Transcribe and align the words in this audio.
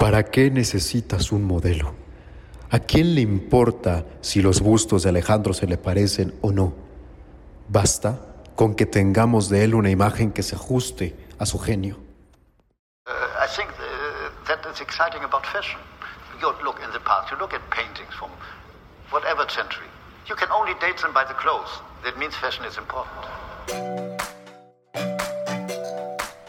¿Para 0.00 0.22
qué 0.22 0.50
necesitas 0.50 1.30
un 1.30 1.44
modelo? 1.44 1.94
¿A 2.70 2.78
quién 2.78 3.14
le 3.14 3.20
importa 3.20 4.06
si 4.22 4.40
los 4.40 4.62
bustos 4.62 5.02
de 5.02 5.10
Alejandro 5.10 5.52
se 5.52 5.66
le 5.66 5.76
parecen 5.76 6.32
o 6.40 6.52
no? 6.52 6.72
Basta 7.68 8.18
con 8.56 8.74
que 8.74 8.86
tengamos 8.86 9.50
de 9.50 9.62
él 9.62 9.74
una 9.74 9.90
imagen 9.90 10.32
que 10.32 10.42
se 10.42 10.56
ajuste 10.56 11.14
a 11.38 11.44
su 11.44 11.58
genio. 11.58 11.98
Uh, 13.06 13.10
I 13.44 13.46
think 13.54 13.68
uh, 13.68 14.30
that 14.46 14.64
is 14.72 14.80
exciting 14.80 15.22
about 15.22 15.44
fashion. 15.44 15.78
You 16.40 16.48
look 16.64 16.80
in 16.82 16.90
the 16.92 17.00
past, 17.00 17.30
you 17.30 17.36
look 17.36 17.52
at 17.52 17.60
paintings 17.68 18.14
from 18.14 18.30
whatever 19.10 19.44
century. 19.50 19.90
You 20.26 20.34
can 20.34 20.48
only 20.50 20.72
date 20.80 20.96
them 20.96 21.12
by 21.12 21.24
the 21.24 21.34
clothes. 21.34 21.82
That 22.04 22.16
means 22.16 22.34
fashion 22.36 22.64
is 22.64 22.78
important. 22.78 23.26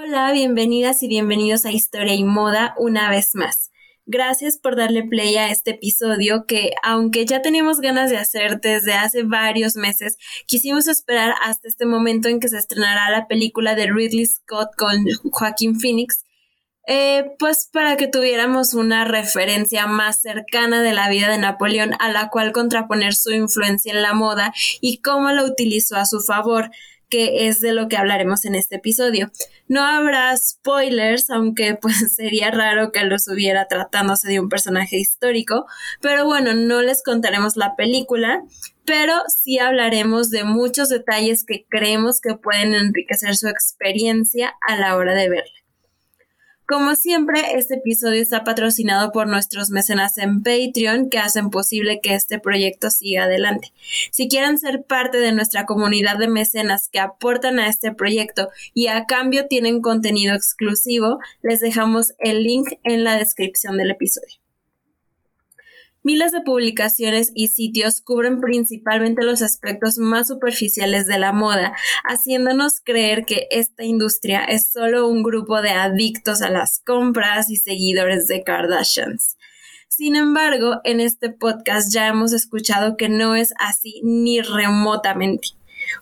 Hola, 0.00 0.30
bienvenidas 0.30 1.02
y 1.02 1.08
bienvenidos 1.08 1.64
a 1.64 1.72
Historia 1.72 2.14
y 2.14 2.22
Moda 2.22 2.72
una 2.78 3.10
vez 3.10 3.34
más. 3.34 3.72
Gracias 4.06 4.56
por 4.56 4.76
darle 4.76 5.02
play 5.02 5.36
a 5.36 5.50
este 5.50 5.72
episodio 5.72 6.46
que, 6.46 6.70
aunque 6.84 7.26
ya 7.26 7.42
teníamos 7.42 7.80
ganas 7.80 8.08
de 8.08 8.16
hacer 8.16 8.60
desde 8.60 8.92
hace 8.92 9.24
varios 9.24 9.74
meses, 9.74 10.16
quisimos 10.46 10.86
esperar 10.86 11.34
hasta 11.42 11.66
este 11.66 11.84
momento 11.84 12.28
en 12.28 12.38
que 12.38 12.46
se 12.46 12.58
estrenará 12.58 13.10
la 13.10 13.26
película 13.26 13.74
de 13.74 13.88
Ridley 13.88 14.24
Scott 14.26 14.68
con 14.76 15.04
Joaquín 15.32 15.80
Phoenix, 15.80 16.24
eh, 16.86 17.32
pues 17.40 17.68
para 17.72 17.96
que 17.96 18.06
tuviéramos 18.06 18.74
una 18.74 19.04
referencia 19.04 19.88
más 19.88 20.20
cercana 20.20 20.80
de 20.80 20.92
la 20.92 21.10
vida 21.10 21.28
de 21.28 21.38
Napoleón 21.38 21.94
a 21.98 22.08
la 22.12 22.28
cual 22.28 22.52
contraponer 22.52 23.14
su 23.14 23.32
influencia 23.32 23.92
en 23.92 24.02
la 24.02 24.14
moda 24.14 24.54
y 24.80 25.02
cómo 25.02 25.32
la 25.32 25.42
utilizó 25.42 25.96
a 25.96 26.06
su 26.06 26.20
favor 26.20 26.70
que 27.08 27.48
es 27.48 27.60
de 27.60 27.72
lo 27.72 27.88
que 27.88 27.96
hablaremos 27.96 28.44
en 28.44 28.54
este 28.54 28.76
episodio. 28.76 29.30
No 29.66 29.82
habrá 29.84 30.36
spoilers, 30.36 31.30
aunque 31.30 31.74
pues 31.80 32.14
sería 32.14 32.50
raro 32.50 32.92
que 32.92 33.04
los 33.04 33.28
hubiera 33.28 33.66
tratándose 33.68 34.28
de 34.28 34.40
un 34.40 34.48
personaje 34.48 34.96
histórico, 34.96 35.66
pero 36.00 36.24
bueno, 36.24 36.54
no 36.54 36.82
les 36.82 37.02
contaremos 37.02 37.56
la 37.56 37.76
película, 37.76 38.42
pero 38.84 39.14
sí 39.28 39.58
hablaremos 39.58 40.30
de 40.30 40.44
muchos 40.44 40.88
detalles 40.88 41.44
que 41.44 41.66
creemos 41.68 42.20
que 42.20 42.34
pueden 42.34 42.74
enriquecer 42.74 43.36
su 43.36 43.48
experiencia 43.48 44.54
a 44.66 44.76
la 44.76 44.96
hora 44.96 45.14
de 45.14 45.28
verla. 45.28 45.67
Como 46.68 46.96
siempre, 46.96 47.56
este 47.56 47.76
episodio 47.76 48.20
está 48.20 48.44
patrocinado 48.44 49.10
por 49.10 49.26
nuestros 49.26 49.70
mecenas 49.70 50.18
en 50.18 50.42
Patreon 50.42 51.08
que 51.08 51.16
hacen 51.16 51.48
posible 51.48 52.00
que 52.02 52.12
este 52.12 52.38
proyecto 52.38 52.90
siga 52.90 53.24
adelante. 53.24 53.72
Si 54.10 54.28
quieren 54.28 54.58
ser 54.58 54.84
parte 54.84 55.16
de 55.16 55.32
nuestra 55.32 55.64
comunidad 55.64 56.18
de 56.18 56.28
mecenas 56.28 56.90
que 56.92 57.00
aportan 57.00 57.58
a 57.58 57.68
este 57.68 57.94
proyecto 57.94 58.50
y 58.74 58.88
a 58.88 59.06
cambio 59.06 59.46
tienen 59.46 59.80
contenido 59.80 60.34
exclusivo, 60.34 61.20
les 61.40 61.60
dejamos 61.60 62.12
el 62.18 62.42
link 62.42 62.74
en 62.84 63.02
la 63.02 63.16
descripción 63.16 63.78
del 63.78 63.92
episodio. 63.92 64.38
Miles 66.04 66.30
de 66.30 66.42
publicaciones 66.42 67.32
y 67.34 67.48
sitios 67.48 68.00
cubren 68.00 68.40
principalmente 68.40 69.24
los 69.24 69.42
aspectos 69.42 69.98
más 69.98 70.28
superficiales 70.28 71.06
de 71.06 71.18
la 71.18 71.32
moda, 71.32 71.74
haciéndonos 72.04 72.80
creer 72.80 73.24
que 73.24 73.48
esta 73.50 73.82
industria 73.82 74.44
es 74.44 74.70
solo 74.70 75.08
un 75.08 75.24
grupo 75.24 75.60
de 75.60 75.70
adictos 75.70 76.40
a 76.40 76.50
las 76.50 76.80
compras 76.86 77.50
y 77.50 77.56
seguidores 77.56 78.28
de 78.28 78.44
Kardashians. 78.44 79.36
Sin 79.88 80.14
embargo, 80.14 80.80
en 80.84 81.00
este 81.00 81.30
podcast 81.30 81.92
ya 81.92 82.06
hemos 82.06 82.32
escuchado 82.32 82.96
que 82.96 83.08
no 83.08 83.34
es 83.34 83.52
así 83.58 84.00
ni 84.04 84.40
remotamente. 84.40 85.48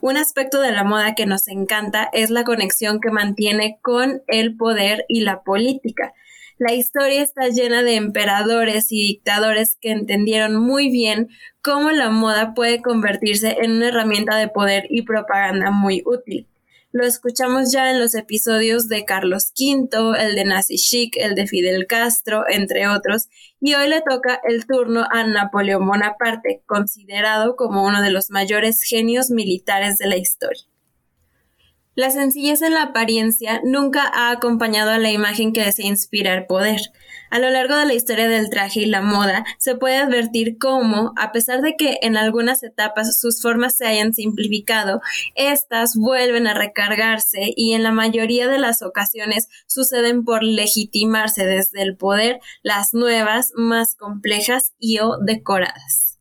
Un 0.03 0.19
aspecto 0.19 0.60
de 0.60 0.72
la 0.72 0.84
moda 0.84 1.15
que 1.15 1.25
nos 1.25 1.49
encanta 1.49 2.10
es 2.12 2.28
la 2.28 2.44
conexión 2.44 3.00
que 3.00 3.10
mantiene 3.10 3.78
con 3.81 4.22
el 4.26 4.56
poder 4.56 5.06
y 5.09 5.20
la 5.20 5.43
política 5.43 6.12
la 6.59 6.72
historia 6.72 7.22
está 7.22 7.49
llena 7.49 7.83
de 7.83 7.97
emperadores 7.97 8.91
y 8.91 9.03
dictadores 9.03 9.77
que 9.81 9.91
entendieron 9.91 10.56
muy 10.56 10.91
bien 10.91 11.28
cómo 11.62 11.91
la 11.91 12.09
moda 12.09 12.55
puede 12.55 12.81
convertirse 12.81 13.59
en 13.61 13.72
una 13.72 13.89
herramienta 13.89 14.37
de 14.37 14.49
poder 14.49 14.87
y 14.89 15.03
propaganda 15.03 15.71
muy 15.71 16.03
útil. 16.06 16.47
Lo 16.93 17.05
escuchamos 17.05 17.72
ya 17.72 17.91
en 17.91 18.00
los 18.00 18.15
episodios 18.15 18.89
de 18.89 19.05
Carlos 19.05 19.53
V, 19.59 20.19
el 20.19 20.34
de 20.34 20.44
Nazi 20.47 20.77
Chic, 20.77 21.15
el 21.19 21.34
de 21.34 21.47
Fidel 21.47 21.87
Castro, 21.87 22.44
entre 22.49 22.88
otros, 22.88 23.28
y 23.61 23.75
hoy 23.75 23.88
le 23.91 24.00
toca 24.00 24.41
el 24.49 24.67
turno 24.67 25.06
a 25.11 25.25
Napoleón 25.25 25.87
Bonaparte, 25.87 26.62
considerado 26.65 27.55
como 27.56 27.84
uno 27.84 28.00
de 28.00 28.12
los 28.12 28.31
mayores 28.31 28.83
genios 28.83 29.28
militares 29.28 29.99
de 29.99 30.06
la 30.06 30.17
historia. 30.17 30.65
La 31.96 32.10
sencillez 32.10 32.60
en 32.60 32.74
la 32.74 32.82
apariencia 32.82 33.62
nunca 33.64 34.02
ha 34.02 34.30
acompañado 34.30 34.90
a 34.90 34.98
la 34.98 35.10
imagen 35.10 35.54
que 35.54 35.64
desea 35.64 35.86
inspirar 35.86 36.46
poder. 36.46 36.78
A 37.30 37.38
lo 37.38 37.48
largo 37.48 37.74
de 37.74 37.86
la 37.86 37.94
historia 37.94 38.28
del 38.28 38.50
traje 38.50 38.80
y 38.80 38.84
la 38.84 39.00
moda, 39.00 39.46
se 39.56 39.76
puede 39.76 39.96
advertir 39.96 40.58
cómo, 40.58 41.14
a 41.16 41.32
pesar 41.32 41.62
de 41.62 41.74
que 41.74 41.98
en 42.02 42.18
algunas 42.18 42.62
etapas 42.62 43.18
sus 43.18 43.40
formas 43.40 43.78
se 43.78 43.86
hayan 43.86 44.12
simplificado, 44.12 45.00
éstas 45.36 45.94
vuelven 45.96 46.46
a 46.46 46.52
recargarse 46.52 47.54
y 47.56 47.72
en 47.72 47.82
la 47.82 47.92
mayoría 47.92 48.46
de 48.46 48.58
las 48.58 48.82
ocasiones 48.82 49.48
suceden 49.66 50.22
por 50.26 50.42
legitimarse 50.42 51.46
desde 51.46 51.80
el 51.80 51.96
poder 51.96 52.40
las 52.62 52.92
nuevas, 52.92 53.52
más 53.54 53.94
complejas 53.94 54.74
y 54.78 54.98
o 54.98 55.16
decoradas. 55.16 56.18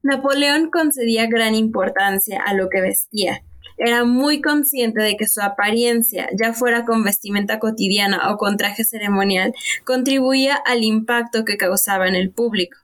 Napoleón 0.00 0.70
concedía 0.70 1.26
gran 1.26 1.56
importancia 1.56 2.40
a 2.46 2.54
lo 2.54 2.68
que 2.68 2.80
vestía, 2.80 3.42
era 3.78 4.04
muy 4.04 4.40
consciente 4.40 5.00
de 5.00 5.16
que 5.16 5.28
su 5.28 5.40
apariencia, 5.40 6.28
ya 6.38 6.52
fuera 6.52 6.84
con 6.84 7.04
vestimenta 7.04 7.58
cotidiana 7.58 8.30
o 8.30 8.36
con 8.36 8.56
traje 8.56 8.84
ceremonial, 8.84 9.54
contribuía 9.84 10.54
al 10.54 10.84
impacto 10.84 11.44
que 11.44 11.56
causaba 11.56 12.08
en 12.08 12.14
el 12.14 12.30
público. 12.30 12.78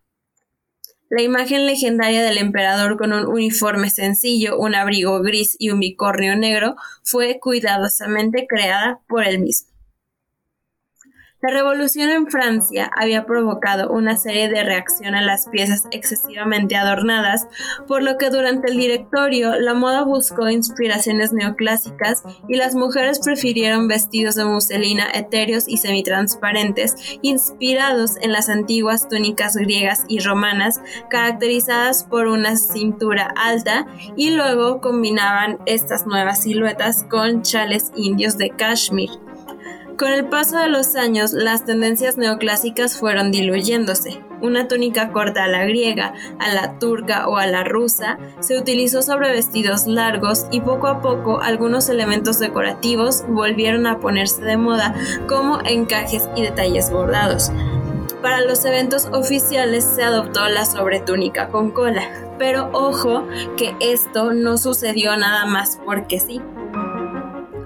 La 1.10 1.22
imagen 1.22 1.66
legendaria 1.66 2.24
del 2.24 2.38
emperador 2.38 2.96
con 2.96 3.12
un 3.12 3.26
uniforme 3.26 3.90
sencillo, 3.90 4.58
un 4.58 4.74
abrigo 4.74 5.20
gris 5.20 5.54
y 5.58 5.70
un 5.70 5.80
bicornio 5.80 6.34
negro 6.36 6.76
fue 7.02 7.38
cuidadosamente 7.40 8.46
creada 8.48 9.00
por 9.06 9.24
él 9.24 9.38
mismo. 9.38 9.73
La 11.44 11.50
revolución 11.50 12.08
en 12.08 12.26
Francia 12.26 12.90
había 12.96 13.26
provocado 13.26 13.90
una 13.90 14.16
serie 14.16 14.48
de 14.48 14.64
reacción 14.64 15.14
a 15.14 15.20
las 15.20 15.46
piezas 15.46 15.86
excesivamente 15.90 16.74
adornadas, 16.74 17.46
por 17.86 18.02
lo 18.02 18.16
que 18.16 18.30
durante 18.30 18.70
el 18.70 18.78
directorio 18.78 19.54
la 19.60 19.74
moda 19.74 20.04
buscó 20.04 20.48
inspiraciones 20.48 21.34
neoclásicas 21.34 22.22
y 22.48 22.56
las 22.56 22.74
mujeres 22.74 23.18
prefirieron 23.18 23.88
vestidos 23.88 24.36
de 24.36 24.46
muselina 24.46 25.04
etéreos 25.12 25.68
y 25.68 25.76
semitransparentes, 25.76 27.18
inspirados 27.20 28.16
en 28.22 28.32
las 28.32 28.48
antiguas 28.48 29.06
túnicas 29.10 29.54
griegas 29.54 30.06
y 30.08 30.20
romanas, 30.20 30.80
caracterizadas 31.10 32.04
por 32.04 32.26
una 32.26 32.56
cintura 32.56 33.34
alta, 33.36 33.86
y 34.16 34.30
luego 34.30 34.80
combinaban 34.80 35.58
estas 35.66 36.06
nuevas 36.06 36.44
siluetas 36.44 37.04
con 37.04 37.42
chales 37.42 37.92
indios 37.94 38.38
de 38.38 38.48
Kashmir. 38.48 39.10
Con 39.98 40.10
el 40.10 40.24
paso 40.24 40.58
de 40.58 40.68
los 40.68 40.96
años, 40.96 41.32
las 41.32 41.64
tendencias 41.64 42.16
neoclásicas 42.16 42.98
fueron 42.98 43.30
diluyéndose. 43.30 44.20
Una 44.40 44.66
túnica 44.66 45.12
corta 45.12 45.44
a 45.44 45.48
la 45.48 45.64
griega, 45.64 46.14
a 46.40 46.52
la 46.52 46.80
turca 46.80 47.28
o 47.28 47.36
a 47.36 47.46
la 47.46 47.62
rusa 47.62 48.18
se 48.40 48.58
utilizó 48.58 49.02
sobre 49.02 49.30
vestidos 49.30 49.86
largos 49.86 50.46
y 50.50 50.62
poco 50.62 50.88
a 50.88 51.00
poco 51.00 51.40
algunos 51.40 51.88
elementos 51.88 52.40
decorativos 52.40 53.24
volvieron 53.28 53.86
a 53.86 54.00
ponerse 54.00 54.42
de 54.42 54.56
moda 54.56 54.96
como 55.28 55.60
encajes 55.64 56.28
y 56.34 56.42
detalles 56.42 56.90
bordados. 56.90 57.52
Para 58.20 58.40
los 58.40 58.64
eventos 58.64 59.06
oficiales 59.12 59.84
se 59.84 60.02
adoptó 60.02 60.48
la 60.48 60.66
sobretúnica 60.66 61.48
con 61.48 61.70
cola, 61.70 62.02
pero 62.36 62.68
ojo 62.72 63.28
que 63.56 63.76
esto 63.78 64.32
no 64.32 64.58
sucedió 64.58 65.16
nada 65.16 65.46
más 65.46 65.78
porque 65.84 66.18
sí. 66.18 66.40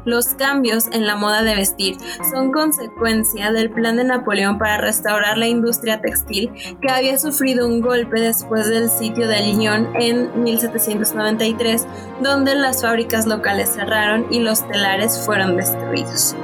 Los 0.08 0.28
cambios 0.28 0.86
en 0.92 1.06
la 1.06 1.16
moda 1.16 1.42
de 1.42 1.54
vestir 1.54 1.98
son 2.32 2.50
consecuencia 2.50 3.52
del 3.52 3.68
plan 3.68 3.98
de 3.98 4.04
Napoleón 4.04 4.56
para 4.56 4.78
restaurar 4.78 5.36
la 5.36 5.48
industria 5.48 6.00
textil 6.00 6.50
que 6.80 6.90
había 6.90 7.18
sufrido 7.18 7.68
un 7.68 7.82
golpe 7.82 8.18
después 8.18 8.70
del 8.70 8.88
sitio 8.88 9.28
de 9.28 9.42
Lyon 9.42 9.90
en 9.96 10.42
1793, 10.42 11.86
donde 12.22 12.54
las 12.54 12.80
fábricas 12.80 13.26
locales 13.26 13.68
cerraron 13.74 14.24
y 14.30 14.40
los 14.40 14.66
telares 14.66 15.20
fueron 15.26 15.58
destruidos. 15.58 16.34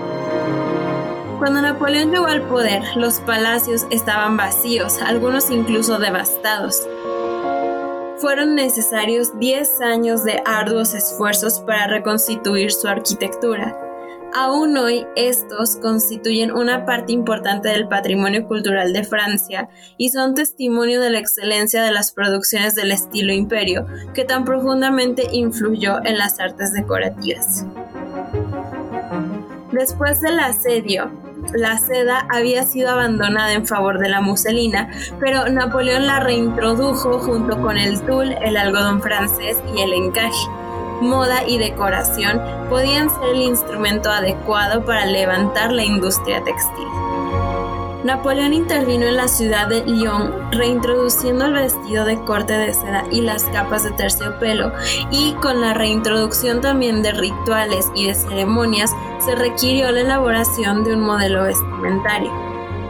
Cuando 1.39 1.63
Napoleón 1.63 2.11
llegó 2.11 2.27
al 2.27 2.43
poder, 2.43 2.83
los 2.97 3.21
palacios 3.21 3.87
estaban 3.89 4.37
vacíos, 4.37 5.01
algunos 5.01 5.49
incluso 5.49 5.99
devastados. 5.99 6.87
Fueron 8.25 8.55
necesarios 8.55 9.38
10 9.38 9.82
años 9.82 10.25
de 10.25 10.43
arduos 10.47 10.94
esfuerzos 10.94 11.61
para 11.61 11.88
reconstituir 11.88 12.73
su 12.73 12.88
arquitectura. 12.88 13.79
Aún 14.32 14.79
hoy 14.79 15.06
estos 15.15 15.76
constituyen 15.76 16.50
una 16.50 16.87
parte 16.87 17.12
importante 17.12 17.69
del 17.69 17.87
patrimonio 17.87 18.49
cultural 18.49 18.94
de 18.94 19.05
Francia 19.05 19.69
y 19.99 20.09
son 20.09 20.35
testimonio 20.35 21.03
de 21.03 21.11
la 21.11 21.19
excelencia 21.19 21.82
de 21.82 21.93
las 21.93 22.12
producciones 22.12 22.75
del 22.75 22.93
estilo 22.93 23.31
imperio 23.31 23.85
que 24.15 24.25
tan 24.25 24.47
profundamente 24.47 25.29
influyó 25.31 26.03
en 26.03 26.17
las 26.17 26.41
artes 26.41 26.73
decorativas. 26.73 27.67
Después 29.70 30.23
del 30.23 30.41
asedio, 30.41 31.11
la 31.52 31.79
seda 31.79 32.26
había 32.31 32.64
sido 32.64 32.91
abandonada 32.91 33.52
en 33.52 33.67
favor 33.67 33.99
de 33.99 34.08
la 34.08 34.20
muselina, 34.20 34.91
pero 35.20 35.49
Napoleón 35.49 36.06
la 36.06 36.20
reintrodujo 36.20 37.19
junto 37.19 37.61
con 37.61 37.76
el 37.76 38.00
tul, 38.02 38.32
el 38.43 38.56
algodón 38.56 39.02
francés 39.02 39.56
y 39.76 39.82
el 39.82 39.93
encaje. 39.93 40.49
Moda 41.00 41.46
y 41.46 41.58
decoración 41.58 42.41
podían 42.69 43.11
ser 43.11 43.31
el 43.35 43.43
instrumento 43.43 44.11
adecuado 44.11 44.85
para 44.85 45.06
levantar 45.06 45.73
la 45.73 45.85
industria 45.85 46.43
textil. 46.44 46.88
Napoleón 48.05 48.53
intervino 48.53 49.06
en 49.06 49.17
la 49.17 49.29
ciudad 49.29 49.67
de 49.67 49.83
Lyon, 49.87 50.53
reintroduciendo 50.53 51.47
el 51.47 51.55
vestido 51.55 52.05
de 52.05 52.23
corte 52.25 52.53
de 52.53 52.75
seda 52.75 53.05
y 53.11 53.23
las 53.23 53.45
capas 53.45 53.83
de 53.85 53.93
terciopelo, 53.93 54.73
y 55.11 55.33
con 55.41 55.62
la 55.62 55.73
reintroducción 55.73 56.61
también 56.61 57.03
de 57.03 57.12
rituales 57.12 57.91
y 57.95 58.09
de 58.09 58.15
ceremonias, 58.15 58.95
se 59.25 59.35
requirió 59.35 59.91
la 59.91 60.03
elaboración 60.03 60.85
de 60.85 60.93
un 60.93 61.01
modelo 61.01 61.45
vestimentario. 61.45 62.31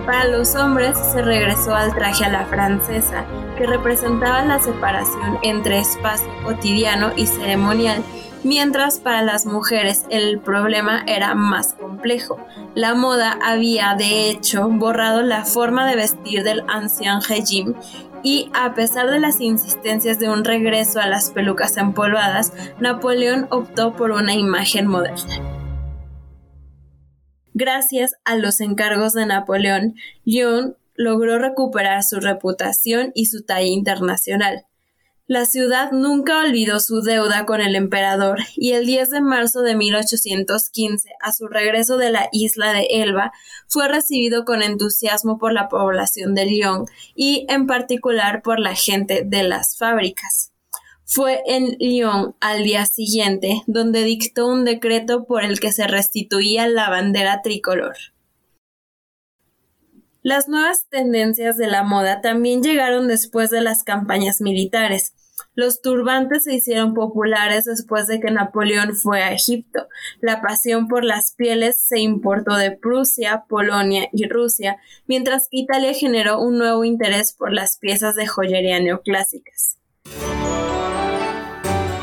Para 0.05 0.25
los 0.25 0.56
hombres 0.56 0.99
se 1.12 1.22
regresó 1.22 1.76
al 1.76 1.94
traje 1.94 2.25
a 2.25 2.31
la 2.31 2.46
francesa, 2.46 3.25
que 3.56 3.66
representaba 3.66 4.43
la 4.43 4.61
separación 4.61 5.38
entre 5.43 5.78
espacio 5.78 6.26
cotidiano 6.43 7.12
y 7.14 7.28
ceremonial, 7.28 8.02
mientras 8.44 9.00
para 9.00 9.23
las 9.23 9.46
mujeres 9.46 10.05
el 10.11 10.38
problema 10.38 11.02
era 11.06 11.35
más 11.35 11.75
complejo. 11.75 12.38
La 12.75 12.94
moda 12.94 13.38
había, 13.43 13.94
de 13.94 14.31
hecho, 14.31 14.69
borrado 14.69 15.23
la 15.23 15.44
forma 15.44 15.88
de 15.88 15.96
vestir 15.96 16.44
del 16.44 16.62
ancien 16.69 17.20
régime 17.23 17.75
y 18.23 18.50
a 18.55 18.75
pesar 18.75 19.11
de 19.11 19.20
las 19.20 19.41
insistencias 19.41 20.19
de 20.19 20.31
un 20.31 20.44
regreso 20.44 21.00
a 21.00 21.06
las 21.06 21.31
pelucas 21.31 21.76
empolvadas, 21.76 22.52
Napoleón 22.81 23.46
optó 23.50 23.94
por 23.94 24.12
una 24.12 24.35
imagen 24.35 24.87
moderna. 24.87 25.35
Gracias 27.52 28.14
a 28.25 28.37
los 28.37 28.61
encargos 28.61 29.12
de 29.12 29.26
Napoleón, 29.26 29.94
Lyon 30.25 30.76
logró 30.97 31.38
recuperar 31.38 32.02
su 32.02 32.19
reputación 32.19 33.12
y 33.14 33.26
su 33.26 33.44
talla 33.44 33.67
internacional. 33.67 34.64
La 35.26 35.47
ciudad 35.47 35.91
nunca 35.91 36.41
olvidó 36.41 36.81
su 36.81 37.00
deuda 37.00 37.47
con 37.47 37.62
el 37.62 37.76
emperador 37.76 38.41
y 38.56 38.73
el 38.73 38.85
10 38.85 39.09
de 39.09 39.21
marzo 39.23 39.62
de 39.62 39.75
1815, 39.75 41.09
a 41.19 41.32
su 41.32 41.49
regreso 41.49 41.97
de 41.97 42.11
la 42.11 42.29
isla 42.31 42.75
de 42.75 42.87
Elba, 42.91 43.32
fue 43.67 43.88
recibido 43.88 44.44
con 44.44 44.62
entusiasmo 44.62 45.38
por 45.38 45.55
la 45.55 45.71
población 45.71 46.35
de 46.35 46.44
Lyon 46.44 46.85
y 47.15 47.47
en 47.49 47.67
particular 47.67 48.43
por 48.43 48.61
la 48.61 48.75
gente 48.75 49.23
de 49.25 49.44
las 49.44 49.79
fábricas. 49.79 50.53
Fue 51.06 51.43
en 51.47 51.76
Lyon 51.79 52.37
al 52.41 52.62
día 52.62 52.85
siguiente 52.85 53.62
donde 53.67 54.05
dictó 54.05 54.47
un 54.47 54.67
decreto 54.67 55.25
por 55.25 55.43
el 55.43 55.59
que 55.59 55.73
se 55.73 55.87
restituía 55.87 56.69
la 56.69 56.91
bandera 56.91 57.41
tricolor. 57.41 57.97
Las 60.25 60.49
nuevas 60.49 60.87
tendencias 60.88 61.59
de 61.59 61.67
la 61.67 61.82
moda 61.82 62.23
también 62.23 62.62
llegaron 62.62 63.09
después 63.09 63.50
de 63.50 63.61
las 63.61 63.85
campañas 63.85 64.41
militares. 64.41 65.12
Los 65.55 65.82
turbantes 65.82 66.44
se 66.44 66.55
hicieron 66.55 66.94
populares 66.94 67.67
después 67.67 68.06
de 68.06 68.21
que 68.21 68.31
Napoleón 68.31 68.97
fue 68.97 69.23
a 69.23 69.32
Egipto. 69.32 69.87
La 70.23 70.41
pasión 70.41 70.88
por 70.88 71.05
las 71.05 71.35
pieles 71.35 71.79
se 71.79 72.00
importó 72.00 72.56
de 72.56 72.71
Prusia, 72.71 73.44
Polonia 73.50 74.09
y 74.15 74.26
Rusia, 74.26 74.79
mientras 75.06 75.49
que 75.50 75.59
Italia 75.59 75.93
generó 75.93 76.41
un 76.41 76.56
nuevo 76.56 76.85
interés 76.85 77.35
por 77.35 77.53
las 77.53 77.76
piezas 77.76 78.17
de 78.17 78.26
joyería 78.26 78.81
neoclásicas. 78.81 79.76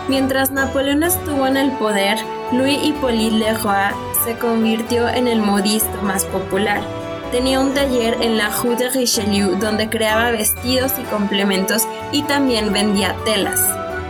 Mientras 0.07 0.51
Napoleón 0.51 1.01
estuvo 1.01 1.47
en 1.47 1.57
el 1.57 1.71
poder, 1.71 2.19
Louis 2.51 2.77
Hippolyte 2.83 3.37
Leroy 3.37 3.95
se 4.23 4.37
convirtió 4.37 5.09
en 5.09 5.27
el 5.27 5.41
modisto 5.41 6.03
más 6.03 6.25
popular 6.25 7.00
Tenía 7.31 7.61
un 7.61 7.73
taller 7.73 8.17
en 8.21 8.37
la 8.37 8.49
Rue 8.49 8.75
de 8.75 8.89
Richelieu 8.89 9.55
donde 9.55 9.89
creaba 9.89 10.31
vestidos 10.31 10.91
y 10.99 11.03
complementos 11.03 11.87
y 12.11 12.23
también 12.23 12.73
vendía 12.73 13.15
telas. 13.23 13.61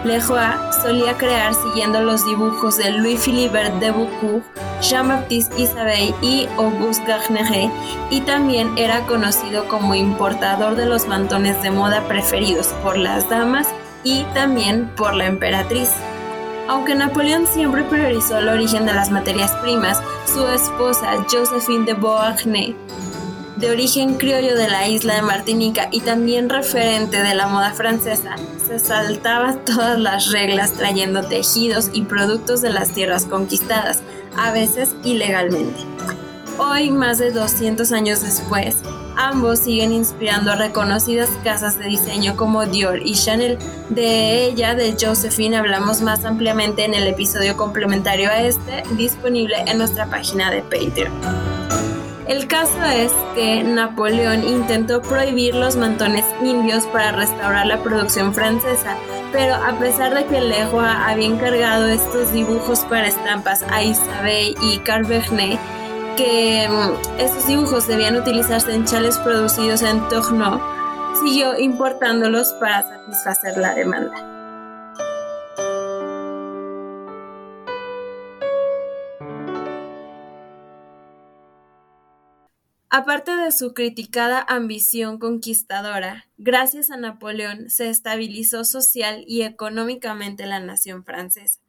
Leroy 0.04 0.56
solía 0.82 1.16
crear 1.16 1.54
siguiendo 1.54 2.02
los 2.02 2.26
dibujos 2.26 2.80
de 2.80 2.90
Louis-Philippe 2.90 3.70
de 3.80 3.92
Beaucourt, 3.92 4.44
Jean-Baptiste 4.82 5.62
Isabey 5.62 6.16
y 6.24 6.48
Auguste 6.58 7.06
Garneret, 7.06 7.70
y 8.10 8.22
también 8.22 8.76
era 8.76 9.06
conocido 9.06 9.68
como 9.68 9.94
importador 9.94 10.76
de 10.76 10.88
los 10.88 11.08
mantones 11.08 11.62
de 11.62 11.70
moda 11.70 12.02
preferidos 12.08 12.70
por 12.82 12.98
las 12.98 13.30
damas 13.30 13.68
y 14.04 14.24
también 14.34 14.90
por 14.98 15.14
la 15.14 15.28
emperatriz. 15.28 15.92
Aunque 16.68 16.96
Napoleón 16.96 17.46
siempre 17.46 17.84
priorizó 17.84 18.40
el 18.40 18.50
origen 18.50 18.88
de 18.88 18.94
las 18.94 19.12
materias 19.12 19.52
primas, 19.58 20.02
su 20.26 20.48
esposa 20.48 21.24
Josephine 21.30 21.86
de 21.86 21.94
Beauharnais 21.94 22.76
de 23.62 23.70
origen 23.70 24.16
criollo 24.16 24.58
de 24.58 24.68
la 24.68 24.88
isla 24.88 25.16
de 25.16 25.22
Martinica 25.22 25.88
y 25.92 26.02
también 26.02 26.50
referente 26.50 27.22
de 27.22 27.36
la 27.36 27.46
moda 27.46 27.72
francesa, 27.72 28.36
se 28.68 28.80
saltaba 28.80 29.56
todas 29.66 30.00
las 30.00 30.32
reglas 30.32 30.74
trayendo 30.74 31.22
tejidos 31.24 31.92
y 31.94 32.02
productos 32.02 32.62
de 32.62 32.72
las 32.72 32.92
tierras 32.92 33.26
conquistadas, 33.26 34.02
a 34.36 34.52
veces 34.52 34.96
ilegalmente. 35.04 35.80
Hoy, 36.58 36.90
más 36.90 37.20
de 37.20 37.32
200 37.32 37.92
años 37.92 38.22
después, 38.24 38.78
ambos 39.16 39.60
siguen 39.60 39.94
inspirando 39.94 40.52
a 40.52 40.56
reconocidas 40.56 41.30
casas 41.44 41.78
de 41.78 41.86
diseño 41.86 42.36
como 42.36 42.66
Dior 42.66 43.00
y 43.06 43.14
Chanel. 43.14 43.58
De 43.90 44.46
ella, 44.46 44.74
de 44.74 44.96
Josephine, 45.00 45.58
hablamos 45.58 46.02
más 46.02 46.26
ampliamente 46.26 46.84
en 46.84 46.94
el 46.94 47.08
episodio 47.08 47.56
complementario 47.58 48.30
a 48.30 48.42
este, 48.42 48.84
disponible 48.96 49.56
en 49.68 49.78
nuestra 49.78 50.08
página 50.08 50.50
de 50.50 50.62
Patreon. 50.62 51.51
El 52.32 52.48
caso 52.48 52.82
es 52.86 53.12
que 53.36 53.62
Napoleón 53.62 54.46
intentó 54.46 55.02
prohibir 55.02 55.54
los 55.54 55.76
mantones 55.76 56.24
indios 56.42 56.86
para 56.88 57.12
restaurar 57.12 57.66
la 57.66 57.84
producción 57.84 58.34
francesa, 58.34 58.96
pero 59.34 59.54
a 59.56 59.78
pesar 59.78 60.14
de 60.16 60.24
que 60.28 60.40
Leroy 60.40 60.86
había 60.86 61.28
encargado 61.28 61.90
estos 61.90 62.32
dibujos 62.32 62.86
para 62.86 63.10
estampas 63.10 63.64
a 63.64 63.84
Isabelle 63.84 64.56
y 64.62 64.78
Carl 64.78 65.06
que 65.06 66.70
mm, 66.70 67.20
estos 67.20 67.48
dibujos 67.48 67.86
debían 67.88 68.16
utilizarse 68.16 68.74
en 68.74 68.86
chales 68.86 69.18
producidos 69.18 69.82
en 69.82 70.00
Tourneau, 70.08 70.62
siguió 71.22 71.60
importándolos 71.60 72.54
para 72.54 72.84
satisfacer 72.84 73.58
la 73.58 73.76
demanda. 73.76 74.41
Aparte 82.94 83.38
de 83.38 83.54
su 83.54 83.74
criticada 83.74 84.46
ambición 84.50 85.18
conquistadora, 85.18 86.28
gracias 86.38 86.92
a 86.92 86.98
Napoleón 86.98 87.70
se 87.70 87.90
estabilizó 87.90 88.66
social 88.66 89.24
y 89.26 89.44
económicamente 89.44 90.46
la 90.46 90.60
nación 90.60 91.06
francesa. 91.06 91.62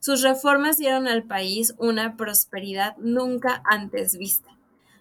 Sus 0.00 0.22
reformas 0.22 0.76
dieron 0.76 1.06
al 1.06 1.22
país 1.22 1.74
una 1.78 2.16
prosperidad 2.16 2.96
nunca 2.96 3.62
antes 3.64 4.18
vista. 4.18 4.50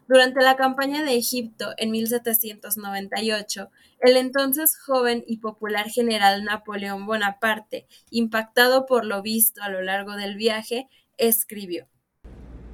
Durante 0.08 0.44
la 0.44 0.58
campaña 0.58 1.04
de 1.04 1.16
Egipto 1.16 1.74
en 1.78 1.90
1798, 1.90 3.72
el 4.00 4.18
entonces 4.18 4.78
joven 4.78 5.24
y 5.26 5.38
popular 5.38 5.90
general 5.90 6.44
Napoleón 6.44 7.08
Bonaparte, 7.08 7.88
impactado 8.12 8.86
por 8.86 9.06
lo 9.06 9.24
visto 9.24 9.64
a 9.64 9.70
lo 9.70 9.82
largo 9.82 10.16
del 10.18 10.36
viaje, 10.36 10.88
escribió 11.18 11.88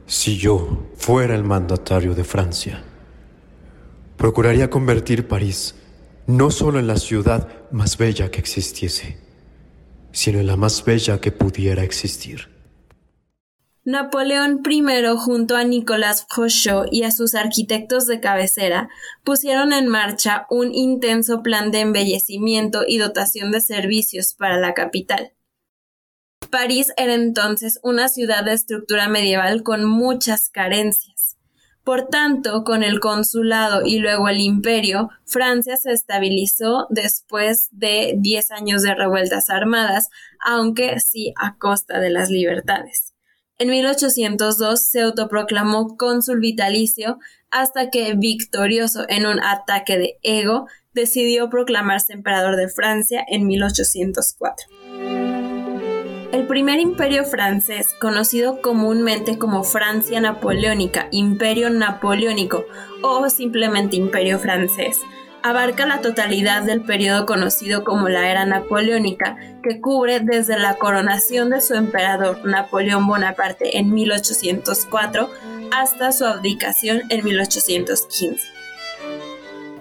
Si 0.06 0.38
yo 0.38 0.86
fuera 0.98 1.34
el 1.34 1.46
mandatario 1.46 2.14
de 2.14 2.26
Francia, 2.26 2.84
procuraría 4.20 4.70
convertir 4.70 5.28
París 5.28 5.76
no 6.28 6.52
solo 6.52 6.78
en 6.78 6.86
la 6.86 6.98
ciudad 6.98 7.48
más 7.72 7.98
bella 7.98 8.30
que 8.30 8.40
existiese, 8.40 9.18
sino 10.12 10.40
en 10.40 10.46
la 10.46 10.58
más 10.58 10.86
bella 10.86 11.20
que 11.20 11.32
pudiera 11.32 11.84
existir. 11.84 12.50
Napoleón 13.86 14.62
I 14.70 14.84
junto 15.18 15.56
a 15.56 15.64
Nicolas 15.64 16.28
Frochot 16.30 16.90
y 16.92 17.04
a 17.04 17.12
sus 17.12 17.34
arquitectos 17.34 18.06
de 18.06 18.20
cabecera 18.20 18.90
pusieron 19.24 19.74
en 19.74 19.88
marcha 19.88 20.46
un 20.52 20.76
intenso 20.76 21.42
plan 21.42 21.72
de 21.72 21.80
embellecimiento 21.80 22.84
y 22.86 23.00
dotación 23.00 23.52
de 23.52 23.62
servicios 23.62 24.36
para 24.36 24.60
la 24.60 24.74
capital. 24.74 25.32
París 26.52 26.92
era 26.98 27.14
entonces 27.14 27.80
una 27.84 28.10
ciudad 28.10 28.44
de 28.44 28.54
estructura 28.54 29.08
medieval 29.08 29.64
con 29.64 29.86
muchas 29.86 30.50
carencias. 30.50 31.19
Por 31.90 32.08
tanto, 32.08 32.64
con 32.64 32.84
el 32.84 33.00
consulado 33.00 33.84
y 33.84 33.98
luego 33.98 34.30
el 34.30 34.42
imperio, 34.42 35.10
Francia 35.26 35.76
se 35.76 35.92
estabilizó 35.92 36.86
después 36.92 37.68
de 37.72 38.14
10 38.16 38.52
años 38.52 38.84
de 38.84 38.94
revueltas 38.94 39.50
armadas, 39.50 40.10
aunque 40.40 41.00
sí 41.00 41.34
a 41.36 41.58
costa 41.58 42.00
de 42.00 42.12
las 42.12 42.30
libertades. 42.30 43.16
En 43.58 43.72
1802 43.72 44.88
se 44.88 45.02
autoproclamó 45.02 45.98
cónsul 45.98 46.40
vitalicio 46.40 47.18
hasta 47.50 47.90
que, 47.90 48.14
victorioso 48.14 49.08
en 49.10 49.26
un 49.26 49.40
ataque 49.40 49.98
de 49.98 50.20
ego, 50.22 50.68
decidió 50.94 51.50
proclamarse 51.50 52.14
emperador 52.14 52.56
de 52.56 52.70
Francia 52.70 53.26
en 53.28 53.48
1804. 53.48 55.39
El 56.32 56.46
primer 56.46 56.80
imperio 56.80 57.26
francés, 57.26 57.96
conocido 58.00 58.62
comúnmente 58.62 59.40
como 59.40 59.64
Francia 59.64 60.22
Napoleónica, 60.22 61.08
Imperio 61.10 61.72
Napoleónico 61.72 62.66
o 63.02 63.28
simplemente 63.32 63.96
Imperio 63.96 64.38
francés, 64.38 65.00
abarca 65.42 65.88
la 65.88 66.02
totalidad 66.02 66.62
del 66.62 66.82
periodo 66.82 67.26
conocido 67.26 67.84
como 67.84 68.10
la 68.10 68.30
Era 68.30 68.46
Napoleónica, 68.46 69.38
que 69.64 69.82
cubre 69.82 70.20
desde 70.20 70.60
la 70.60 70.76
coronación 70.76 71.50
de 71.50 71.62
su 71.62 71.74
emperador 71.74 72.46
Napoleón 72.46 73.08
Bonaparte 73.08 73.80
en 73.80 73.92
1804 73.92 75.32
hasta 75.72 76.12
su 76.12 76.26
abdicación 76.26 77.02
en 77.10 77.24
1815. 77.24 78.60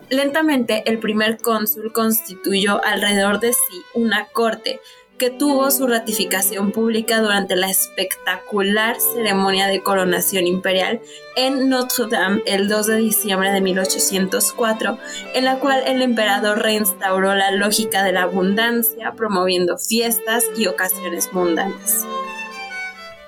Lentamente, 0.08 0.82
el 0.86 0.98
primer 0.98 1.36
cónsul 1.36 1.92
constituyó 1.92 2.82
alrededor 2.82 3.38
de 3.40 3.52
sí 3.52 3.82
una 3.92 4.24
corte 4.28 4.80
que 5.18 5.30
tuvo 5.30 5.70
su 5.70 5.86
ratificación 5.86 6.70
pública 6.70 7.20
durante 7.20 7.56
la 7.56 7.68
espectacular 7.68 8.96
ceremonia 9.00 9.66
de 9.66 9.82
coronación 9.82 10.46
imperial 10.46 11.00
en 11.36 11.68
Notre 11.68 12.06
Dame 12.08 12.42
el 12.46 12.68
2 12.68 12.86
de 12.86 12.96
diciembre 12.96 13.50
de 13.50 13.60
1804, 13.60 14.98
en 15.34 15.44
la 15.44 15.58
cual 15.58 15.82
el 15.86 16.02
emperador 16.02 16.62
reinstauró 16.62 17.34
la 17.34 17.50
lógica 17.50 18.04
de 18.04 18.12
la 18.12 18.22
abundancia, 18.22 19.12
promoviendo 19.16 19.76
fiestas 19.76 20.44
y 20.56 20.66
ocasiones 20.66 21.32
mundanas. 21.32 22.06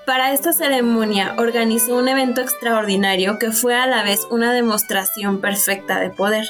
Para 0.07 0.33
esta 0.33 0.53
ceremonia 0.53 1.35
organizó 1.39 1.97
un 1.97 2.09
evento 2.09 2.41
extraordinario 2.41 3.39
que 3.39 3.53
fue 3.53 3.75
a 3.77 3.87
la 3.87 4.03
vez 4.03 4.27
una 4.31 4.53
demostración 4.53 5.41
perfecta 5.41 6.01
de 6.01 6.11
poder. 6.11 6.47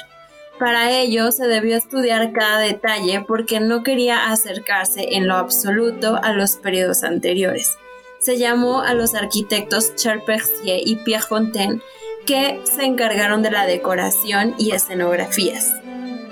Para 0.61 0.91
ello 0.91 1.31
se 1.31 1.47
debió 1.47 1.75
estudiar 1.75 2.33
cada 2.33 2.59
detalle 2.59 3.25
porque 3.27 3.59
no 3.59 3.81
quería 3.81 4.29
acercarse 4.31 5.15
en 5.15 5.27
lo 5.27 5.33
absoluto 5.33 6.19
a 6.21 6.33
los 6.33 6.57
periodos 6.57 7.03
anteriores. 7.03 7.79
Se 8.19 8.37
llamó 8.37 8.81
a 8.81 8.93
los 8.93 9.15
arquitectos 9.15 9.95
Charpentier 9.95 10.81
y 10.85 10.97
Pierre 10.97 11.25
Fontaine 11.27 11.81
que 12.27 12.61
se 12.63 12.83
encargaron 12.83 13.41
de 13.41 13.49
la 13.49 13.65
decoración 13.65 14.53
y 14.59 14.69
escenografías. 14.73 15.73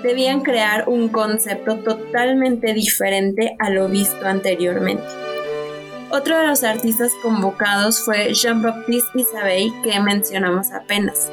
Debían 0.04 0.42
crear 0.42 0.88
un 0.88 1.08
concepto 1.08 1.78
totalmente 1.78 2.72
diferente 2.72 3.56
a 3.58 3.68
lo 3.70 3.88
visto 3.88 4.24
anteriormente. 4.24 5.02
Otro 6.12 6.38
de 6.38 6.46
los 6.46 6.62
artistas 6.62 7.10
convocados 7.20 8.04
fue 8.04 8.32
Jean-Baptiste 8.32 9.22
Isabey, 9.22 9.72
que 9.82 9.98
mencionamos 9.98 10.70
apenas. 10.70 11.28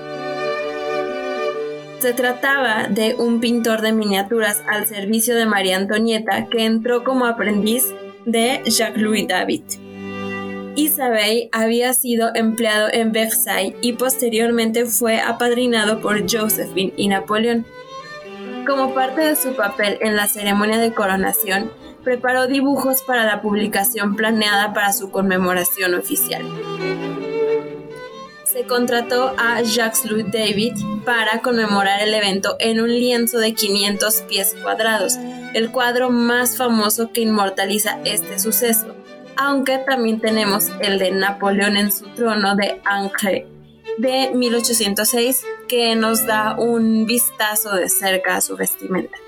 Se 2.00 2.14
trataba 2.14 2.88
de 2.90 3.16
un 3.16 3.40
pintor 3.40 3.82
de 3.82 3.92
miniaturas 3.92 4.64
al 4.68 4.86
servicio 4.86 5.36
de 5.36 5.48
María 5.48 5.78
Antonieta 5.78 6.46
que 6.46 6.64
entró 6.64 7.04
como 7.04 7.26
aprendiz 7.26 7.86
de 8.26 8.62
Jacques-Louis 8.66 9.28
David. 9.28 9.64
Isabel 10.76 11.50
había 11.52 11.96
sido 11.96 12.30
empleado 12.36 12.90
en 12.94 13.12
Versailles 13.12 13.76
y 13.82 13.94
posteriormente 13.94 14.86
fue 14.86 15.20
apadrinado 15.20 16.00
por 16.00 16.22
Josephine 16.32 16.94
y 16.98 17.08
Napoleón. 17.08 17.66
Como 18.68 18.94
parte 18.94 19.22
de 19.22 19.36
su 19.36 19.56
papel 19.56 19.98
en 20.02 20.16
la 20.16 20.28
ceremonia 20.28 20.78
de 20.78 20.94
coronación, 20.94 21.72
preparó 22.04 22.46
dibujos 22.46 23.02
para 23.02 23.26
la 23.26 23.42
publicación 23.42 24.16
planeada 24.16 24.72
para 24.74 24.94
su 24.94 25.10
conmemoración 25.10 25.96
oficial 25.96 26.44
se 28.58 28.64
contrató 28.64 29.36
a 29.38 29.62
Jacques-Louis 29.62 30.32
David 30.32 30.74
para 31.06 31.42
conmemorar 31.44 32.02
el 32.02 32.12
evento 32.12 32.56
en 32.60 32.82
un 32.82 32.90
lienzo 32.90 33.38
de 33.38 33.54
500 33.54 34.22
pies 34.22 34.56
cuadrados, 34.64 35.18
el 35.54 35.70
cuadro 35.70 36.10
más 36.10 36.58
famoso 36.58 37.12
que 37.12 37.22
inmortaliza 37.22 38.00
este 38.04 38.40
suceso, 38.40 38.96
aunque 39.36 39.78
también 39.78 40.20
tenemos 40.20 40.72
el 40.80 40.98
de 40.98 41.12
Napoleón 41.12 41.78
en 41.78 41.92
su 41.92 42.08
trono 42.16 42.56
de 42.56 42.82
Angers 42.84 43.46
de 44.00 44.32
1806 44.34 45.44
que 45.68 45.96
nos 45.96 46.26
da 46.26 46.56
un 46.58 47.06
vistazo 47.06 47.76
de 47.76 47.90
cerca 47.90 48.38
a 48.38 48.42
su 48.42 48.58
vestimenta. 48.58 49.20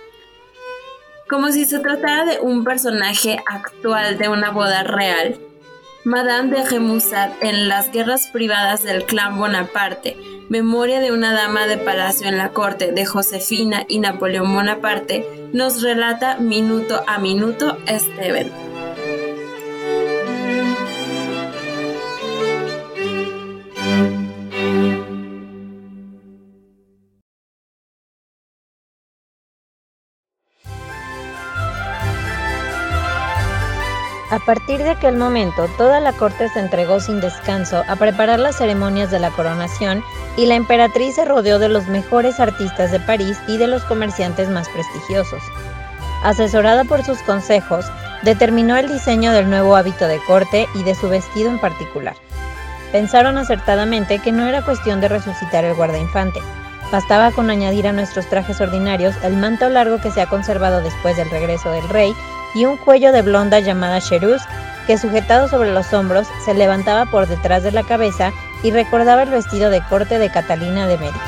Como 1.29 1.51
si 1.51 1.65
se 1.65 1.77
tratara 1.77 2.25
de 2.25 2.39
un 2.39 2.63
personaje 2.63 3.37
actual 3.45 4.17
de 4.17 4.27
una 4.27 4.49
boda 4.49 4.81
real, 4.81 5.39
Madame 6.05 6.55
de 6.55 6.63
Remusat 6.63 7.31
en 7.41 7.67
Las 7.67 7.91
guerras 7.91 8.29
privadas 8.29 8.83
del 8.83 9.03
clan 9.03 9.37
Bonaparte, 9.37 10.15
memoria 10.47 11.01
de 11.01 11.11
una 11.11 11.33
dama 11.33 11.67
de 11.67 11.77
palacio 11.77 12.29
en 12.29 12.37
la 12.37 12.49
corte 12.51 12.93
de 12.93 13.05
Josefina 13.05 13.85
y 13.89 13.99
Napoleón 13.99 14.53
Bonaparte, 14.53 15.49
nos 15.51 15.81
relata 15.81 16.37
minuto 16.37 17.03
a 17.05 17.19
minuto 17.19 17.77
este. 17.85 18.68
Partir 34.49 34.81
de 34.81 34.89
aquel 34.89 35.15
momento, 35.15 35.69
toda 35.77 35.99
la 35.99 36.11
corte 36.11 36.49
se 36.49 36.59
entregó 36.59 36.99
sin 36.99 37.21
descanso 37.21 37.83
a 37.87 37.95
preparar 37.97 38.39
las 38.39 38.57
ceremonias 38.57 39.11
de 39.11 39.19
la 39.19 39.29
coronación 39.29 40.03
y 40.37 40.47
la 40.47 40.55
emperatriz 40.55 41.13
se 41.13 41.25
rodeó 41.25 41.59
de 41.59 41.69
los 41.69 41.85
mejores 41.85 42.39
artistas 42.39 42.91
de 42.91 42.99
París 42.99 43.37
y 43.47 43.57
de 43.57 43.67
los 43.67 43.83
comerciantes 43.83 44.49
más 44.49 44.67
prestigiosos. 44.69 45.43
Asesorada 46.23 46.83
por 46.83 47.03
sus 47.03 47.19
consejos, 47.19 47.85
determinó 48.23 48.75
el 48.75 48.91
diseño 48.91 49.33
del 49.33 49.51
nuevo 49.51 49.75
hábito 49.75 50.07
de 50.07 50.19
corte 50.25 50.67
y 50.73 50.81
de 50.81 50.95
su 50.95 51.09
vestido 51.09 51.51
en 51.51 51.59
particular. 51.59 52.15
Pensaron 52.91 53.37
acertadamente 53.37 54.17
que 54.17 54.31
no 54.31 54.47
era 54.47 54.65
cuestión 54.65 54.99
de 54.99 55.09
resucitar 55.09 55.63
el 55.63 55.75
guardainfante. 55.75 56.39
Bastaba 56.91 57.29
con 57.29 57.51
añadir 57.51 57.87
a 57.87 57.93
nuestros 57.93 58.25
trajes 58.25 58.59
ordinarios 58.61 59.13
el 59.21 59.37
manto 59.37 59.69
largo 59.69 59.99
que 60.01 60.09
se 60.09 60.21
ha 60.21 60.25
conservado 60.25 60.81
después 60.81 61.17
del 61.17 61.29
regreso 61.29 61.69
del 61.69 61.87
rey 61.87 62.15
y 62.55 62.65
un 62.65 62.77
cuello 62.77 63.11
de 63.11 63.21
blonda 63.21 63.59
llamada 63.59 64.01
cherus 64.01 64.41
que 64.87 64.97
sujetado 64.97 65.47
sobre 65.47 65.71
los 65.71 65.93
hombros 65.93 66.27
se 66.43 66.53
levantaba 66.53 67.05
por 67.05 67.27
detrás 67.27 67.63
de 67.63 67.71
la 67.71 67.83
cabeza 67.83 68.31
y 68.63 68.71
recordaba 68.71 69.23
el 69.23 69.29
vestido 69.29 69.69
de 69.69 69.81
corte 69.87 70.17
de 70.17 70.31
Catalina 70.31 70.87
de 70.87 70.97
Medici. 70.97 71.19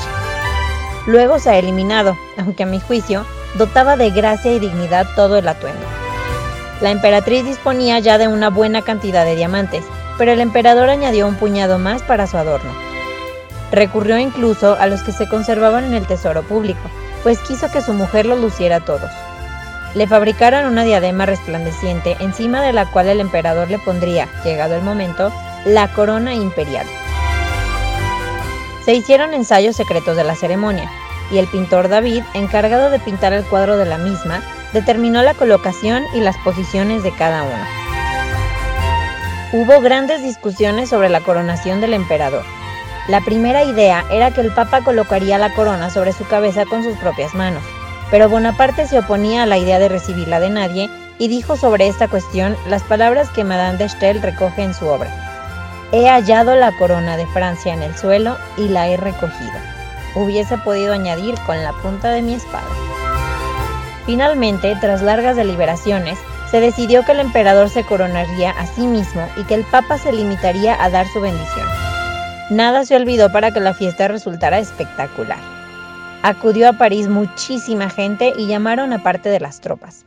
Luego 1.05 1.39
se 1.39 1.49
ha 1.49 1.57
eliminado, 1.57 2.17
aunque 2.37 2.63
a 2.63 2.67
mi 2.67 2.79
juicio 2.79 3.25
dotaba 3.57 3.97
de 3.97 4.09
gracia 4.11 4.51
y 4.51 4.59
dignidad 4.59 5.07
todo 5.15 5.37
el 5.37 5.47
atuendo. 5.47 5.85
La 6.81 6.89
emperatriz 6.89 7.45
disponía 7.45 7.99
ya 7.99 8.17
de 8.17 8.27
una 8.27 8.49
buena 8.49 8.81
cantidad 8.81 9.25
de 9.25 9.35
diamantes, 9.35 9.83
pero 10.17 10.31
el 10.31 10.41
emperador 10.41 10.89
añadió 10.89 11.27
un 11.27 11.35
puñado 11.35 11.77
más 11.77 12.01
para 12.01 12.27
su 12.27 12.37
adorno. 12.37 12.71
Recurrió 13.71 14.17
incluso 14.17 14.75
a 14.79 14.87
los 14.87 15.03
que 15.03 15.11
se 15.11 15.29
conservaban 15.29 15.85
en 15.85 15.93
el 15.93 16.07
tesoro 16.07 16.43
público, 16.43 16.81
pues 17.23 17.39
quiso 17.39 17.71
que 17.71 17.81
su 17.81 17.93
mujer 17.93 18.25
lo 18.25 18.35
luciera 18.35 18.79
todos. 18.79 19.11
Le 19.93 20.07
fabricaron 20.07 20.65
una 20.65 20.85
diadema 20.85 21.25
resplandeciente 21.25 22.15
encima 22.21 22.61
de 22.61 22.71
la 22.71 22.85
cual 22.85 23.09
el 23.09 23.19
emperador 23.19 23.69
le 23.69 23.77
pondría, 23.77 24.29
llegado 24.43 24.75
el 24.75 24.83
momento, 24.83 25.33
la 25.65 25.89
corona 25.89 26.33
imperial. 26.33 26.87
Se 28.85 28.93
hicieron 28.93 29.33
ensayos 29.33 29.75
secretos 29.75 30.15
de 30.15 30.23
la 30.23 30.35
ceremonia, 30.35 30.89
y 31.29 31.39
el 31.39 31.47
pintor 31.47 31.89
David, 31.89 32.23
encargado 32.33 32.89
de 32.89 32.99
pintar 32.99 33.33
el 33.33 33.43
cuadro 33.43 33.77
de 33.77 33.85
la 33.85 33.97
misma, 33.97 34.41
determinó 34.71 35.23
la 35.23 35.33
colocación 35.33 36.05
y 36.13 36.21
las 36.21 36.37
posiciones 36.37 37.03
de 37.03 37.13
cada 37.13 37.43
uno. 37.43 37.65
Hubo 39.51 39.81
grandes 39.81 40.23
discusiones 40.23 40.89
sobre 40.89 41.09
la 41.09 41.19
coronación 41.19 41.81
del 41.81 41.93
emperador. 41.93 42.43
La 43.09 43.19
primera 43.19 43.63
idea 43.63 44.05
era 44.09 44.31
que 44.31 44.39
el 44.39 44.53
papa 44.53 44.81
colocaría 44.85 45.37
la 45.37 45.53
corona 45.53 45.89
sobre 45.89 46.13
su 46.13 46.25
cabeza 46.25 46.65
con 46.65 46.83
sus 46.83 46.95
propias 46.97 47.33
manos 47.33 47.63
pero 48.11 48.29
Bonaparte 48.29 48.85
se 48.85 48.99
oponía 48.99 49.43
a 49.43 49.45
la 49.47 49.57
idea 49.57 49.79
de 49.79 49.89
recibirla 49.89 50.39
de 50.39 50.49
nadie 50.49 50.89
y 51.17 51.29
dijo 51.29 51.55
sobre 51.55 51.87
esta 51.87 52.07
cuestión 52.07 52.57
las 52.67 52.83
palabras 52.83 53.29
que 53.29 53.45
Madame 53.45 53.77
de 53.77 53.89
Stael 53.89 54.21
recoge 54.21 54.61
en 54.63 54.73
su 54.73 54.85
obra. 54.85 55.09
He 55.93 56.07
hallado 56.07 56.55
la 56.55 56.71
corona 56.77 57.17
de 57.17 57.25
Francia 57.27 57.73
en 57.73 57.81
el 57.81 57.95
suelo 57.97 58.37
y 58.57 58.67
la 58.67 58.87
he 58.87 58.97
recogido. 58.97 59.51
Hubiese 60.15 60.57
podido 60.57 60.93
añadir 60.93 61.35
con 61.45 61.63
la 61.63 61.71
punta 61.73 62.11
de 62.11 62.21
mi 62.21 62.33
espada. 62.33 62.67
Finalmente, 64.05 64.75
tras 64.81 65.01
largas 65.01 65.35
deliberaciones, 65.35 66.19
se 66.49 66.59
decidió 66.59 67.05
que 67.05 67.13
el 67.13 67.21
emperador 67.21 67.69
se 67.69 67.85
coronaría 67.85 68.51
a 68.51 68.67
sí 68.67 68.81
mismo 68.81 69.25
y 69.37 69.43
que 69.43 69.55
el 69.55 69.63
papa 69.63 69.97
se 69.97 70.11
limitaría 70.11 70.81
a 70.83 70.89
dar 70.89 71.07
su 71.07 71.21
bendición. 71.21 71.67
Nada 72.49 72.83
se 72.83 72.97
olvidó 72.97 73.31
para 73.31 73.51
que 73.51 73.61
la 73.61 73.73
fiesta 73.73 74.09
resultara 74.09 74.59
espectacular. 74.59 75.60
Acudió 76.23 76.69
a 76.69 76.73
París 76.73 77.07
muchísima 77.07 77.89
gente 77.89 78.33
y 78.37 78.45
llamaron 78.45 78.93
a 78.93 79.01
parte 79.01 79.29
de 79.29 79.39
las 79.39 79.59
tropas. 79.59 80.05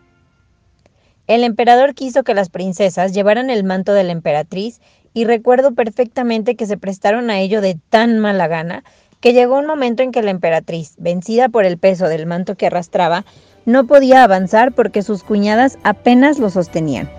El 1.27 1.43
emperador 1.43 1.95
quiso 1.95 2.23
que 2.23 2.35
las 2.35 2.51
princesas 2.51 3.13
llevaran 3.13 3.51
el 3.51 3.65
manto 3.65 3.93
de 3.95 4.05
la 4.05 4.13
emperatriz 4.13 4.81
y 5.13 5.25
recuerdo 5.25 5.75
perfectamente 5.75 6.55
que 6.55 6.67
se 6.67 6.77
prestaron 6.77 7.31
a 7.31 7.41
ello 7.41 7.61
de 7.61 7.79
tan 7.89 8.19
mala 8.19 8.47
gana 8.47 8.85
que 9.21 9.33
llegó 9.33 9.59
un 9.59 9.67
momento 9.67 10.03
en 10.03 10.13
que 10.13 10.23
la 10.23 10.31
emperatriz, 10.31 10.95
vencida 10.99 11.49
por 11.49 11.65
el 11.65 11.79
peso 11.79 12.09
del 12.09 12.27
manto 12.27 12.57
que 12.57 12.67
arrastraba, 12.67 13.25
no 13.65 13.87
podía 13.87 14.23
avanzar 14.23 14.73
porque 14.73 15.03
sus 15.03 15.25
cuñadas 15.25 15.79
apenas 15.83 16.39
lo 16.39 16.51
sostenían. 16.51 17.11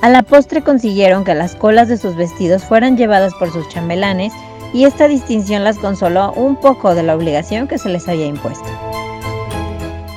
A 0.00 0.08
la 0.10 0.22
postre 0.22 0.62
consiguieron 0.62 1.24
que 1.24 1.34
las 1.34 1.56
colas 1.56 1.88
de 1.88 1.96
sus 1.96 2.14
vestidos 2.14 2.62
fueran 2.62 2.96
llevadas 2.96 3.34
por 3.34 3.50
sus 3.50 3.68
chambelanes 3.68 4.32
y 4.74 4.84
esta 4.84 5.08
distinción 5.08 5.64
las 5.64 5.78
consoló 5.78 6.32
un 6.32 6.56
poco 6.56 6.94
de 6.94 7.04
la 7.04 7.14
obligación 7.14 7.68
que 7.68 7.78
se 7.78 7.88
les 7.88 8.08
había 8.08 8.26
impuesto. 8.26 8.68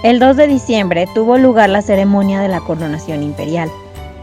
El 0.04 0.20
2 0.20 0.36
de 0.36 0.48
diciembre 0.48 1.08
tuvo 1.14 1.38
lugar 1.38 1.70
la 1.70 1.84
ceremonia 1.84 2.42
de 2.42 2.48
la 2.48 2.60
coronación 2.60 3.24
imperial. 3.24 3.70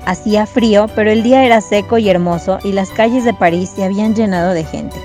Hacía 0.06 0.44
frío, 0.46 0.86
pero 0.94 1.10
el 1.10 1.22
día 1.22 1.44
era 1.44 1.60
seco 1.60 1.98
y 1.98 2.08
hermoso 2.10 2.58
y 2.64 2.72
las 2.72 2.90
calles 2.90 3.24
de 3.24 3.32
París 3.32 3.70
se 3.74 3.84
habían 3.84 4.14
llenado 4.14 4.52
de 4.52 4.64
gente. 4.64 4.96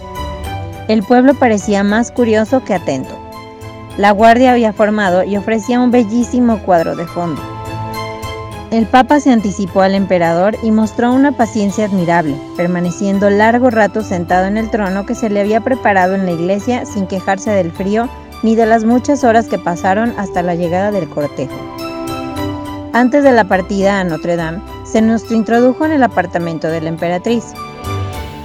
El 0.88 1.04
pueblo 1.04 1.36
parecía 1.36 1.84
más 1.84 2.12
curioso 2.12 2.64
que 2.64 2.74
atento. 2.74 3.16
La 3.98 4.12
guardia 4.12 4.52
había 4.52 4.74
formado 4.74 5.24
y 5.24 5.38
ofrecía 5.38 5.80
un 5.80 5.92
bellísimo 5.92 6.58
cuadro 6.64 6.96
de 6.96 7.06
fondo. 7.06 7.59
El 8.72 8.86
Papa 8.86 9.20
se 9.20 9.32
anticipó 9.32 9.82
al 9.82 9.96
emperador 9.96 10.56
y 10.62 10.70
mostró 10.70 11.12
una 11.12 11.32
paciencia 11.32 11.86
admirable, 11.86 12.36
permaneciendo 12.56 13.32
largo 13.32 13.72
rato 13.72 14.04
sentado 14.04 14.46
en 14.46 14.58
el 14.58 14.70
trono 14.70 15.08
que 15.08 15.16
se 15.16 15.32
le 15.32 15.42
había 15.42 15.62
preparado 15.62 16.14
en 16.14 16.28
la 16.28 16.34
iglesia 16.34 16.86
sin 16.86 17.08
quejarse 17.08 17.50
del 17.50 17.72
frío 17.72 18.08
ni 18.44 18.56
de 18.56 18.68
las 18.68 18.84
muchas 18.86 19.24
horas 19.24 19.48
que 19.48 19.58
pasaron 19.58 20.14
hasta 20.18 20.44
la 20.44 20.54
llegada 20.54 20.92
del 20.92 21.10
cortejo. 21.10 21.58
Antes 22.94 23.24
de 23.24 23.32
la 23.32 23.46
partida 23.46 24.00
a 24.00 24.04
Notre 24.04 24.36
Dame, 24.36 24.62
se 24.84 25.02
nos 25.02 25.32
introdujo 25.32 25.86
en 25.86 25.92
el 25.92 26.04
apartamento 26.04 26.68
de 26.68 26.82
la 26.82 26.90
emperatriz. 26.90 27.46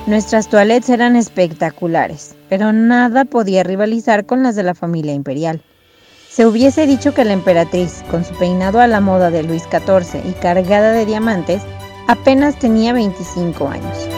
Nuestras 0.07 0.49
toilettes 0.49 0.88
eran 0.88 1.16
espectaculares, 1.16 2.35
pero 2.49 2.73
nada 2.73 3.26
podía 3.26 3.62
rivalizar 3.62 4.25
con 4.25 4.43
las 4.43 4.57
de 4.57 4.62
la 4.62 4.75
familia 4.75 5.12
imperial. 5.12 5.62
Se 6.35 6.47
hubiese 6.47 6.88
dicho 6.88 7.14
que 7.14 7.25
la 7.25 7.33
emperatriz, 7.33 8.03
con 8.11 8.25
su 8.25 8.35
peinado 8.35 8.81
a 8.81 8.88
la 8.88 9.00
moda 9.00 9.31
de 9.31 9.45
Luis 9.45 9.62
XIV 9.71 10.21
y 10.29 10.33
cargada 10.33 10.91
de 10.91 11.07
diamantes, 11.07 11.62
apenas 12.09 12.59
tenía 12.59 12.93
25 12.93 13.69
años. 13.69 14.09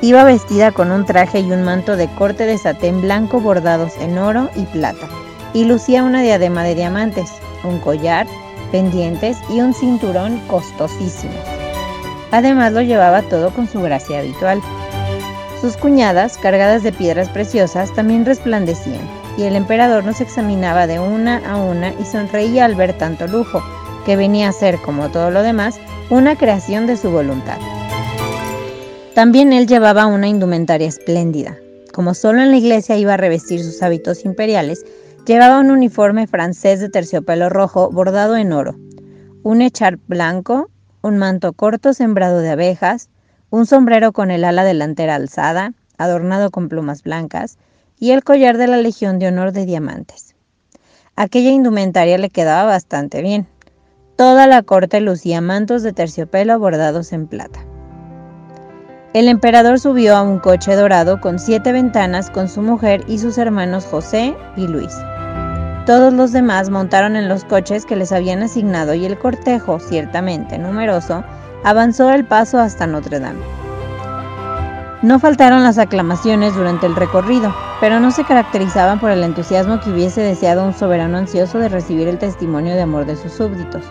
Iba 0.00 0.24
vestida 0.24 0.72
con 0.72 0.90
un 0.90 1.04
traje 1.04 1.40
y 1.40 1.52
un 1.52 1.64
manto 1.64 1.98
de 1.98 2.08
corte 2.14 2.46
de 2.46 2.56
satén 2.56 3.02
blanco 3.02 3.42
bordados 3.42 3.92
en 3.98 4.16
oro 4.16 4.48
y 4.56 4.62
plata, 4.62 5.06
y 5.52 5.64
lucía 5.64 6.02
una 6.02 6.22
diadema 6.22 6.64
de 6.64 6.74
diamantes, 6.74 7.28
un 7.62 7.78
collar, 7.80 8.26
pendientes 8.72 9.36
y 9.50 9.60
un 9.60 9.74
cinturón 9.74 10.40
costosísimo. 10.46 11.34
Además 12.30 12.72
lo 12.72 12.80
llevaba 12.80 13.20
todo 13.20 13.50
con 13.50 13.68
su 13.68 13.82
gracia 13.82 14.20
habitual. 14.20 14.62
Sus 15.60 15.76
cuñadas, 15.76 16.38
cargadas 16.38 16.82
de 16.82 16.92
piedras 16.92 17.28
preciosas, 17.28 17.92
también 17.92 18.24
resplandecían, 18.24 19.17
y 19.38 19.44
el 19.44 19.54
emperador 19.54 20.04
nos 20.04 20.20
examinaba 20.20 20.88
de 20.88 20.98
una 20.98 21.38
a 21.48 21.56
una 21.56 21.92
y 21.92 22.04
sonreía 22.04 22.64
al 22.64 22.74
ver 22.74 22.98
tanto 22.98 23.28
lujo, 23.28 23.62
que 24.04 24.16
venía 24.16 24.48
a 24.48 24.52
ser, 24.52 24.78
como 24.80 25.10
todo 25.10 25.30
lo 25.30 25.42
demás, 25.42 25.76
una 26.10 26.36
creación 26.36 26.88
de 26.88 26.96
su 26.96 27.10
voluntad. 27.10 27.58
También 29.14 29.52
él 29.52 29.68
llevaba 29.68 30.06
una 30.06 30.26
indumentaria 30.26 30.88
espléndida. 30.88 31.56
Como 31.92 32.14
solo 32.14 32.42
en 32.42 32.50
la 32.50 32.56
iglesia 32.56 32.96
iba 32.96 33.14
a 33.14 33.16
revestir 33.16 33.62
sus 33.62 33.80
hábitos 33.80 34.24
imperiales, 34.24 34.84
llevaba 35.24 35.60
un 35.60 35.70
uniforme 35.70 36.26
francés 36.26 36.80
de 36.80 36.88
terciopelo 36.88 37.48
rojo 37.48 37.90
bordado 37.90 38.36
en 38.36 38.52
oro, 38.52 38.76
un 39.44 39.62
echar 39.62 39.98
blanco, 40.08 40.68
un 41.02 41.16
manto 41.16 41.52
corto 41.52 41.92
sembrado 41.92 42.40
de 42.40 42.50
abejas, 42.50 43.08
un 43.50 43.66
sombrero 43.66 44.12
con 44.12 44.32
el 44.32 44.44
ala 44.44 44.64
delantera 44.64 45.14
alzada, 45.14 45.74
adornado 45.96 46.50
con 46.50 46.68
plumas 46.68 47.02
blancas, 47.02 47.56
y 48.00 48.12
el 48.12 48.24
collar 48.24 48.58
de 48.58 48.66
la 48.66 48.76
Legión 48.76 49.18
de 49.18 49.28
Honor 49.28 49.52
de 49.52 49.66
diamantes. 49.66 50.34
Aquella 51.16 51.50
indumentaria 51.50 52.18
le 52.18 52.30
quedaba 52.30 52.64
bastante 52.64 53.22
bien. 53.22 53.48
Toda 54.16 54.46
la 54.46 54.62
corte 54.62 55.00
lucía 55.00 55.40
mantos 55.40 55.82
de 55.82 55.92
terciopelo 55.92 56.58
bordados 56.58 57.12
en 57.12 57.26
plata. 57.26 57.64
El 59.14 59.28
emperador 59.28 59.80
subió 59.80 60.16
a 60.16 60.22
un 60.22 60.38
coche 60.38 60.74
dorado 60.74 61.20
con 61.20 61.38
siete 61.38 61.72
ventanas 61.72 62.30
con 62.30 62.48
su 62.48 62.62
mujer 62.62 63.04
y 63.08 63.18
sus 63.18 63.38
hermanos 63.38 63.86
José 63.86 64.36
y 64.56 64.66
Luis. 64.66 64.94
Todos 65.86 66.12
los 66.12 66.32
demás 66.32 66.68
montaron 66.68 67.16
en 67.16 67.28
los 67.28 67.44
coches 67.44 67.86
que 67.86 67.96
les 67.96 68.12
habían 68.12 68.42
asignado 68.42 68.92
y 68.92 69.06
el 69.06 69.18
cortejo, 69.18 69.80
ciertamente 69.80 70.58
numeroso, 70.58 71.24
avanzó 71.64 72.10
el 72.10 72.26
paso 72.26 72.58
hasta 72.58 72.86
Notre 72.86 73.18
Dame. 73.18 73.40
No 75.00 75.18
faltaron 75.18 75.62
las 75.62 75.78
aclamaciones 75.78 76.54
durante 76.54 76.86
el 76.86 76.94
recorrido, 76.94 77.54
pero 77.80 78.00
no 78.00 78.10
se 78.10 78.24
caracterizaban 78.24 78.98
por 78.98 79.10
el 79.10 79.22
entusiasmo 79.22 79.80
que 79.80 79.90
hubiese 79.90 80.20
deseado 80.20 80.64
un 80.64 80.74
soberano 80.74 81.18
ansioso 81.18 81.58
de 81.58 81.68
recibir 81.68 82.08
el 82.08 82.18
testimonio 82.18 82.74
de 82.74 82.82
amor 82.82 83.06
de 83.06 83.16
sus 83.16 83.32
súbditos. 83.32 83.84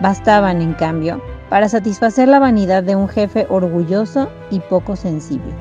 Bastaban, 0.00 0.62
en 0.62 0.74
cambio, 0.74 1.22
para 1.48 1.68
satisfacer 1.68 2.28
la 2.28 2.38
vanidad 2.38 2.82
de 2.82 2.96
un 2.96 3.08
jefe 3.08 3.46
orgulloso 3.48 4.30
y 4.50 4.60
poco 4.60 4.96
sensible. 4.96 5.52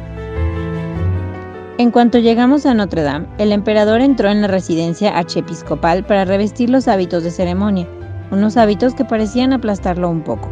En 1.77 1.91
cuanto 1.91 2.19
llegamos 2.19 2.65
a 2.65 2.73
Notre 2.73 3.03
Dame, 3.03 3.27
el 3.37 3.51
emperador 3.51 4.01
entró 4.01 4.29
en 4.29 4.41
la 4.41 4.47
residencia 4.47 5.17
archiepiscopal 5.17 6.05
para 6.05 6.25
revestir 6.25 6.69
los 6.69 6.87
hábitos 6.87 7.23
de 7.23 7.31
ceremonia, 7.31 7.87
unos 8.31 8.57
hábitos 8.57 8.93
que 8.93 9.05
parecían 9.05 9.53
aplastarlo 9.53 10.09
un 10.09 10.21
poco. 10.21 10.49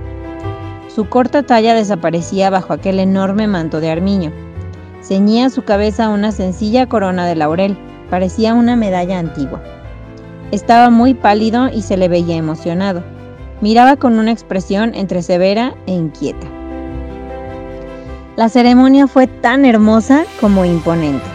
Su 0.88 1.10
corta 1.10 1.44
talla 1.44 1.74
desaparecía 1.74 2.50
bajo 2.50 2.74
aquel 2.74 3.00
enorme 3.00 3.46
manto 3.46 3.80
de 3.80 3.92
armiño. 3.92 4.32
Ceñía 5.02 5.50
su 5.50 5.64
cabeza 5.64 6.10
una 6.10 6.32
sencilla 6.32 6.88
corona 6.88 7.26
de 7.26 7.36
laurel, 7.36 7.78
parecía 8.10 8.54
una 8.54 8.76
medalla 8.76 9.20
antigua. 9.20 9.62
Estaba 10.52 10.90
muy 10.90 11.14
pálido 11.14 11.70
y 11.70 11.82
se 11.82 11.98
le 11.98 12.08
veía 12.08 12.36
emocionado. 12.36 13.04
Miraba 13.62 13.96
con 13.96 14.20
una 14.20 14.32
expresión 14.32 14.94
entre 14.96 15.22
severa 15.22 15.76
e 15.86 15.94
inquieta. 15.94 16.48
La 18.36 18.50
ceremonia 18.50 19.08
fue 19.08 19.28
tan 19.28 19.66
hermosa 19.66 20.24
como 20.40 20.64
imponente. 20.64 21.26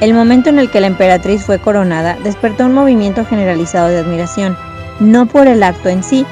El 0.00 0.12
momento 0.12 0.50
en 0.50 0.58
el 0.58 0.70
que 0.70 0.80
la 0.80 0.88
emperatriz 0.88 1.42
fue 1.44 1.58
coronada 1.58 2.18
despertó 2.22 2.66
un 2.66 2.74
movimiento 2.74 3.24
generalizado 3.24 3.88
de 3.88 3.98
admiración, 3.98 4.56
no 5.00 5.26
por 5.26 5.46
el 5.46 5.62
acto 5.62 5.88
en 5.88 6.02
sí, 6.02 6.26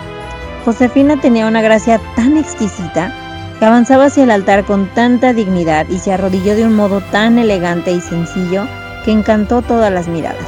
Josefina 0.65 1.21
tenía 1.21 1.47
una 1.47 1.63
gracia 1.63 2.01
tan 2.15 2.37
exquisita 2.37 3.22
avanzaba 3.67 4.07
hacia 4.07 4.25
el 4.25 4.31
altar 4.31 4.65
con 4.65 4.87
tanta 4.89 5.33
dignidad 5.33 5.87
y 5.89 5.99
se 5.99 6.13
arrodilló 6.13 6.55
de 6.57 6.67
un 6.67 6.75
modo 6.75 7.01
tan 7.01 7.39
elegante 7.39 7.93
y 7.93 8.01
sencillo 8.01 8.67
que 9.05 9.13
encantó 9.13 9.63
todas 9.63 9.93
las 9.93 10.09
miradas. 10.09 10.47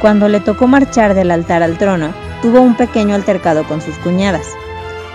Cuando 0.00 0.28
le 0.28 0.40
tocó 0.40 0.66
marchar 0.66 1.14
del 1.14 1.30
altar 1.30 1.62
al 1.62 1.78
trono, 1.78 2.12
tuvo 2.42 2.60
un 2.60 2.76
pequeño 2.76 3.14
altercado 3.14 3.64
con 3.64 3.80
sus 3.80 3.96
cuñadas. 3.98 4.46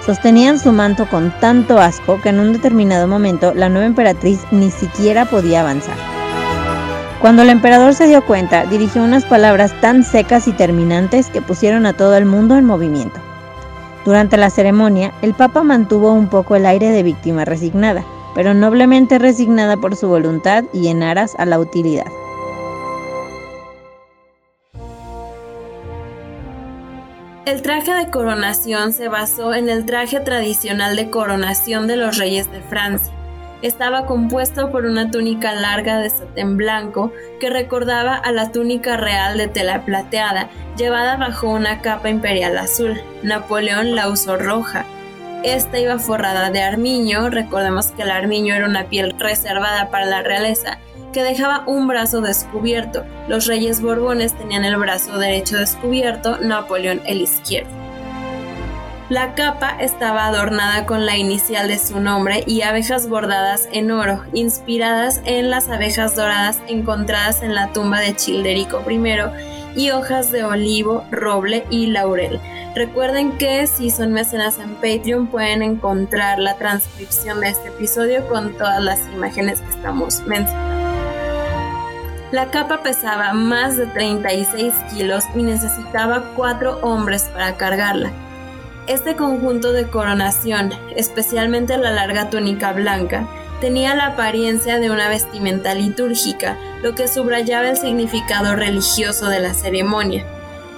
Sostenían 0.06 0.60
su 0.60 0.72
manto 0.72 1.08
con 1.10 1.32
tanto 1.42 1.80
asco 1.80 2.22
que 2.22 2.30
en 2.30 2.40
un 2.40 2.54
determinado 2.54 3.08
momento 3.08 3.54
la 3.54 3.68
nueva 3.68 3.86
emperatriz 3.86 4.40
ni 4.52 4.72
siquiera 4.72 5.26
podía 5.26 5.62
avanzar. 5.62 5.98
Cuando 7.20 7.42
el 7.42 7.50
emperador 7.50 7.96
se 7.96 8.08
dio 8.08 8.24
cuenta, 8.24 8.66
dirigió 8.66 9.04
unas 9.04 9.26
palabras 9.26 9.74
tan 9.82 10.04
secas 10.04 10.48
y 10.48 10.54
terminantes 10.54 11.28
que 11.28 11.42
pusieron 11.42 11.86
a 11.86 11.94
todo 11.94 12.16
el 12.16 12.26
mundo 12.26 12.56
en 12.56 12.66
movimiento. 12.66 13.20
Durante 14.08 14.38
la 14.38 14.50
ceremonia, 14.50 15.14
el 15.22 15.34
Papa 15.34 15.64
mantuvo 15.64 16.14
un 16.14 16.30
poco 16.30 16.56
el 16.56 16.66
aire 16.66 16.92
de 16.92 17.04
víctima 17.04 17.44
resignada, 17.44 18.06
pero 18.36 18.54
noblemente 18.54 19.20
resignada 19.20 19.76
por 19.76 19.98
su 19.98 20.08
voluntad 20.08 20.64
y 20.72 20.88
en 20.88 21.04
aras 21.04 21.36
a 21.38 21.46
la 21.46 21.60
utilidad. 21.60 22.06
El 27.46 27.62
traje 27.62 27.92
de 27.92 28.10
coronación 28.10 28.94
se 28.94 29.10
basó 29.10 29.54
en 29.54 29.68
el 29.68 29.86
traje 29.86 30.22
tradicional 30.22 30.96
de 30.96 31.10
coronación 31.10 31.88
de 31.88 31.98
los 31.98 32.18
reyes 32.18 32.50
de 32.50 32.62
Francia 32.62 33.17
estaba 33.62 34.06
compuesto 34.06 34.72
por 34.72 34.86
una 34.86 35.10
túnica 35.12 35.54
larga 35.54 36.00
de 36.00 36.10
satén 36.10 36.58
blanco 36.58 37.12
que 37.40 37.50
recordaba 37.50 38.16
a 38.16 38.32
la 38.32 38.52
túnica 38.52 38.98
real 38.98 39.38
de 39.38 39.48
tela 39.48 39.84
plateada, 39.86 40.50
llevada 40.78 41.18
bajo 41.18 41.50
una 41.50 41.82
capa 41.82 42.10
imperial 42.10 42.58
azul. 42.58 43.00
Napoleón 43.24 43.96
la 43.96 44.10
usó 44.10 44.38
roja. 44.38 44.86
Esta 45.44 45.80
iba 45.80 46.00
forrada 46.00 46.50
de 46.50 46.62
armiño, 46.62 47.30
recordemos 47.30 47.88
que 47.88 48.02
el 48.04 48.12
armiño 48.12 48.56
era 48.56 48.66
una 48.66 48.86
piel 48.86 49.16
reservada 49.18 49.90
para 49.90 50.06
la 50.06 50.24
realeza, 50.24 50.80
que 51.14 51.24
dejaba 51.24 51.64
un 51.68 51.88
brazo 51.88 52.22
descubierto. 52.22 53.06
Los 53.28 53.48
reyes 53.48 53.82
borbones 53.82 54.34
tenían 54.34 54.66
el 54.66 54.78
brazo 54.78 55.18
derecho 55.18 55.58
descubierto, 55.58 56.38
Napoleón 56.40 57.02
el 57.06 57.22
izquierdo. 57.22 57.87
La 59.10 59.36
capa 59.36 59.70
estaba 59.80 60.26
adornada 60.26 60.86
con 60.86 61.06
la 61.06 61.16
inicial 61.16 61.70
de 61.70 61.80
su 61.80 62.02
nombre 62.02 62.44
y 62.46 62.64
abejas 62.64 63.08
bordadas 63.08 63.70
en 63.72 63.90
oro, 63.90 64.22
inspiradas 64.34 65.22
en 65.24 65.50
las 65.50 65.70
abejas 65.70 66.18
doradas 66.18 66.60
encontradas 66.68 67.42
en 67.42 67.56
la 67.56 67.72
tumba 67.72 68.02
de 68.02 68.18
Childerico 68.18 68.84
I, 68.90 69.82
y 69.82 69.92
hojas 69.92 70.30
de 70.34 70.44
olivo, 70.44 71.06
roble 71.10 71.64
y 71.70 71.88
laurel. 71.88 72.42
Recuerden 72.76 73.38
que 73.38 73.66
si 73.68 73.92
son 73.92 74.12
mecenas 74.12 74.60
en 74.60 74.76
Patreon 74.76 75.28
pueden 75.28 75.64
encontrar 75.64 76.40
la 76.40 76.58
transcripción 76.58 77.40
de 77.40 77.48
este 77.48 77.70
episodio 77.70 78.28
con 78.28 78.58
todas 78.58 78.84
las 78.84 79.00
imágenes 79.14 79.62
que 79.62 79.70
estamos 79.70 80.20
mencionando. 80.28 80.86
La 82.34 82.52
capa 82.52 82.84
pesaba 82.84 83.32
más 83.32 83.78
de 83.78 83.88
36 83.88 84.74
kilos 84.94 85.24
y 85.34 85.44
necesitaba 85.44 86.34
cuatro 86.36 86.80
hombres 86.82 87.24
para 87.34 87.56
cargarla. 87.56 88.12
Este 88.88 89.18
conjunto 89.18 89.74
de 89.74 89.90
coronación, 89.90 90.72
especialmente 90.96 91.78
la 91.78 91.92
larga 91.92 92.30
túnica 92.30 92.72
blanca, 92.72 93.28
tenía 93.60 93.94
la 93.96 94.08
apariencia 94.08 94.80
de 94.80 94.90
una 94.90 95.10
vestimenta 95.10 95.74
litúrgica, 95.76 96.58
lo 96.82 96.96
que 96.96 97.10
subrayaba 97.10 97.68
el 97.68 97.76
significado 97.76 98.56
religioso 98.56 99.28
de 99.28 99.42
la 99.42 99.54
ceremonia. 99.54 100.26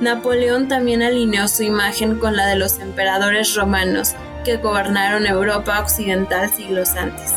Napoleón 0.01 0.67
también 0.67 1.03
alineó 1.03 1.47
su 1.47 1.61
imagen 1.61 2.17
con 2.17 2.35
la 2.35 2.47
de 2.47 2.55
los 2.55 2.79
emperadores 2.79 3.53
romanos 3.53 4.15
que 4.43 4.57
gobernaron 4.57 5.27
Europa 5.27 5.79
occidental 5.79 6.49
siglos 6.49 6.95
antes. 6.95 7.31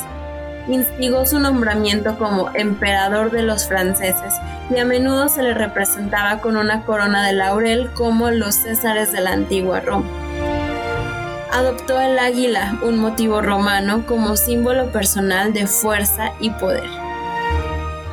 Instigó 0.69 1.27
su 1.27 1.39
nombramiento 1.39 2.17
como 2.17 2.51
emperador 2.55 3.31
de 3.31 3.43
los 3.43 3.69
franceses 3.69 4.37
y 4.75 4.79
a 4.79 4.87
menudo 4.87 5.29
se 5.29 5.43
le 5.43 5.53
representaba 5.53 6.39
con 6.39 6.57
una 6.57 6.87
corona 6.87 7.27
de 7.27 7.35
laurel 7.35 7.91
como 7.93 8.31
los 8.31 8.55
césares 8.55 9.13
de 9.13 9.21
la 9.21 9.33
antigua 9.33 9.81
Roma 9.81 10.32
adoptó 11.53 12.01
el 12.01 12.19
águila, 12.19 12.79
un 12.83 12.99
motivo 12.99 13.43
romano, 13.43 14.05
como 14.07 14.37
símbolo 14.37 14.91
personal 14.91 15.53
de 15.53 15.67
fuerza 15.67 16.33
y 16.41 16.51
poder. 16.51 16.89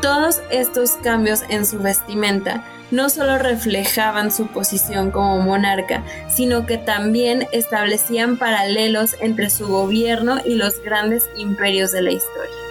Todos 0.01 0.41
estos 0.51 0.91
cambios 1.03 1.41
en 1.49 1.65
su 1.65 1.79
vestimenta 1.79 2.63
no 2.91 3.09
solo 3.09 3.37
reflejaban 3.37 4.31
su 4.31 4.47
posición 4.47 5.11
como 5.11 5.39
monarca, 5.39 6.03
sino 6.29 6.65
que 6.65 6.77
también 6.77 7.47
establecían 7.51 8.37
paralelos 8.37 9.15
entre 9.19 9.49
su 9.49 9.67
gobierno 9.67 10.39
y 10.43 10.55
los 10.55 10.81
grandes 10.81 11.29
imperios 11.37 11.91
de 11.91 12.01
la 12.01 12.11
historia. 12.11 12.68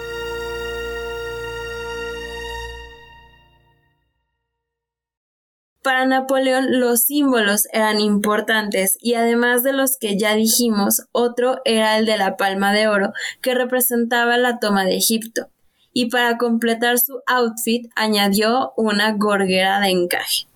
Para 5.81 6.05
Napoleón 6.05 6.79
los 6.79 7.03
símbolos 7.03 7.67
eran 7.71 8.01
importantes 8.01 8.97
y 8.99 9.13
además 9.13 9.63
de 9.63 9.71
los 9.71 9.97
que 9.97 10.17
ya 10.17 10.35
dijimos, 10.35 11.03
otro 11.13 11.61
era 11.63 11.97
el 11.97 12.05
de 12.05 12.17
la 12.17 12.35
palma 12.35 12.73
de 12.73 12.87
oro 12.89 13.13
que 13.41 13.55
representaba 13.55 14.37
la 14.37 14.59
toma 14.59 14.83
de 14.83 14.97
Egipto. 14.97 15.47
Y 15.93 16.09
para 16.09 16.37
completar 16.37 16.99
su 16.99 17.21
outfit 17.25 17.89
añadió 17.95 18.73
una 18.75 19.13
gorguera 19.13 19.79
de 19.79 19.89
encaje. 19.89 20.47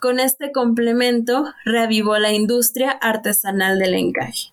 Con 0.00 0.20
este 0.20 0.52
complemento 0.52 1.52
reavivó 1.64 2.18
la 2.18 2.32
industria 2.32 2.92
artesanal 2.92 3.80
del 3.80 3.94
encaje. 3.94 4.52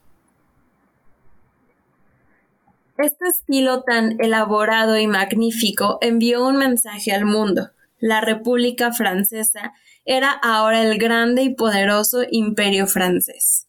Este 2.98 3.28
estilo 3.28 3.84
tan 3.84 4.20
elaborado 4.20 4.98
y 4.98 5.06
magnífico 5.06 6.00
envió 6.02 6.46
un 6.46 6.58
mensaje 6.58 7.12
al 7.12 7.26
mundo. 7.26 7.70
La 8.00 8.22
República 8.22 8.92
Francesa 8.92 9.74
era 10.06 10.32
ahora 10.32 10.84
el 10.84 10.98
grande 10.98 11.42
y 11.42 11.56
poderoso 11.56 12.20
imperio 12.30 12.88
francés. 12.88 13.68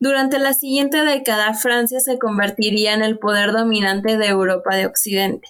Durante 0.00 0.38
la 0.38 0.54
siguiente 0.54 1.04
década, 1.04 1.54
Francia 1.54 2.00
se 2.00 2.18
convertiría 2.18 2.94
en 2.94 3.02
el 3.02 3.18
poder 3.18 3.52
dominante 3.52 4.16
de 4.16 4.26
Europa 4.26 4.74
de 4.74 4.86
Occidente. 4.86 5.46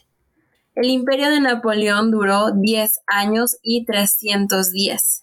El 0.75 0.91
imperio 0.91 1.31
de 1.31 1.41
Napoleón 1.41 2.11
duró 2.11 2.51
10 2.53 3.01
años 3.07 3.57
y 3.62 3.87
300 3.87 4.71
días. 4.73 5.22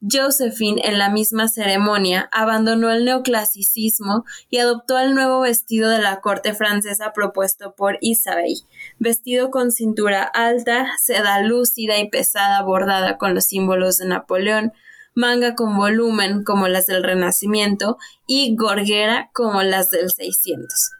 Josephine, 0.00 0.80
en 0.84 0.98
la 0.98 1.10
misma 1.10 1.48
ceremonia, 1.48 2.28
abandonó 2.32 2.90
el 2.90 3.04
neoclasicismo 3.04 4.24
y 4.48 4.58
adoptó 4.58 4.98
el 4.98 5.14
nuevo 5.14 5.40
vestido 5.40 5.90
de 5.90 5.98
la 5.98 6.20
corte 6.20 6.54
francesa 6.54 7.12
propuesto 7.12 7.74
por 7.74 7.98
Isabel, 8.00 8.54
vestido 8.98 9.50
con 9.50 9.72
cintura 9.72 10.22
alta, 10.22 10.86
seda 11.02 11.42
lúcida 11.42 11.98
y 11.98 12.08
pesada 12.08 12.62
bordada 12.62 13.18
con 13.18 13.34
los 13.34 13.46
símbolos 13.46 13.96
de 13.96 14.06
Napoleón, 14.06 14.72
manga 15.14 15.56
con 15.56 15.76
volumen 15.76 16.44
como 16.44 16.68
las 16.68 16.86
del 16.86 17.02
Renacimiento 17.02 17.98
y 18.28 18.54
gorguera 18.54 19.30
como 19.32 19.64
las 19.64 19.90
del 19.90 20.10
600. 20.10 20.92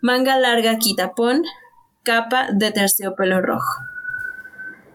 Manga 0.00 0.38
larga 0.38 0.78
quitapón, 0.78 1.42
capa 2.02 2.48
de 2.52 2.70
terciopelo 2.70 3.42
rojo. 3.42 3.87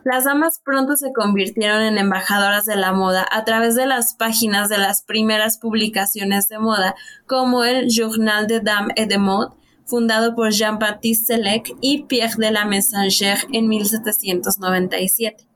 Las 0.05 0.25
damas 0.25 0.59
pronto 0.63 0.97
se 0.97 1.13
convirtieron 1.13 1.81
en 1.81 1.97
embajadoras 1.97 2.65
de 2.65 2.75
la 2.75 2.91
moda 2.91 3.25
a 3.31 3.45
través 3.45 3.75
de 3.75 3.85
las 3.85 4.15
páginas 4.15 4.67
de 4.67 4.77
las 4.77 5.01
primeras 5.01 5.57
publicaciones 5.57 6.49
de 6.49 6.59
moda, 6.59 6.95
como 7.25 7.63
el 7.63 7.87
Journal 7.89 8.47
de 8.47 8.59
Dames 8.59 8.93
et 8.97 9.07
de 9.07 9.17
Mode, 9.17 9.53
fundado 9.85 10.35
por 10.35 10.51
Jean-Baptiste 10.51 11.35
Selec 11.35 11.73
y 11.79 12.03
Pierre 12.03 12.35
de 12.37 12.51
la 12.51 12.65
Messangère 12.65 13.47
en 13.53 13.69
1797. 13.69 15.47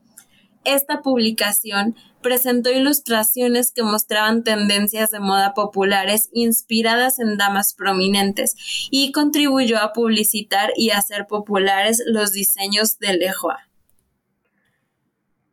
Esta 0.64 1.02
publicación 1.02 1.94
presentó 2.22 2.70
ilustraciones 2.70 3.70
que 3.72 3.82
mostraban 3.82 4.44
tendencias 4.44 5.10
de 5.10 5.20
moda 5.20 5.52
populares 5.52 6.30
inspiradas 6.32 7.18
en 7.18 7.36
damas 7.36 7.74
prominentes 7.74 8.54
y 8.90 9.12
contribuyó 9.12 9.78
a 9.78 9.92
publicitar 9.92 10.70
y 10.74 10.90
hacer 10.90 11.26
populares 11.26 12.02
los 12.06 12.32
diseños 12.32 12.98
de 12.98 13.12
Leroy. 13.12 13.67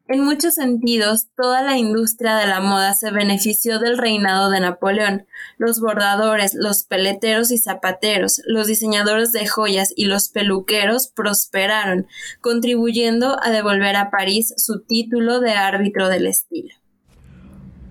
En 0.08 0.24
muchos 0.24 0.54
sentidos, 0.54 1.30
toda 1.36 1.64
la 1.64 1.80
industria 1.80 2.36
de 2.36 2.46
la 2.46 2.60
moda 2.60 2.94
se 2.94 3.10
benefició 3.10 3.80
del 3.80 3.98
reinado 3.98 4.52
de 4.52 4.60
Napoleón. 4.60 5.26
Los 5.58 5.80
bordadores, 5.80 6.54
los 6.54 6.84
peleteros 6.84 7.50
y 7.50 7.58
zapateros, 7.58 8.40
los 8.46 8.68
diseñadores 8.68 9.32
de 9.32 9.48
joyas 9.48 9.92
y 9.96 10.06
los 10.06 10.30
peluqueros 10.30 11.08
prosperaron, 11.08 12.06
contribuyendo 12.40 13.36
a 13.42 13.50
devolver 13.50 13.96
a 13.96 14.12
París 14.12 14.54
su 14.58 14.82
título 14.82 15.40
de 15.40 15.54
árbitro 15.54 16.08
del 16.08 16.28
estilo. 16.28 16.76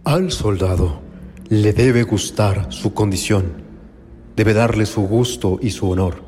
Al 0.05 0.31
soldado 0.31 1.01
le 1.49 1.73
debe 1.73 2.05
gustar 2.05 2.73
su 2.73 2.95
condición, 2.95 3.55
debe 4.37 4.55
darle 4.55 4.87
su 4.87 5.03
gusto 5.03 5.59
y 5.61 5.71
su 5.73 5.91
honor. 5.91 6.23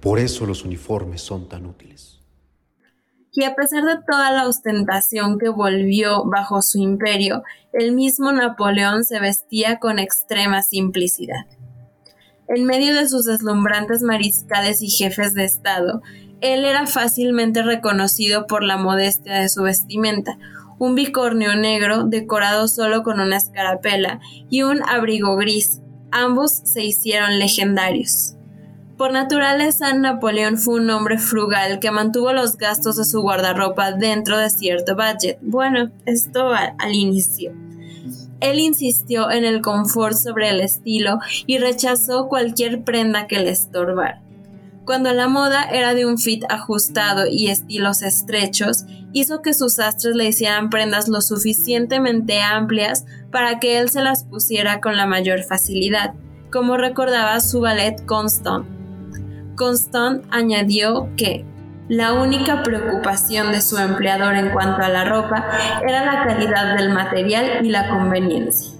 Por 0.00 0.18
eso 0.18 0.46
los 0.46 0.64
uniformes 0.64 1.20
son 1.20 1.50
tan 1.50 1.66
útiles 1.66 2.11
y 3.32 3.44
a 3.44 3.54
pesar 3.54 3.84
de 3.84 3.96
toda 4.06 4.30
la 4.30 4.46
ostentación 4.46 5.38
que 5.38 5.48
volvió 5.48 6.24
bajo 6.24 6.60
su 6.60 6.78
imperio, 6.78 7.42
el 7.72 7.92
mismo 7.92 8.30
Napoleón 8.30 9.04
se 9.04 9.20
vestía 9.20 9.78
con 9.78 9.98
extrema 9.98 10.62
simplicidad. 10.62 11.46
En 12.48 12.66
medio 12.66 12.94
de 12.94 13.08
sus 13.08 13.24
deslumbrantes 13.24 14.02
mariscales 14.02 14.82
y 14.82 14.90
jefes 14.90 15.32
de 15.32 15.44
Estado, 15.44 16.02
él 16.42 16.64
era 16.66 16.86
fácilmente 16.86 17.62
reconocido 17.62 18.46
por 18.46 18.62
la 18.62 18.76
modestia 18.76 19.40
de 19.40 19.48
su 19.48 19.62
vestimenta, 19.62 20.36
un 20.78 20.94
bicornio 20.94 21.54
negro 21.54 22.04
decorado 22.04 22.68
solo 22.68 23.02
con 23.02 23.20
una 23.20 23.36
escarapela 23.36 24.20
y 24.50 24.62
un 24.62 24.82
abrigo 24.82 25.36
gris. 25.36 25.80
Ambos 26.10 26.60
se 26.64 26.84
hicieron 26.84 27.38
legendarios. 27.38 28.34
Por 29.02 29.10
naturaleza, 29.10 29.92
Napoleón 29.94 30.56
fue 30.58 30.74
un 30.74 30.88
hombre 30.88 31.18
frugal 31.18 31.80
que 31.80 31.90
mantuvo 31.90 32.32
los 32.32 32.56
gastos 32.56 32.98
de 32.98 33.04
su 33.04 33.20
guardarropa 33.20 33.90
dentro 33.90 34.38
de 34.38 34.48
cierto 34.48 34.94
budget. 34.94 35.38
Bueno, 35.42 35.90
esto 36.06 36.52
al, 36.52 36.94
inicio. 36.94 37.52
Él 38.38 38.60
insistió 38.60 39.28
en 39.32 39.44
el 39.44 39.60
confort 39.60 40.14
sobre 40.14 40.50
el 40.50 40.60
estilo 40.60 41.18
y 41.48 41.58
rechazó 41.58 42.28
cualquier 42.28 42.84
prenda 42.84 43.26
que 43.26 43.40
le 43.40 43.50
estorbara. 43.50 44.22
Cuando 44.84 45.12
la 45.12 45.26
moda 45.26 45.64
era 45.64 45.94
de 45.94 46.06
un 46.06 46.16
fit 46.16 46.44
ajustado 46.48 47.26
y 47.26 47.48
estilos 47.48 48.02
estrechos, 48.02 48.84
hizo 49.12 49.42
que 49.42 49.52
sus 49.52 49.80
astres 49.80 50.14
le 50.14 50.28
hicieran 50.28 50.70
prendas 50.70 51.08
lo 51.08 51.22
suficientemente 51.22 52.40
amplias 52.40 53.04
para 53.32 53.58
que 53.58 53.80
él 53.80 53.90
se 53.90 54.00
las 54.00 54.22
pusiera 54.22 54.80
con 54.80 54.96
la 54.96 55.06
mayor 55.06 55.42
facilidad, 55.42 56.14
como 56.52 56.76
recordaba 56.76 57.40
su 57.40 57.60
ballet 57.60 58.06
Constant 58.06 58.81
Constant 59.56 60.24
añadió 60.30 61.08
que 61.16 61.44
la 61.88 62.14
única 62.14 62.62
preocupación 62.62 63.52
de 63.52 63.60
su 63.60 63.76
empleador 63.76 64.34
en 64.36 64.50
cuanto 64.50 64.82
a 64.82 64.88
la 64.88 65.04
ropa 65.04 65.46
era 65.86 66.04
la 66.04 66.24
calidad 66.24 66.76
del 66.76 66.90
material 66.90 67.64
y 67.66 67.70
la 67.70 67.88
conveniencia. 67.88 68.72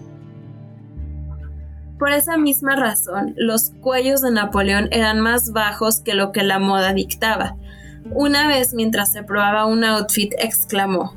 Por 1.99 2.11
esa 2.11 2.37
misma 2.37 2.75
razón, 2.75 3.35
los 3.37 3.73
cuellos 3.81 4.23
de 4.23 4.31
Napoleón 4.31 4.89
eran 4.93 5.21
más 5.21 5.53
bajos 5.53 6.01
que 6.01 6.15
lo 6.15 6.33
que 6.33 6.43
la 6.43 6.59
moda 6.59 6.95
dictaba. 6.95 7.57
Una 8.11 8.49
vez 8.49 8.75
mientras 8.75 9.13
se 9.13 9.23
probaba 9.23 9.67
un 9.67 9.85
outfit 9.85 10.33
exclamó, 10.39 11.15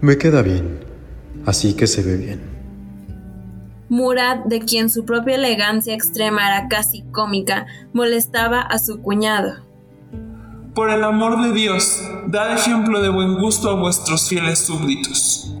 Me 0.00 0.16
queda 0.16 0.42
bien, 0.42 0.78
así 1.46 1.74
que 1.74 1.86
se 1.86 2.02
ve 2.02 2.16
bien. 2.16 2.57
Murat, 3.88 4.44
de 4.44 4.60
quien 4.60 4.90
su 4.90 5.04
propia 5.04 5.36
elegancia 5.36 5.94
extrema 5.94 6.46
era 6.46 6.68
casi 6.68 7.02
cómica, 7.10 7.66
molestaba 7.92 8.60
a 8.60 8.78
su 8.78 9.00
cuñado. 9.00 9.54
Por 10.74 10.90
el 10.90 11.02
amor 11.02 11.42
de 11.42 11.52
Dios, 11.52 12.02
dad 12.26 12.52
ejemplo 12.52 13.00
de 13.02 13.08
buen 13.08 13.38
gusto 13.38 13.70
a 13.70 13.74
vuestros 13.74 14.28
fieles 14.28 14.58
súbditos. 14.60 15.54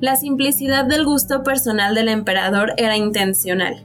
La 0.00 0.16
simplicidad 0.16 0.84
del 0.84 1.04
gusto 1.04 1.44
personal 1.44 1.94
del 1.94 2.08
emperador 2.08 2.72
era 2.76 2.96
intencional. 2.96 3.84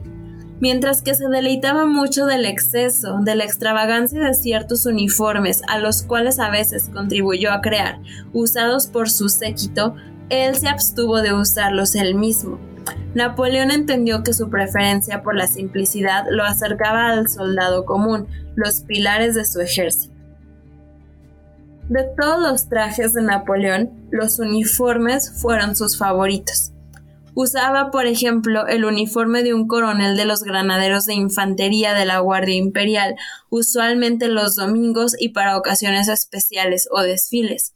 Mientras 0.60 1.00
que 1.00 1.14
se 1.14 1.28
deleitaba 1.28 1.86
mucho 1.86 2.26
del 2.26 2.44
exceso, 2.44 3.18
de 3.20 3.36
la 3.36 3.44
extravagancia 3.44 4.20
de 4.20 4.34
ciertos 4.34 4.86
uniformes 4.86 5.62
a 5.68 5.78
los 5.78 6.02
cuales 6.02 6.40
a 6.40 6.50
veces 6.50 6.90
contribuyó 6.92 7.52
a 7.52 7.60
crear, 7.60 8.00
usados 8.32 8.88
por 8.88 9.08
su 9.08 9.28
séquito, 9.28 9.94
él 10.30 10.56
se 10.56 10.68
abstuvo 10.68 11.22
de 11.22 11.32
usarlos 11.32 11.94
él 11.94 12.16
mismo. 12.16 12.58
Napoleón 13.14 13.70
entendió 13.70 14.22
que 14.22 14.32
su 14.32 14.50
preferencia 14.50 15.22
por 15.22 15.36
la 15.36 15.46
simplicidad 15.46 16.24
lo 16.30 16.44
acercaba 16.44 17.08
al 17.08 17.28
soldado 17.28 17.84
común, 17.84 18.28
los 18.54 18.80
pilares 18.82 19.34
de 19.34 19.44
su 19.44 19.60
ejército. 19.60 20.14
De 21.88 22.04
todos 22.20 22.40
los 22.40 22.68
trajes 22.68 23.14
de 23.14 23.22
Napoleón, 23.22 23.90
los 24.10 24.38
uniformes 24.38 25.32
fueron 25.40 25.74
sus 25.74 25.96
favoritos. 25.96 26.72
Usaba, 27.34 27.90
por 27.90 28.06
ejemplo, 28.06 28.66
el 28.66 28.84
uniforme 28.84 29.42
de 29.42 29.54
un 29.54 29.68
coronel 29.68 30.16
de 30.16 30.24
los 30.24 30.42
granaderos 30.42 31.06
de 31.06 31.14
infantería 31.14 31.94
de 31.94 32.04
la 32.04 32.18
Guardia 32.18 32.56
Imperial, 32.56 33.14
usualmente 33.48 34.28
los 34.28 34.56
domingos 34.56 35.14
y 35.18 35.28
para 35.28 35.56
ocasiones 35.56 36.08
especiales 36.08 36.88
o 36.90 37.00
desfiles. 37.00 37.74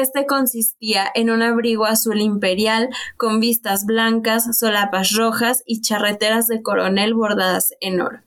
Este 0.00 0.24
consistía 0.24 1.06
en 1.14 1.28
un 1.28 1.42
abrigo 1.42 1.84
azul 1.84 2.22
imperial 2.22 2.88
con 3.18 3.40
vistas 3.40 3.84
blancas, 3.84 4.56
solapas 4.58 5.12
rojas 5.12 5.62
y 5.66 5.82
charreteras 5.82 6.46
de 6.46 6.62
coronel 6.62 7.12
bordadas 7.12 7.74
en 7.82 8.00
oro. 8.00 8.22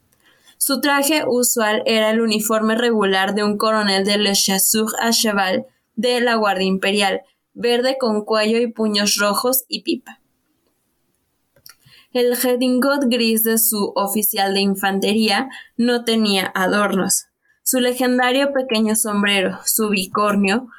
Su 0.60 0.80
traje 0.80 1.24
usual 1.28 1.82
era 1.88 2.12
el 2.12 2.22
uniforme 2.22 2.76
regular 2.76 3.34
de 3.34 3.44
un 3.44 3.58
coronel 3.58 4.06
de 4.06 4.20
Le 4.20 4.34
Chasseur 4.34 4.90
à 5.02 5.12
Cheval 5.12 5.66
de 5.96 6.22
la 6.22 6.36
Guardia 6.36 6.68
Imperial, 6.68 7.22
verde 7.56 7.98
con 8.00 8.26
cuello 8.26 8.60
y 8.60 8.68
puños 8.68 9.16
rojos 9.16 9.66
y 9.68 9.82
pipa. 9.82 10.20
El 12.14 12.38
redingot 12.38 13.06
gris 13.06 13.44
de 13.44 13.58
su 13.58 13.92
oficial 13.96 14.54
de 14.54 14.60
infantería 14.60 15.50
no 15.78 16.06
tenía 16.06 16.46
adornos. 16.54 17.26
Su 17.64 17.80
legendario 17.80 18.54
pequeño 18.54 18.96
sombrero, 18.96 19.58
su 19.66 19.90
bicornio, 19.90 20.70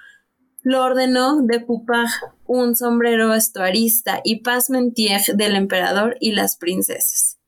lo 0.66 0.82
ordenó 0.82 1.42
de 1.42 1.60
Poupard, 1.60 2.10
un 2.44 2.74
sombrero 2.74 3.32
estuarista 3.34 4.20
y 4.24 4.40
pasmentier 4.40 5.22
del 5.34 5.54
emperador 5.54 6.16
y 6.18 6.32
las 6.32 6.56
princesas. 6.56 7.38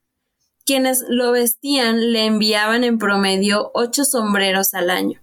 Quienes 0.64 1.04
lo 1.08 1.32
vestían 1.32 2.12
le 2.12 2.26
enviaban 2.26 2.84
en 2.84 2.96
promedio 2.96 3.72
ocho 3.74 4.04
sombreros 4.04 4.72
al 4.72 4.88
año. 4.88 5.20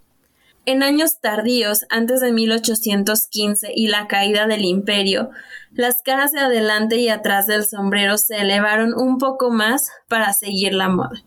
En 0.65 0.84
años 0.84 1.21
tardíos, 1.21 1.86
antes 1.89 2.19
de 2.19 2.34
1815 2.34 3.71
y 3.73 3.88
la 3.88 4.10
caída 4.10 4.45
del 4.45 4.65
imperio, 4.65 5.29
las 5.71 6.01
caras 6.01 6.34
de 6.34 6.41
adelante 6.41 6.97
y 6.97 7.08
atrás 7.08 7.47
del 7.47 7.65
sombrero 7.65 8.17
se 8.17 8.36
elevaron 8.41 8.93
un 8.93 9.19
poco 9.19 9.51
más 9.51 9.89
para 10.10 10.34
seguir 10.34 10.73
la 10.73 10.89
moda. 10.89 11.23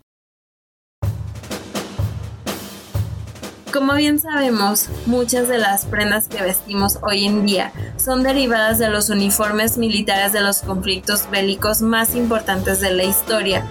Como 3.71 3.93
bien 3.93 4.19
sabemos, 4.19 4.89
muchas 5.05 5.47
de 5.47 5.59
las 5.59 5.85
prendas 5.85 6.27
que 6.27 6.41
vestimos 6.41 6.97
hoy 7.03 7.25
en 7.25 7.45
día 7.45 7.71
son 7.97 8.23
derivadas 8.23 8.79
de 8.79 8.89
los 8.89 9.09
uniformes 9.09 9.77
militares 9.77 10.33
de 10.33 10.41
los 10.41 10.61
conflictos 10.61 11.29
bélicos 11.29 11.83
más 11.83 12.15
importantes 12.15 12.81
de 12.81 12.91
la 12.91 13.03
historia, 13.03 13.63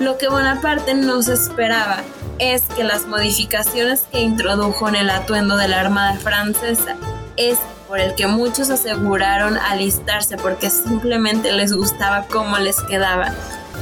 lo 0.00 0.16
que 0.16 0.28
Bonaparte 0.28 0.94
no 0.94 1.20
se 1.20 1.34
esperaba 1.34 1.98
es 2.38 2.62
que 2.62 2.82
las 2.82 3.06
modificaciones 3.06 4.04
que 4.10 4.22
introdujo 4.22 4.88
en 4.88 4.96
el 4.96 5.10
atuendo 5.10 5.58
de 5.58 5.68
la 5.68 5.80
Armada 5.80 6.14
francesa 6.14 6.96
es 7.36 7.58
por 7.88 8.00
el 8.00 8.14
que 8.14 8.26
muchos 8.26 8.70
aseguraron 8.70 9.58
alistarse 9.58 10.38
porque 10.38 10.70
simplemente 10.70 11.52
les 11.52 11.74
gustaba 11.74 12.24
cómo 12.26 12.56
les 12.56 12.80
quedaba, 12.80 13.34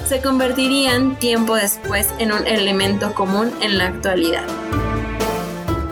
se 0.05 0.21
convertirían 0.21 1.15
tiempo 1.15 1.55
después 1.55 2.09
en 2.19 2.33
un 2.33 2.45
elemento 2.49 3.15
común 3.15 3.53
en 3.61 3.79
la 3.79 3.87
actualidad. 3.87 4.43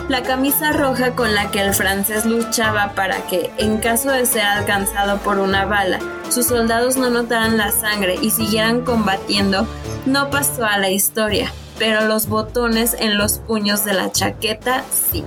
La 0.09 0.23
camisa 0.23 0.73
roja 0.73 1.14
con 1.14 1.35
la 1.35 1.51
que 1.51 1.61
el 1.61 1.75
francés 1.75 2.25
luchaba 2.25 2.92
para 2.94 3.27
que, 3.27 3.51
en 3.59 3.77
caso 3.77 4.11
de 4.11 4.25
ser 4.25 4.42
alcanzado 4.42 5.18
por 5.18 5.38
una 5.38 5.66
bala, 5.66 5.99
sus 6.31 6.47
soldados 6.47 6.97
no 6.97 7.11
notaran 7.11 7.59
la 7.59 7.71
sangre 7.73 8.16
y 8.23 8.31
siguieran 8.31 8.87
combatiendo, 8.87 9.66
no 10.07 10.31
pasó 10.31 10.64
a 10.64 10.79
la 10.79 10.88
historia, 10.88 11.53
pero 11.79 12.07
los 12.07 12.27
botones 12.27 12.97
en 12.99 13.18
los 13.18 13.38
puños 13.40 13.85
de 13.85 13.92
la 13.92 14.11
chaqueta 14.11 14.83
sí. 14.90 15.25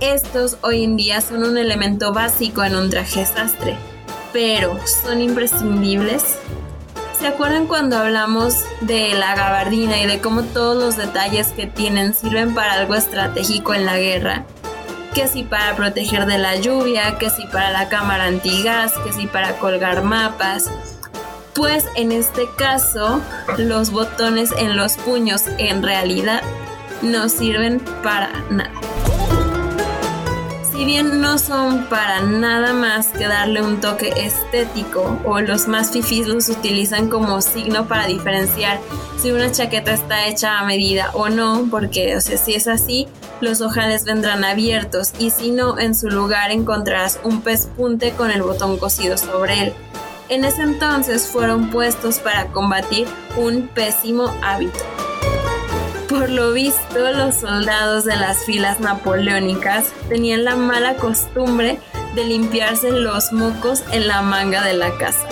Estos 0.00 0.56
hoy 0.62 0.84
en 0.84 0.96
día 0.96 1.20
son 1.20 1.44
un 1.44 1.58
elemento 1.58 2.14
básico 2.14 2.64
en 2.64 2.76
un 2.76 2.88
traje 2.88 3.26
sastre, 3.26 3.76
pero 4.32 4.78
¿son 4.86 5.20
imprescindibles? 5.20 6.38
¿Se 7.18 7.26
acuerdan 7.26 7.66
cuando 7.66 7.96
hablamos 7.96 8.64
de 8.82 9.14
la 9.14 9.34
gabardina 9.34 9.98
y 10.02 10.06
de 10.06 10.20
cómo 10.20 10.42
todos 10.42 10.76
los 10.76 10.96
detalles 10.98 11.48
que 11.48 11.66
tienen 11.66 12.14
sirven 12.14 12.54
para 12.54 12.74
algo 12.74 12.94
estratégico 12.94 13.72
en 13.72 13.86
la 13.86 13.96
guerra? 13.96 14.44
Que 15.14 15.26
si 15.26 15.42
para 15.42 15.74
proteger 15.76 16.26
de 16.26 16.36
la 16.36 16.56
lluvia, 16.56 17.16
que 17.18 17.30
si 17.30 17.46
para 17.46 17.70
la 17.70 17.88
cámara 17.88 18.24
antigas, 18.24 18.92
que 19.02 19.14
si 19.14 19.26
para 19.26 19.58
colgar 19.58 20.02
mapas. 20.02 20.70
Pues 21.54 21.86
en 21.96 22.12
este 22.12 22.42
caso, 22.58 23.22
los 23.56 23.92
botones 23.92 24.52
en 24.58 24.76
los 24.76 24.98
puños 24.98 25.44
en 25.56 25.82
realidad 25.82 26.42
no 27.00 27.30
sirven 27.30 27.80
para 28.02 28.30
nada 28.50 28.70
si 30.76 30.84
bien 30.84 31.22
no 31.22 31.38
son 31.38 31.86
para 31.86 32.20
nada 32.20 32.74
más 32.74 33.06
que 33.06 33.26
darle 33.26 33.62
un 33.62 33.80
toque 33.80 34.12
estético 34.14 35.18
o 35.24 35.40
los 35.40 35.68
más 35.68 35.90
fifís 35.90 36.26
los 36.26 36.50
utilizan 36.50 37.08
como 37.08 37.40
signo 37.40 37.88
para 37.88 38.06
diferenciar 38.06 38.78
si 39.18 39.30
una 39.30 39.50
chaqueta 39.50 39.94
está 39.94 40.26
hecha 40.26 40.58
a 40.58 40.66
medida 40.66 41.10
o 41.14 41.30
no, 41.30 41.66
porque 41.70 42.14
o 42.14 42.20
sea, 42.20 42.36
si 42.36 42.54
es 42.54 42.68
así, 42.68 43.08
los 43.40 43.62
ojales 43.62 44.04
vendrán 44.04 44.44
abiertos 44.44 45.12
y 45.18 45.30
si 45.30 45.50
no, 45.50 45.78
en 45.78 45.94
su 45.94 46.10
lugar 46.10 46.50
encontrarás 46.50 47.20
un 47.24 47.40
pespunte 47.40 48.12
con 48.12 48.30
el 48.30 48.42
botón 48.42 48.76
cosido 48.76 49.16
sobre 49.16 49.62
él. 49.62 49.72
En 50.28 50.44
ese 50.44 50.60
entonces 50.60 51.26
fueron 51.26 51.70
puestos 51.70 52.18
para 52.18 52.48
combatir 52.48 53.06
un 53.38 53.68
pésimo 53.68 54.30
hábito. 54.42 54.80
Por 56.08 56.30
lo 56.30 56.52
visto, 56.52 57.10
los 57.12 57.34
soldados 57.34 58.04
de 58.04 58.16
las 58.16 58.44
filas 58.44 58.78
napoleónicas 58.78 59.92
tenían 60.08 60.44
la 60.44 60.54
mala 60.54 60.94
costumbre 60.94 61.80
de 62.14 62.24
limpiarse 62.24 62.92
los 62.92 63.32
mocos 63.32 63.82
en 63.90 64.06
la 64.06 64.22
manga 64.22 64.64
de 64.64 64.74
la 64.74 64.96
casa. 64.98 65.26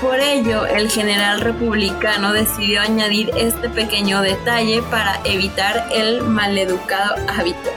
Por 0.00 0.18
ello, 0.18 0.64
el 0.66 0.90
general 0.90 1.42
republicano 1.42 2.32
decidió 2.32 2.80
añadir 2.80 3.30
este 3.36 3.68
pequeño 3.68 4.22
detalle 4.22 4.82
para 4.90 5.20
evitar 5.24 5.88
el 5.92 6.22
maleducado 6.22 7.14
hábito. 7.28 7.70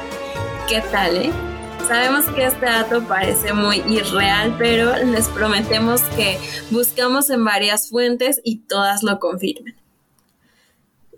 ¿Qué 0.70 0.82
tal, 0.92 1.18
eh? 1.18 1.32
Sabemos 1.86 2.26
que 2.28 2.46
este 2.46 2.66
dato 2.66 3.04
parece 3.04 3.52
muy 3.52 3.78
irreal, 3.88 4.56
pero 4.58 4.96
les 5.04 5.28
prometemos 5.28 6.02
que 6.16 6.40
buscamos 6.70 7.30
en 7.30 7.44
varias 7.44 7.90
fuentes 7.90 8.40
y 8.44 8.60
todas 8.68 9.04
lo 9.04 9.20
confirman. 9.20 9.79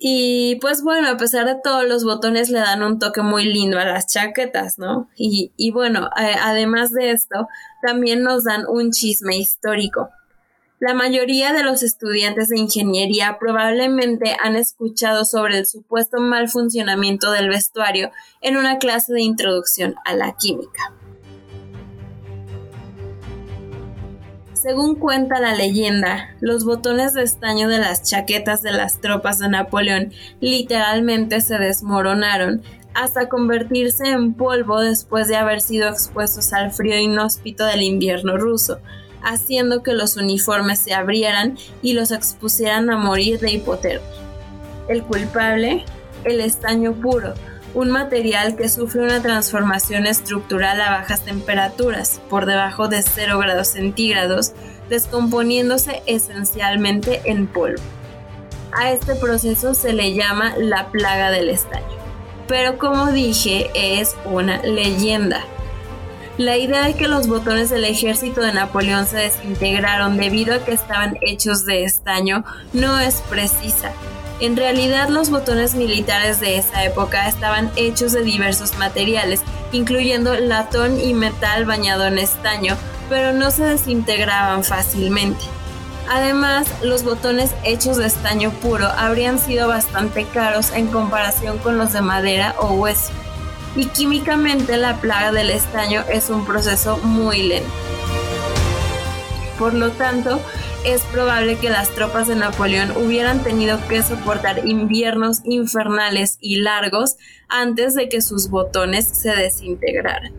Y 0.03 0.55
pues 0.61 0.81
bueno, 0.81 1.09
a 1.09 1.17
pesar 1.17 1.45
de 1.45 1.61
todo, 1.63 1.83
los 1.83 2.03
botones 2.03 2.49
le 2.49 2.57
dan 2.57 2.81
un 2.81 2.97
toque 2.97 3.21
muy 3.21 3.45
lindo 3.45 3.77
a 3.77 3.85
las 3.85 4.07
chaquetas, 4.07 4.79
¿no? 4.79 5.07
Y, 5.15 5.51
y 5.57 5.69
bueno, 5.69 6.09
además 6.15 6.91
de 6.91 7.11
esto, 7.11 7.47
también 7.83 8.23
nos 8.23 8.43
dan 8.43 8.65
un 8.67 8.89
chisme 8.89 9.37
histórico. 9.37 10.09
La 10.79 10.95
mayoría 10.95 11.53
de 11.53 11.61
los 11.61 11.83
estudiantes 11.83 12.47
de 12.47 12.57
ingeniería 12.57 13.37
probablemente 13.39 14.35
han 14.43 14.55
escuchado 14.55 15.23
sobre 15.23 15.59
el 15.59 15.67
supuesto 15.67 16.19
mal 16.19 16.49
funcionamiento 16.49 17.31
del 17.31 17.49
vestuario 17.49 18.09
en 18.41 18.57
una 18.57 18.79
clase 18.79 19.13
de 19.13 19.21
introducción 19.21 19.93
a 20.03 20.15
la 20.15 20.35
química. 20.35 20.91
Según 24.61 24.93
cuenta 24.93 25.39
la 25.39 25.55
leyenda, 25.55 26.35
los 26.39 26.65
botones 26.65 27.15
de 27.15 27.23
estaño 27.23 27.67
de 27.67 27.79
las 27.79 28.03
chaquetas 28.03 28.61
de 28.61 28.71
las 28.71 29.01
tropas 29.01 29.39
de 29.39 29.49
Napoleón 29.49 30.13
literalmente 30.39 31.41
se 31.41 31.57
desmoronaron 31.57 32.61
hasta 32.93 33.27
convertirse 33.27 34.07
en 34.07 34.35
polvo 34.35 34.79
después 34.79 35.27
de 35.27 35.35
haber 35.35 35.61
sido 35.61 35.89
expuestos 35.89 36.53
al 36.53 36.71
frío 36.71 36.95
inhóspito 36.95 37.65
del 37.65 37.81
invierno 37.81 38.37
ruso, 38.37 38.77
haciendo 39.23 39.81
que 39.81 39.93
los 39.93 40.15
uniformes 40.15 40.77
se 40.77 40.93
abrieran 40.93 41.57
y 41.81 41.93
los 41.93 42.11
expusieran 42.11 42.91
a 42.91 42.97
morir 42.97 43.39
de 43.39 43.53
hipotermia. 43.53 44.07
El 44.87 45.01
culpable, 45.01 45.85
el 46.23 46.39
estaño 46.39 46.93
puro, 46.93 47.33
un 47.73 47.89
material 47.89 48.55
que 48.55 48.69
sufre 48.69 49.01
una 49.01 49.21
transformación 49.21 50.05
estructural 50.05 50.81
a 50.81 50.91
bajas 50.91 51.21
temperaturas, 51.21 52.21
por 52.29 52.45
debajo 52.45 52.87
de 52.87 53.01
0 53.01 53.39
grados 53.39 53.69
centígrados, 53.69 54.53
descomponiéndose 54.89 56.01
esencialmente 56.05 57.21
en 57.25 57.47
polvo. 57.47 57.81
A 58.73 58.91
este 58.91 59.15
proceso 59.15 59.73
se 59.73 59.93
le 59.93 60.13
llama 60.13 60.53
la 60.57 60.91
plaga 60.91 61.31
del 61.31 61.49
estaño. 61.49 61.85
Pero 62.47 62.77
como 62.77 63.11
dije, 63.11 63.69
es 63.73 64.15
una 64.25 64.61
leyenda. 64.63 65.41
La 66.37 66.57
idea 66.57 66.85
de 66.85 66.95
que 66.95 67.07
los 67.07 67.27
botones 67.27 67.69
del 67.69 67.83
ejército 67.83 68.41
de 68.41 68.53
Napoleón 68.53 69.05
se 69.05 69.17
desintegraron 69.17 70.17
debido 70.17 70.55
a 70.55 70.65
que 70.65 70.71
estaban 70.71 71.17
hechos 71.21 71.65
de 71.65 71.83
estaño 71.83 72.43
no 72.73 72.99
es 72.99 73.21
precisa. 73.29 73.91
En 74.41 74.57
realidad 74.57 75.09
los 75.09 75.29
botones 75.29 75.75
militares 75.75 76.39
de 76.39 76.57
esa 76.57 76.83
época 76.83 77.29
estaban 77.29 77.71
hechos 77.75 78.11
de 78.11 78.23
diversos 78.23 78.75
materiales, 78.79 79.41
incluyendo 79.71 80.33
latón 80.33 80.99
y 80.99 81.13
metal 81.13 81.65
bañado 81.65 82.05
en 82.07 82.17
estaño, 82.17 82.75
pero 83.07 83.33
no 83.33 83.51
se 83.51 83.63
desintegraban 83.65 84.63
fácilmente. 84.63 85.45
Además, 86.09 86.67
los 86.81 87.03
botones 87.03 87.51
hechos 87.63 87.97
de 87.97 88.07
estaño 88.07 88.49
puro 88.49 88.87
habrían 88.87 89.37
sido 89.37 89.67
bastante 89.67 90.25
caros 90.25 90.71
en 90.71 90.87
comparación 90.87 91.59
con 91.59 91.77
los 91.77 91.93
de 91.93 92.01
madera 92.01 92.55
o 92.57 92.73
hueso 92.73 93.11
y 93.75 93.85
químicamente 93.85 94.75
la 94.77 94.97
plaga 94.97 95.31
del 95.31 95.51
estaño 95.51 96.03
es 96.09 96.31
un 96.31 96.45
proceso 96.45 96.97
muy 96.97 97.43
lento. 97.43 97.69
Por 99.57 99.75
lo 99.75 99.91
tanto, 99.91 100.41
es 100.85 101.01
probable 101.03 101.57
que 101.57 101.69
las 101.69 101.89
tropas 101.89 102.27
de 102.27 102.35
Napoleón 102.35 102.91
hubieran 102.97 103.43
tenido 103.43 103.79
que 103.87 104.01
soportar 104.01 104.67
inviernos 104.67 105.41
infernales 105.43 106.37
y 106.41 106.61
largos 106.61 107.17
antes 107.49 107.93
de 107.93 108.09
que 108.09 108.21
sus 108.21 108.49
botones 108.49 109.07
se 109.07 109.35
desintegraran. 109.35 110.33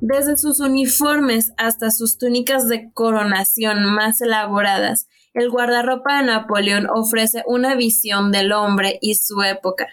Desde 0.00 0.36
sus 0.36 0.60
uniformes 0.60 1.52
hasta 1.56 1.90
sus 1.90 2.18
túnicas 2.18 2.68
de 2.68 2.90
coronación 2.92 3.84
más 3.84 4.20
elaboradas, 4.20 5.08
el 5.34 5.50
guardarropa 5.50 6.18
de 6.18 6.26
Napoleón 6.26 6.88
ofrece 6.88 7.42
una 7.46 7.74
visión 7.74 8.30
del 8.32 8.52
hombre 8.52 8.98
y 9.00 9.14
su 9.14 9.42
época 9.42 9.88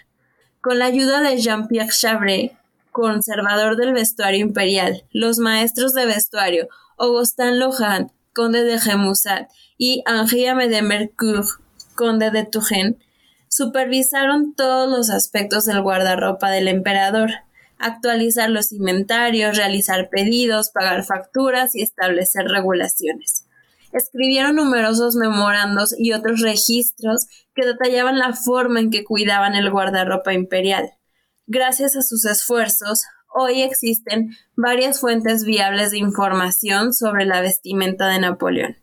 con 0.64 0.78
la 0.78 0.86
ayuda 0.86 1.20
de 1.20 1.36
Jean-Pierre 1.36 1.90
Chavret, 1.90 2.52
conservador 2.90 3.76
del 3.76 3.92
vestuario 3.92 4.40
imperial, 4.40 5.04
los 5.12 5.38
maestros 5.38 5.92
de 5.92 6.06
vestuario 6.06 6.68
Augustin 6.98 7.58
Lohand, 7.58 8.10
conde 8.32 8.64
de 8.64 8.78
Remusat, 8.78 9.48
y 9.76 10.02
Henri 10.06 10.44
de 10.68 11.10
conde 11.94 12.30
de 12.30 12.44
Touraine, 12.44 12.98
supervisaron 13.48 14.54
todos 14.54 14.88
los 14.88 15.10
aspectos 15.10 15.64
del 15.64 15.82
guardarropa 15.82 16.50
del 16.50 16.68
emperador, 16.68 17.30
actualizar 17.78 18.50
los 18.50 18.72
inventarios, 18.72 19.56
realizar 19.56 20.08
pedidos, 20.10 20.70
pagar 20.70 21.04
facturas 21.04 21.74
y 21.74 21.82
establecer 21.82 22.46
regulaciones 22.46 23.44
escribieron 23.94 24.56
numerosos 24.56 25.14
memorandos 25.14 25.94
y 25.96 26.12
otros 26.12 26.40
registros 26.40 27.26
que 27.54 27.64
detallaban 27.64 28.18
la 28.18 28.32
forma 28.32 28.80
en 28.80 28.90
que 28.90 29.04
cuidaban 29.04 29.54
el 29.54 29.70
guardarropa 29.70 30.34
imperial. 30.34 30.90
Gracias 31.46 31.96
a 31.96 32.02
sus 32.02 32.24
esfuerzos, 32.24 33.04
hoy 33.34 33.62
existen 33.62 34.36
varias 34.56 35.00
fuentes 35.00 35.44
viables 35.44 35.90
de 35.90 35.98
información 35.98 36.94
sobre 36.94 37.26
la 37.26 37.40
vestimenta 37.40 38.08
de 38.08 38.20
Napoleón. 38.20 38.76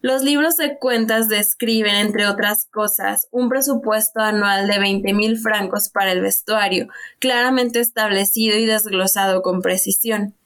Los 0.00 0.22
libros 0.22 0.56
de 0.56 0.78
cuentas 0.78 1.28
describen, 1.28 1.96
entre 1.96 2.28
otras 2.28 2.66
cosas, 2.70 3.26
un 3.32 3.48
presupuesto 3.48 4.20
anual 4.20 4.68
de 4.68 4.78
20 4.78 5.12
mil 5.14 5.36
francos 5.36 5.88
para 5.88 6.12
el 6.12 6.20
vestuario, 6.20 6.86
claramente 7.18 7.80
establecido 7.80 8.56
y 8.56 8.66
desglosado 8.66 9.42
con 9.42 9.62
precisión. 9.62 10.36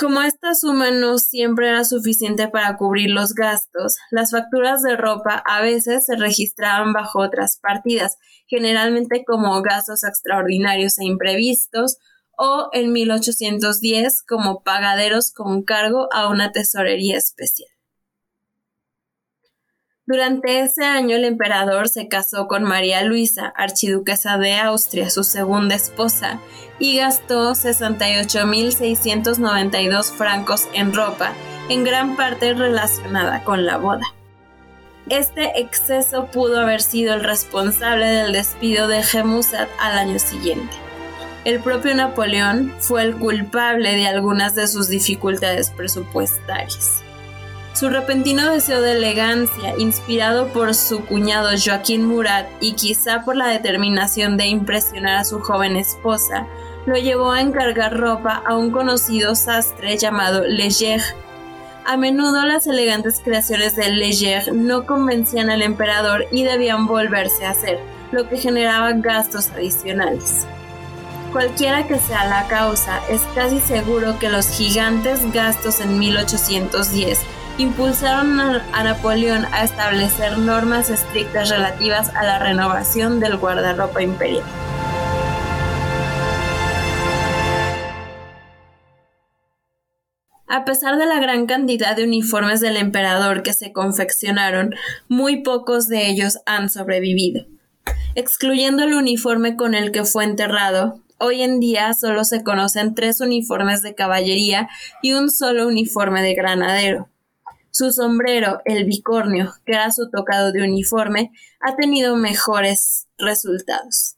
Como 0.00 0.22
esta 0.22 0.54
suma 0.54 0.90
no 0.90 1.18
siempre 1.18 1.68
era 1.68 1.84
suficiente 1.84 2.48
para 2.48 2.78
cubrir 2.78 3.10
los 3.10 3.34
gastos, 3.34 3.96
las 4.10 4.30
facturas 4.30 4.82
de 4.82 4.96
ropa 4.96 5.42
a 5.46 5.60
veces 5.60 6.06
se 6.06 6.16
registraban 6.16 6.94
bajo 6.94 7.18
otras 7.20 7.58
partidas, 7.60 8.16
generalmente 8.46 9.24
como 9.26 9.60
gastos 9.60 10.02
extraordinarios 10.02 10.98
e 10.98 11.04
imprevistos, 11.04 11.98
o 12.38 12.70
en 12.72 12.92
1810 12.92 14.22
como 14.26 14.62
pagaderos 14.62 15.32
con 15.32 15.64
cargo 15.64 16.08
a 16.14 16.30
una 16.30 16.50
tesorería 16.50 17.18
especial. 17.18 17.68
Durante 20.10 20.58
ese 20.58 20.84
año 20.84 21.14
el 21.14 21.24
emperador 21.24 21.88
se 21.88 22.08
casó 22.08 22.48
con 22.48 22.64
María 22.64 23.04
Luisa, 23.04 23.52
archiduquesa 23.54 24.38
de 24.38 24.56
Austria, 24.56 25.08
su 25.08 25.22
segunda 25.22 25.76
esposa, 25.76 26.40
y 26.80 26.96
gastó 26.96 27.52
68.692 27.52 30.10
francos 30.10 30.66
en 30.72 30.92
ropa, 30.92 31.32
en 31.68 31.84
gran 31.84 32.16
parte 32.16 32.54
relacionada 32.54 33.44
con 33.44 33.64
la 33.64 33.76
boda. 33.76 34.02
Este 35.08 35.60
exceso 35.60 36.26
pudo 36.26 36.58
haber 36.58 36.82
sido 36.82 37.14
el 37.14 37.22
responsable 37.22 38.06
del 38.06 38.32
despido 38.32 38.88
de 38.88 39.04
Gemusat 39.04 39.68
al 39.78 39.96
año 39.96 40.18
siguiente. 40.18 40.74
El 41.44 41.60
propio 41.60 41.94
Napoleón 41.94 42.74
fue 42.80 43.02
el 43.02 43.14
culpable 43.14 43.94
de 43.94 44.08
algunas 44.08 44.56
de 44.56 44.66
sus 44.66 44.88
dificultades 44.88 45.70
presupuestarias. 45.70 47.04
Su 47.80 47.88
repentino 47.88 48.50
deseo 48.50 48.82
de 48.82 48.92
elegancia, 48.92 49.74
inspirado 49.78 50.48
por 50.48 50.74
su 50.74 51.02
cuñado 51.06 51.48
Joaquín 51.56 52.04
Murat 52.04 52.46
y 52.60 52.74
quizá 52.74 53.24
por 53.24 53.36
la 53.36 53.46
determinación 53.46 54.36
de 54.36 54.48
impresionar 54.48 55.16
a 55.16 55.24
su 55.24 55.40
joven 55.40 55.76
esposa, 55.76 56.46
lo 56.84 56.96
llevó 56.96 57.30
a 57.30 57.40
encargar 57.40 57.96
ropa 57.96 58.42
a 58.46 58.54
un 58.54 58.70
conocido 58.70 59.34
sastre 59.34 59.96
llamado 59.96 60.46
Leger. 60.46 61.00
A 61.86 61.96
menudo 61.96 62.44
las 62.44 62.66
elegantes 62.66 63.22
creaciones 63.24 63.76
de 63.76 63.88
Leger 63.88 64.54
no 64.54 64.84
convencían 64.84 65.48
al 65.48 65.62
emperador 65.62 66.26
y 66.30 66.42
debían 66.42 66.86
volverse 66.86 67.46
a 67.46 67.52
hacer, 67.52 67.80
lo 68.12 68.28
que 68.28 68.36
generaba 68.36 68.92
gastos 68.92 69.48
adicionales. 69.52 70.46
Cualquiera 71.32 71.86
que 71.86 71.98
sea 71.98 72.26
la 72.26 72.46
causa, 72.46 73.00
es 73.08 73.22
casi 73.34 73.58
seguro 73.58 74.18
que 74.18 74.28
los 74.28 74.50
gigantes 74.50 75.32
gastos 75.32 75.80
en 75.80 75.98
1810 75.98 77.18
impulsaron 77.60 78.40
a 78.40 78.84
Napoleón 78.84 79.44
a 79.52 79.64
establecer 79.64 80.38
normas 80.38 80.88
estrictas 80.88 81.50
relativas 81.50 82.08
a 82.14 82.24
la 82.24 82.38
renovación 82.38 83.20
del 83.20 83.36
guardarropa 83.36 84.02
imperial. 84.02 84.44
A 90.46 90.64
pesar 90.64 90.96
de 90.96 91.04
la 91.04 91.20
gran 91.20 91.44
cantidad 91.46 91.94
de 91.94 92.04
uniformes 92.04 92.60
del 92.60 92.78
emperador 92.78 93.42
que 93.42 93.52
se 93.52 93.72
confeccionaron, 93.72 94.74
muy 95.08 95.42
pocos 95.42 95.86
de 95.86 96.08
ellos 96.08 96.38
han 96.46 96.70
sobrevivido. 96.70 97.44
Excluyendo 98.14 98.84
el 98.84 98.94
uniforme 98.94 99.56
con 99.56 99.74
el 99.74 99.92
que 99.92 100.04
fue 100.04 100.24
enterrado, 100.24 101.02
hoy 101.18 101.42
en 101.42 101.60
día 101.60 101.92
solo 101.92 102.24
se 102.24 102.42
conocen 102.42 102.94
tres 102.94 103.20
uniformes 103.20 103.82
de 103.82 103.94
caballería 103.94 104.70
y 105.02 105.12
un 105.12 105.30
solo 105.30 105.68
uniforme 105.68 106.22
de 106.22 106.34
granadero. 106.34 107.10
Su 107.72 107.92
sombrero, 107.92 108.60
el 108.64 108.84
bicornio, 108.84 109.54
que 109.64 109.72
era 109.72 109.92
su 109.92 110.10
tocado 110.10 110.52
de 110.52 110.62
uniforme, 110.62 111.30
ha 111.60 111.76
tenido 111.76 112.16
mejores 112.16 113.06
resultados. 113.16 114.16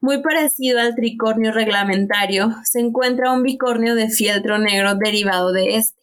Muy 0.00 0.22
parecido 0.22 0.80
al 0.80 0.94
tricornio 0.94 1.52
reglamentario, 1.52 2.54
se 2.64 2.80
encuentra 2.80 3.32
un 3.32 3.42
bicornio 3.42 3.94
de 3.94 4.08
fieltro 4.08 4.58
negro 4.58 4.94
derivado 4.94 5.52
de 5.52 5.76
este. 5.76 6.00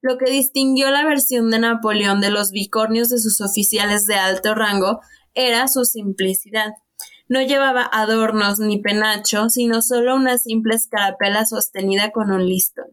Lo 0.00 0.18
que 0.18 0.30
distinguió 0.30 0.90
la 0.90 1.04
versión 1.04 1.50
de 1.50 1.60
Napoleón 1.60 2.20
de 2.20 2.30
los 2.30 2.50
bicornios 2.50 3.10
de 3.10 3.18
sus 3.18 3.40
oficiales 3.40 4.06
de 4.06 4.16
alto 4.16 4.54
rango 4.54 5.00
era 5.34 5.66
su 5.68 5.84
simplicidad. 5.84 6.72
No 7.28 7.40
llevaba 7.42 7.88
adornos 7.92 8.58
ni 8.58 8.78
penacho, 8.80 9.50
sino 9.50 9.82
solo 9.82 10.16
una 10.16 10.38
simple 10.38 10.74
escarapela 10.74 11.46
sostenida 11.46 12.10
con 12.10 12.30
un 12.30 12.46
listón. 12.46 12.86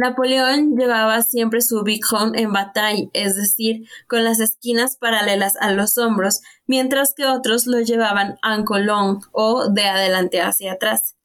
Napoleón 0.00 0.78
llevaba 0.78 1.20
siempre 1.20 1.60
su 1.60 1.82
bighorn 1.82 2.34
en 2.34 2.54
bataille, 2.54 3.10
es 3.12 3.36
decir, 3.36 3.86
con 4.08 4.24
las 4.24 4.40
esquinas 4.40 4.96
paralelas 4.96 5.56
a 5.60 5.72
los 5.72 5.98
hombros, 5.98 6.40
mientras 6.66 7.12
que 7.12 7.26
otros 7.26 7.66
lo 7.66 7.80
llevaban 7.80 8.38
en 8.42 8.64
colón 8.64 9.20
o 9.32 9.68
de 9.68 9.84
adelante 9.84 10.40
hacia 10.40 10.72
atrás. 10.72 11.16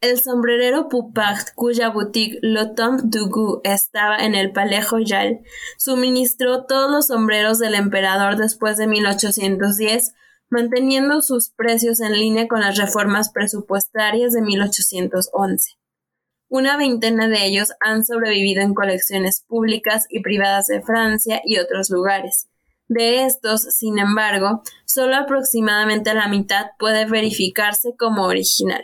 El 0.00 0.20
sombrerero 0.20 0.88
Poupart, 0.88 1.48
cuya 1.56 1.88
boutique 1.88 2.38
Temps 2.76 3.02
du 3.10 3.28
Goût 3.30 3.62
estaba 3.64 4.18
en 4.18 4.36
el 4.36 4.52
Palais 4.52 4.88
Royal, 4.88 5.40
suministró 5.76 6.66
todos 6.66 6.88
los 6.88 7.08
sombreros 7.08 7.58
del 7.58 7.74
emperador 7.74 8.36
después 8.36 8.76
de 8.76 8.86
1810, 8.86 10.14
manteniendo 10.50 11.20
sus 11.20 11.48
precios 11.48 11.98
en 11.98 12.12
línea 12.12 12.46
con 12.46 12.60
las 12.60 12.78
reformas 12.78 13.30
presupuestarias 13.30 14.34
de 14.34 14.42
1811. 14.42 15.77
Una 16.50 16.78
veintena 16.78 17.28
de 17.28 17.44
ellos 17.44 17.72
han 17.80 18.06
sobrevivido 18.06 18.62
en 18.62 18.72
colecciones 18.72 19.44
públicas 19.46 20.06
y 20.08 20.20
privadas 20.20 20.66
de 20.66 20.80
Francia 20.80 21.42
y 21.44 21.58
otros 21.58 21.90
lugares. 21.90 22.48
De 22.88 23.26
estos, 23.26 23.62
sin 23.62 23.98
embargo, 23.98 24.62
solo 24.86 25.16
aproximadamente 25.16 26.14
la 26.14 26.26
mitad 26.26 26.68
puede 26.78 27.04
verificarse 27.04 27.94
como 27.98 28.24
original. 28.24 28.82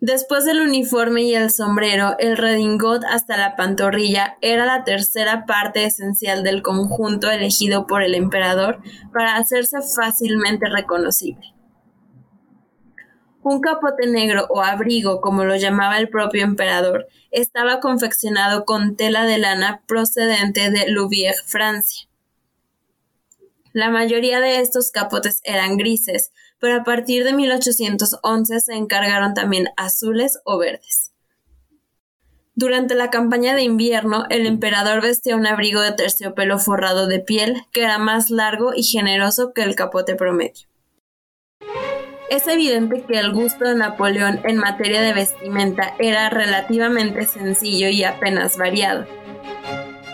Después 0.00 0.44
del 0.44 0.60
uniforme 0.60 1.22
y 1.22 1.34
el 1.34 1.50
sombrero, 1.50 2.16
el 2.18 2.36
redingot 2.36 3.04
hasta 3.04 3.36
la 3.36 3.54
pantorrilla 3.54 4.36
era 4.42 4.66
la 4.66 4.82
tercera 4.82 5.46
parte 5.46 5.84
esencial 5.84 6.42
del 6.42 6.62
conjunto 6.62 7.30
elegido 7.30 7.86
por 7.86 8.02
el 8.02 8.14
emperador 8.14 8.80
para 9.12 9.36
hacerse 9.36 9.78
fácilmente 9.80 10.68
reconocible. 10.68 11.53
Un 13.44 13.60
capote 13.60 14.06
negro 14.06 14.46
o 14.48 14.62
abrigo, 14.62 15.20
como 15.20 15.44
lo 15.44 15.54
llamaba 15.56 15.98
el 15.98 16.08
propio 16.08 16.44
emperador, 16.44 17.08
estaba 17.30 17.78
confeccionado 17.78 18.64
con 18.64 18.96
tela 18.96 19.26
de 19.26 19.36
lana 19.36 19.82
procedente 19.86 20.70
de 20.70 20.88
Louviers, 20.88 21.42
Francia. 21.46 22.08
La 23.74 23.90
mayoría 23.90 24.40
de 24.40 24.60
estos 24.60 24.90
capotes 24.90 25.42
eran 25.44 25.76
grises, 25.76 26.32
pero 26.58 26.80
a 26.80 26.84
partir 26.84 27.22
de 27.22 27.34
1811 27.34 28.60
se 28.60 28.74
encargaron 28.76 29.34
también 29.34 29.68
azules 29.76 30.38
o 30.44 30.56
verdes. 30.56 31.12
Durante 32.54 32.94
la 32.94 33.10
campaña 33.10 33.54
de 33.54 33.62
invierno, 33.62 34.24
el 34.30 34.46
emperador 34.46 35.02
vestía 35.02 35.36
un 35.36 35.46
abrigo 35.46 35.82
de 35.82 35.92
terciopelo 35.92 36.58
forrado 36.58 37.08
de 37.08 37.20
piel, 37.20 37.60
que 37.72 37.82
era 37.82 37.98
más 37.98 38.30
largo 38.30 38.72
y 38.74 38.84
generoso 38.84 39.52
que 39.52 39.64
el 39.64 39.74
capote 39.74 40.14
promedio. 40.14 40.66
Es 42.34 42.48
evidente 42.48 43.04
que 43.04 43.16
el 43.16 43.32
gusto 43.32 43.64
de 43.64 43.76
Napoleón 43.76 44.40
en 44.42 44.56
materia 44.56 45.00
de 45.02 45.12
vestimenta 45.12 45.94
era 46.00 46.30
relativamente 46.30 47.26
sencillo 47.26 47.86
y 47.86 48.02
apenas 48.02 48.58
variado. 48.58 49.06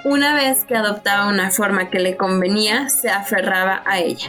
Una 0.04 0.34
vez 0.34 0.66
que 0.66 0.76
adoptaba 0.76 1.30
una 1.30 1.50
forma 1.50 1.88
que 1.88 1.98
le 1.98 2.18
convenía, 2.18 2.90
se 2.90 3.08
aferraba 3.08 3.82
a 3.86 4.00
ella. 4.00 4.28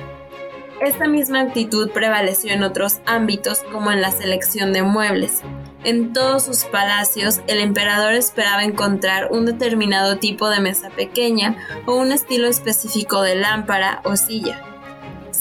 Esta 0.80 1.06
misma 1.10 1.42
actitud 1.42 1.92
prevaleció 1.92 2.54
en 2.54 2.64
otros 2.64 3.02
ámbitos 3.06 3.60
como 3.74 3.92
en 3.92 4.00
la 4.00 4.12
selección 4.12 4.72
de 4.72 4.84
muebles. 4.84 5.42
En 5.84 6.14
todos 6.14 6.46
sus 6.46 6.64
palacios, 6.64 7.42
el 7.48 7.60
emperador 7.60 8.14
esperaba 8.14 8.64
encontrar 8.64 9.34
un 9.34 9.46
determinado 9.46 10.18
tipo 10.18 10.50
de 10.50 10.62
mesa 10.62 10.92
pequeña 10.92 11.58
o 11.86 11.98
un 11.98 12.14
estilo 12.14 12.48
específico 12.48 13.22
de 13.22 13.36
lámpara 13.36 14.00
o 14.06 14.16
silla. 14.16 14.71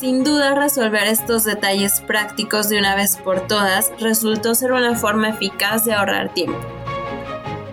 Sin 0.01 0.24
duda, 0.24 0.55
resolver 0.55 1.07
estos 1.09 1.44
detalles 1.44 2.01
prácticos 2.01 2.70
de 2.70 2.78
una 2.78 2.96
vez 2.96 3.18
por 3.18 3.46
todas 3.46 3.92
resultó 4.01 4.55
ser 4.55 4.72
una 4.72 4.96
forma 4.96 5.28
eficaz 5.28 5.84
de 5.84 5.92
ahorrar 5.92 6.32
tiempo. 6.32 6.59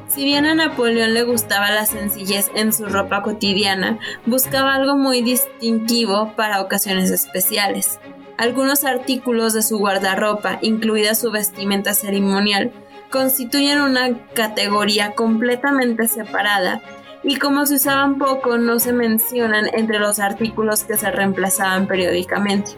Si 0.09 0.25
bien 0.25 0.45
a 0.45 0.53
Napoleón 0.53 1.13
le 1.13 1.23
gustaba 1.23 1.71
la 1.71 1.85
sencillez 1.85 2.51
en 2.53 2.73
su 2.73 2.87
ropa 2.87 3.21
cotidiana, 3.21 3.97
buscaba 4.25 4.75
algo 4.75 4.97
muy 4.97 5.21
distintivo 5.21 6.33
para 6.35 6.59
ocasiones 6.59 7.11
especiales. 7.11 7.97
Algunos 8.37 8.83
artículos 8.83 9.53
de 9.53 9.63
su 9.63 9.77
guardarropa, 9.77 10.59
incluida 10.61 11.15
su 11.15 11.31
vestimenta 11.31 11.93
ceremonial, 11.93 12.73
constituyen 13.09 13.79
una 13.79 14.27
categoría 14.33 15.11
completamente 15.11 16.09
separada 16.09 16.81
y 17.27 17.35
como 17.35 17.65
se 17.65 17.75
usaban 17.75 18.17
poco 18.17 18.57
no 18.57 18.79
se 18.79 18.93
mencionan 18.93 19.65
entre 19.73 19.99
los 19.99 20.17
artículos 20.17 20.85
que 20.85 20.95
se 20.95 21.11
reemplazaban 21.11 21.85
periódicamente. 21.85 22.71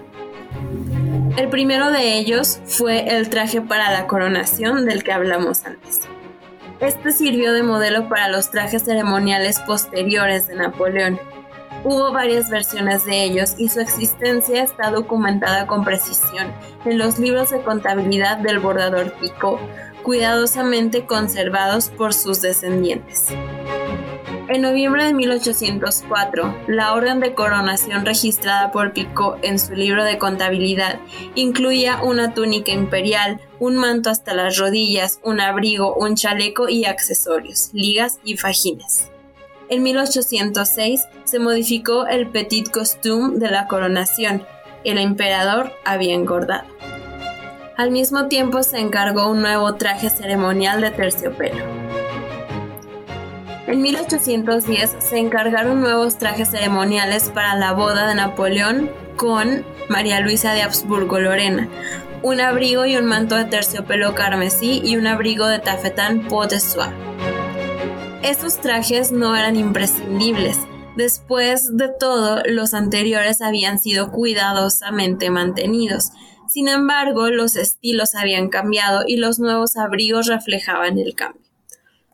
El 1.38 1.50
primero 1.50 1.92
de 1.92 2.18
ellos 2.18 2.60
fue 2.66 3.16
el 3.16 3.30
traje 3.30 3.62
para 3.62 3.92
la 3.92 4.08
coronación 4.08 4.88
del 4.88 5.04
que 5.04 5.12
hablamos 5.12 5.64
antes. 5.66 6.02
Este 6.80 7.12
sirvió 7.12 7.54
de 7.54 7.62
modelo 7.62 8.10
para 8.10 8.28
los 8.28 8.50
trajes 8.50 8.86
ceremoniales 8.86 9.60
posteriores 9.60 10.48
de 10.48 10.56
Napoleón. 10.56 11.20
Hubo 11.84 12.12
varias 12.12 12.50
versiones 12.50 13.06
de 13.06 13.24
ellos 13.24 13.54
y 13.60 13.70
su 13.70 13.80
existencia 13.82 14.64
está 14.64 14.90
documentada 14.90 15.68
con 15.68 15.86
precisión 15.86 16.52
en 16.86 16.98
los 16.98 17.20
libros 17.20 17.52
de 17.52 17.62
contabilidad 17.62 18.38
del 18.38 18.58
bordador 18.58 19.14
Picot, 19.22 19.60
cuidadosamente 20.02 21.06
conservados 21.06 21.90
por 21.90 22.16
sus 22.16 22.42
descendientes. 22.42 23.28
En 24.50 24.64
noviembre 24.64 25.06
de 25.06 25.14
1804, 25.14 26.64
la 26.68 26.94
orden 26.96 27.20
de 27.20 27.36
coronación 27.36 28.04
registrada 28.04 28.72
por 28.72 28.94
Picot 28.94 29.38
en 29.44 29.60
su 29.60 29.76
libro 29.76 30.04
de 30.04 30.18
contabilidad 30.18 31.00
incluía 31.36 32.02
una 32.02 32.34
túnica 32.34 32.72
imperial, 32.72 33.40
un 33.60 33.76
manto 33.76 34.10
hasta 34.10 34.34
las 34.34 34.58
rodillas, 34.58 35.20
un 35.24 35.40
abrigo, 35.40 35.94
un 35.94 36.16
chaleco 36.16 36.68
y 36.68 36.86
accesorios, 36.86 37.70
ligas 37.74 38.18
y 38.24 38.38
fajines. 38.38 39.12
En 39.70 39.84
1806 39.84 41.00
se 41.26 41.38
modificó 41.38 42.08
el 42.08 42.28
petit 42.32 42.72
costume 42.72 43.38
de 43.38 43.52
la 43.52 43.68
coronación. 43.68 44.48
El 44.84 44.98
emperador 44.98 45.74
había 45.86 46.16
engordado. 46.16 46.66
Al 47.78 47.92
mismo 47.92 48.28
tiempo 48.30 48.64
se 48.64 48.80
encargó 48.80 49.30
un 49.30 49.42
nuevo 49.42 49.76
traje 49.76 50.10
ceremonial 50.10 50.82
de 50.82 50.90
terciopelo. 50.90 51.79
En 53.70 53.84
1810 53.84 54.96
se 54.98 55.20
encargaron 55.20 55.80
nuevos 55.80 56.18
trajes 56.18 56.50
ceremoniales 56.50 57.30
para 57.30 57.56
la 57.56 57.74
boda 57.74 58.08
de 58.08 58.16
Napoleón 58.16 58.90
con 59.16 59.64
María 59.90 60.22
Luisa 60.22 60.54
de 60.54 60.64
Habsburgo-Lorena, 60.64 61.70
un 62.24 62.42
abrigo 62.42 62.88
y 62.88 62.96
un 62.98 63.06
manto 63.06 63.36
de 63.36 63.46
terciopelo 63.46 64.16
carmesí 64.16 64.82
y 64.84 64.98
un 64.98 65.06
abrigo 65.06 65.46
de 65.46 65.60
tafetán 65.60 66.28
pot 66.28 66.50
de 66.50 66.60
soie. 66.60 66.90
Estos 68.24 68.60
trajes 68.60 69.12
no 69.12 69.36
eran 69.36 69.56
imprescindibles. 69.56 70.58
Después 70.98 71.78
de 71.78 71.90
todo, 71.90 72.42
los 72.48 72.74
anteriores 72.74 73.40
habían 73.40 73.78
sido 73.78 74.12
cuidadosamente 74.12 75.30
mantenidos. 75.30 76.10
Sin 76.48 76.70
embargo, 76.70 77.30
los 77.30 77.56
estilos 77.56 78.16
habían 78.16 78.50
cambiado 78.50 79.04
y 79.06 79.18
los 79.18 79.38
nuevos 79.38 79.78
abrigos 79.78 80.26
reflejaban 80.26 80.98
el 80.98 81.14
cambio 81.14 81.49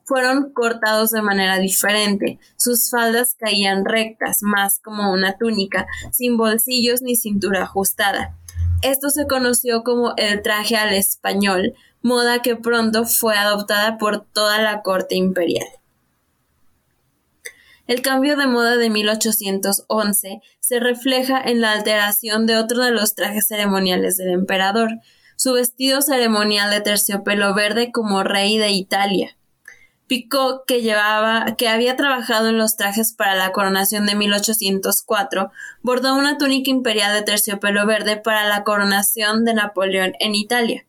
fueron 0.05 0.53
cortados 0.53 1.11
de 1.11 1.21
manera 1.21 1.57
diferente. 1.59 2.39
Sus 2.55 2.89
faldas 2.89 3.35
caían 3.37 3.83
rectas, 3.83 4.39
más 4.41 4.79
como 4.79 5.11
una 5.11 5.37
túnica, 5.37 5.87
sin 6.11 6.37
bolsillos 6.37 7.01
ni 7.01 7.15
cintura 7.15 7.63
ajustada. 7.63 8.37
Esto 8.81 9.09
se 9.09 9.27
conoció 9.27 9.83
como 9.83 10.13
el 10.15 10.41
traje 10.41 10.77
al 10.77 10.93
español, 10.93 11.73
moda 12.01 12.41
que 12.41 12.55
pronto 12.55 13.05
fue 13.05 13.35
adoptada 13.35 13.97
por 13.97 14.23
toda 14.23 14.61
la 14.61 14.83
corte 14.83 15.15
imperial. 15.15 15.67
El 17.87 18.01
cambio 18.01 18.35
de 18.35 18.47
moda 18.47 18.77
de 18.77 18.89
1811 18.89 20.41
se 20.59 20.79
refleja 20.79 21.39
en 21.39 21.61
la 21.61 21.71
alteración 21.71 22.47
de 22.47 22.57
otro 22.57 22.83
de 22.83 22.91
los 22.91 23.13
trajes 23.13 23.47
ceremoniales 23.47 24.17
del 24.17 24.29
emperador, 24.29 24.89
su 25.35 25.53
vestido 25.53 26.01
ceremonial 26.01 26.71
de 26.71 26.81
terciopelo 26.81 27.53
verde 27.53 27.91
como 27.91 28.23
rey 28.23 28.57
de 28.57 28.71
Italia. 28.71 29.37
Picot, 30.07 30.65
que 30.67 31.67
había 31.67 31.95
trabajado 31.95 32.49
en 32.49 32.59
los 32.59 32.75
trajes 32.75 33.13
para 33.13 33.33
la 33.33 33.51
coronación 33.51 34.05
de 34.05 34.13
1804, 34.13 35.51
bordó 35.81 36.15
una 36.15 36.37
túnica 36.37 36.69
imperial 36.69 37.13
de 37.13 37.23
terciopelo 37.23 37.87
verde 37.87 38.17
para 38.17 38.47
la 38.47 38.63
coronación 38.63 39.45
de 39.45 39.55
Napoleón 39.55 40.13
en 40.19 40.35
Italia. 40.35 40.85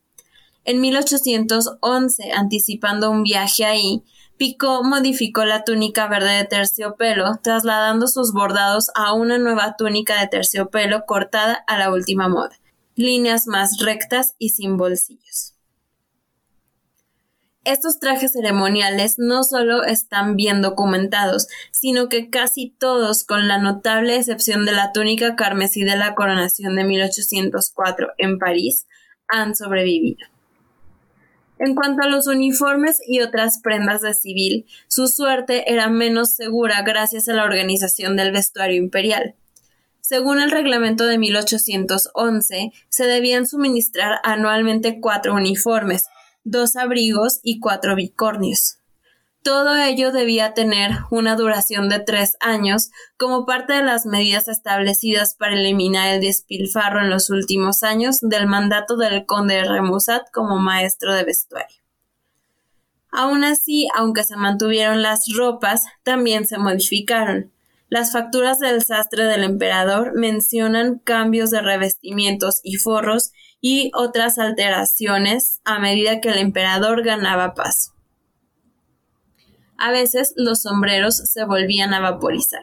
En 0.65 0.83
1811, 0.83 2.33
anticipando 2.33 3.11
un 3.11 3.23
viaje 3.23 3.65
ahí, 3.65 4.03
Picot 4.37 4.85
modificó 4.85 5.47
la 5.47 5.65
túnica 5.65 6.09
verde 6.09 6.33
de 6.33 6.45
terciopelo, 6.45 7.39
trasladando 7.43 8.09
sus 8.09 8.35
bordados 8.35 8.91
a 8.95 9.15
una 9.15 9.39
nueva 9.39 9.77
túnica 9.79 10.21
de 10.21 10.29
terciopelo 10.29 11.07
cortada 11.07 11.65
a 11.67 11.79
la 11.79 11.91
última 11.91 12.29
moda, 12.29 12.59
líneas 12.97 13.47
más 13.47 13.79
rectas 13.81 14.35
y 14.39 14.51
sin 14.51 14.77
bolsillos 14.77 15.56
estos 17.67 17.99
trajes 17.99 18.33
ceremoniales 18.33 19.19
no 19.19 19.43
solo 19.43 19.85
están 19.85 20.37
bien 20.37 20.63
documentados, 20.63 21.49
sino 21.73 22.09
que 22.09 22.31
casi 22.31 22.75
todos, 22.79 23.25
con 23.25 23.49
la 23.49 23.59
notable 23.59 24.17
excepción 24.17 24.65
de 24.65 24.73
la 24.73 24.93
túnica 24.93 25.37
carmesí 25.37 25.83
de 25.83 25.97
la 25.97 26.15
coronación 26.15 26.77
de 26.77 26.85
1804 26.85 28.09
en 28.19 28.39
París, 28.39 28.87
han 29.29 29.57
sobrevivido. 29.57 30.27
En 31.59 31.75
cuanto 31.75 32.03
a 32.03 32.09
los 32.09 32.27
uniformes 32.27 33.01
y 33.07 33.21
otras 33.21 33.61
prendas 33.63 34.03
de 34.03 34.15
civil, 34.15 34.67
su 34.89 35.09
suerte 35.09 35.73
era 35.73 35.89
menos 35.89 36.33
segura 36.33 36.83
gracias 36.83 37.29
a 37.29 37.35
la 37.35 37.45
organización 37.45 38.17
del 38.17 38.31
vestuario 38.31 38.77
imperial. 38.77 39.35
Según 40.03 40.41
el 40.41 40.53
reglamento 40.53 41.05
de 41.07 41.19
1811, 41.19 42.71
se 42.89 43.05
debían 43.07 43.47
suministrar 43.47 44.21
anualmente 44.23 45.01
cuatro 45.01 45.35
uniformes, 45.35 46.05
dos 46.47 46.77
abrigos 46.77 47.41
y 47.43 47.59
cuatro 47.59 47.97
bicornios. 47.97 48.79
Todo 49.43 49.77
ello 49.77 50.13
debía 50.13 50.55
tener 50.55 50.93
una 51.11 51.37
duración 51.37 51.89
de 51.89 52.01
tres 52.01 52.37
años 52.41 52.91
como 53.17 53.47
parte 53.47 53.75
de 53.75 53.83
las 53.83 54.07
medidas 54.07 54.49
establecidas 54.49 55.35
para 55.35 55.55
eliminar 55.55 56.15
el 56.15 56.21
despilfarro 56.21 57.01
en 57.01 57.11
los 57.11 57.31
últimos 57.31 57.83
años 57.83 58.19
del 58.21 58.47
mandato 58.47 58.97
del 58.97 59.27
conde 59.27 59.55
de 59.55 59.65
Remusat 59.65 60.23
como 60.33 60.59
maestro 60.59 61.15
de 61.15 61.25
vestuario. 61.25 61.77
Aún 63.11 63.45
así, 63.45 63.89
aunque 63.95 64.25
se 64.25 64.37
mantuvieron 64.37 65.03
las 65.03 65.25
ropas, 65.37 65.85
también 66.03 66.47
se 66.47 66.59
modificaron. 66.59 67.53
Las 67.89 68.13
facturas 68.13 68.59
del 68.59 68.83
sastre 68.83 69.25
del 69.25 69.45
emperador 69.45 70.13
mencionan 70.15 70.99
cambios 70.99 71.51
de 71.51 71.63
revestimientos 71.63 72.61
y 72.65 72.77
forros 72.77 73.31
y 73.61 73.93
otras 73.95 74.39
alteraciones 74.39 75.61
a 75.65 75.79
medida 75.79 76.21
que 76.21 76.31
el 76.31 76.39
emperador 76.39 77.05
ganaba 77.05 77.55
paso. 77.55 77.93
A 79.79 79.93
veces 79.93 80.33
los 80.37 80.63
sombreros 80.63 81.17
se 81.17 81.45
volvían 81.45 81.95
a 81.95 82.01
vaporizar. 82.01 82.63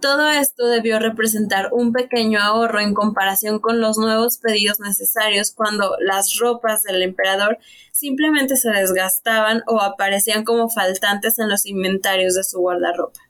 Todo 0.00 0.28
esto 0.28 0.66
debió 0.66 0.98
representar 0.98 1.70
un 1.72 1.92
pequeño 1.92 2.38
ahorro 2.40 2.80
en 2.80 2.94
comparación 2.94 3.58
con 3.58 3.80
los 3.80 3.98
nuevos 3.98 4.38
pedidos 4.38 4.78
necesarios 4.80 5.50
cuando 5.50 5.96
las 5.98 6.38
ropas 6.38 6.82
del 6.82 7.02
emperador 7.02 7.58
simplemente 7.90 8.56
se 8.56 8.70
desgastaban 8.70 9.62
o 9.66 9.80
aparecían 9.80 10.44
como 10.44 10.68
faltantes 10.68 11.38
en 11.38 11.48
los 11.48 11.64
inventarios 11.66 12.34
de 12.34 12.44
su 12.44 12.60
guardarropa. 12.60 13.20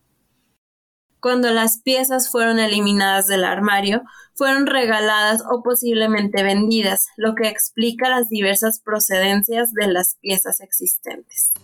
Cuando 1.24 1.50
las 1.52 1.80
piezas 1.80 2.28
fueron 2.28 2.58
eliminadas 2.58 3.26
del 3.28 3.44
armario, 3.44 4.02
fueron 4.34 4.66
regaladas 4.66 5.42
o 5.50 5.62
posiblemente 5.62 6.42
vendidas, 6.42 7.06
lo 7.16 7.34
que 7.34 7.48
explica 7.48 8.10
las 8.10 8.28
diversas 8.28 8.78
procedencias 8.80 9.72
de 9.72 9.86
las 9.86 10.18
piezas 10.20 10.60
existentes. 10.60 11.54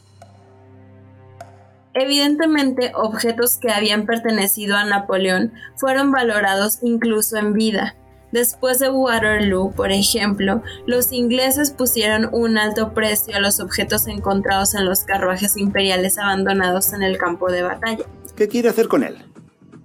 Evidentemente, 1.92 2.92
objetos 2.94 3.58
que 3.58 3.70
habían 3.70 4.06
pertenecido 4.06 4.78
a 4.78 4.86
Napoleón 4.86 5.52
fueron 5.76 6.10
valorados 6.10 6.78
incluso 6.80 7.36
en 7.36 7.52
vida. 7.52 7.96
Después 8.32 8.78
de 8.78 8.88
Waterloo, 8.88 9.72
por 9.72 9.92
ejemplo, 9.92 10.62
los 10.86 11.12
ingleses 11.12 11.70
pusieron 11.70 12.30
un 12.32 12.56
alto 12.56 12.94
precio 12.94 13.36
a 13.36 13.40
los 13.40 13.60
objetos 13.60 14.06
encontrados 14.06 14.74
en 14.74 14.86
los 14.86 15.00
carruajes 15.00 15.58
imperiales 15.58 16.16
abandonados 16.16 16.94
en 16.94 17.02
el 17.02 17.18
campo 17.18 17.52
de 17.52 17.62
batalla. 17.62 18.06
¿Qué 18.34 18.48
quiere 18.48 18.70
hacer 18.70 18.88
con 18.88 19.04
él? 19.04 19.22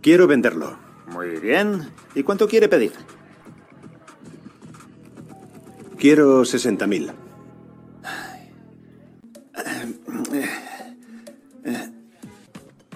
Quiero 0.05 0.27
venderlo. 0.27 0.77
Muy 1.07 1.39
bien. 1.39 1.89
¿Y 2.13 2.21
cuánto 2.21 2.47
quiere 2.47 2.69
pedir? 2.69 2.91
Quiero 5.97 6.43
60.000. 6.43 7.11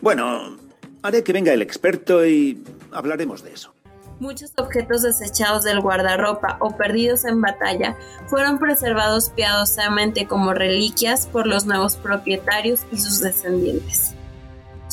Bueno, 0.01 0.57
haré 1.01 1.23
que 1.23 1.33
venga 1.33 1.51
el 1.51 1.63
experto 1.63 2.23
y 2.27 2.63
hablaremos 2.91 3.41
de 3.41 3.53
eso. 3.53 3.73
Muchos 4.19 4.51
objetos 4.57 5.01
desechados 5.01 5.63
del 5.63 5.81
guardarropa 5.81 6.57
o 6.59 6.77
perdidos 6.77 7.25
en 7.25 7.41
batalla 7.41 7.97
fueron 8.27 8.59
preservados 8.59 9.31
piadosamente 9.31 10.27
como 10.27 10.53
reliquias 10.53 11.25
por 11.25 11.47
los 11.47 11.65
nuevos 11.65 11.95
propietarios 11.95 12.81
y 12.91 12.99
sus 12.99 13.19
descendientes. 13.19 14.13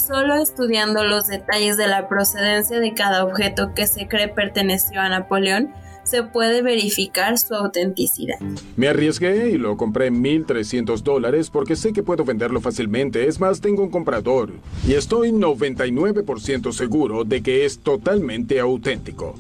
Solo 0.07 0.37
estudiando 0.37 1.03
los 1.03 1.27
detalles 1.27 1.77
de 1.77 1.89
la 1.89 2.09
procedencia 2.09 2.79
de 2.79 2.95
cada 2.95 3.25
objeto 3.25 3.73
que 3.75 3.89
se 3.89 4.07
cree 4.07 4.29
perteneció 4.29 5.01
a 5.01 5.09
Napoleón, 5.09 5.75
se 6.05 6.23
puede 6.23 6.63
verificar 6.63 7.39
su 7.39 7.55
autenticidad. 7.55 8.39
Me 8.77 8.87
arriesgué 8.87 9.51
y 9.51 9.59
lo 9.59 9.77
compré 9.77 10.07
en 10.07 10.23
1.300 10.23 11.03
dólares 11.03 11.51
porque 11.51 11.75
sé 11.75 11.93
que 11.93 12.05
puedo 12.05 12.25
venderlo 12.25 12.61
fácilmente. 12.61 13.27
Es 13.27 13.41
más, 13.41 13.61
tengo 13.61 13.83
un 13.83 13.91
comprador. 13.91 14.53
Y 14.87 14.95
estoy 14.95 15.33
99% 15.33 16.73
seguro 16.73 17.25
de 17.25 17.43
que 17.43 17.65
es 17.65 17.81
totalmente 17.81 18.61
auténtico. 18.61 19.35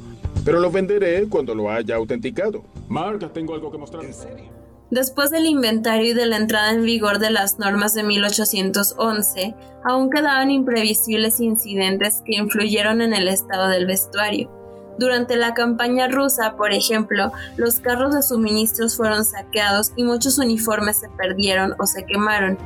Pero 0.45 0.59
lo 0.59 0.73
venderé 0.73 1.29
cuando 1.29 1.55
lo 1.55 1.71
haya 1.71 1.95
autenticado. 1.95 2.65
Mark, 2.89 3.33
tengo 3.33 3.55
algo 3.55 3.71
que 3.71 3.79
mostrar. 3.79 4.05
¿En 4.05 4.13
serio? 4.13 4.56
Después 4.91 5.33
del 5.33 5.47
inventario 5.47 6.13
y 6.13 6.15
de 6.15 6.27
la 6.27 6.37
entrada 6.37 6.71
en 6.71 6.85
vigor 6.85 7.19
de 7.19 7.31
las 7.31 7.59
normas 7.59 7.93
de 7.95 8.05
1811, 8.05 9.57
aún 9.85 10.11
quedaban 10.11 10.53
imprevisibles 10.53 11.41
incidentes 11.41 12.23
que 12.25 12.37
influyeron 12.37 13.01
en 13.01 13.13
el 13.13 13.27
estado 13.27 13.69
del 13.69 13.87
vestuario. 13.87 14.49
Durante 14.97 15.37
la 15.37 15.55
campaña 15.55 16.07
rusa, 16.07 16.57
por 16.57 16.73
ejemplo, 16.73 17.33
los 17.57 17.81
carros 17.81 18.15
de 18.15 18.23
suministros 18.23 18.97
fueron 18.97 19.25
saqueados 19.25 19.93
y 19.97 20.05
muchos 20.05 20.39
uniformes 20.39 20.99
se 20.99 21.09
perdieron 21.11 21.75
o 21.81 21.87
se 21.87 22.07
quemaron. 22.07 22.57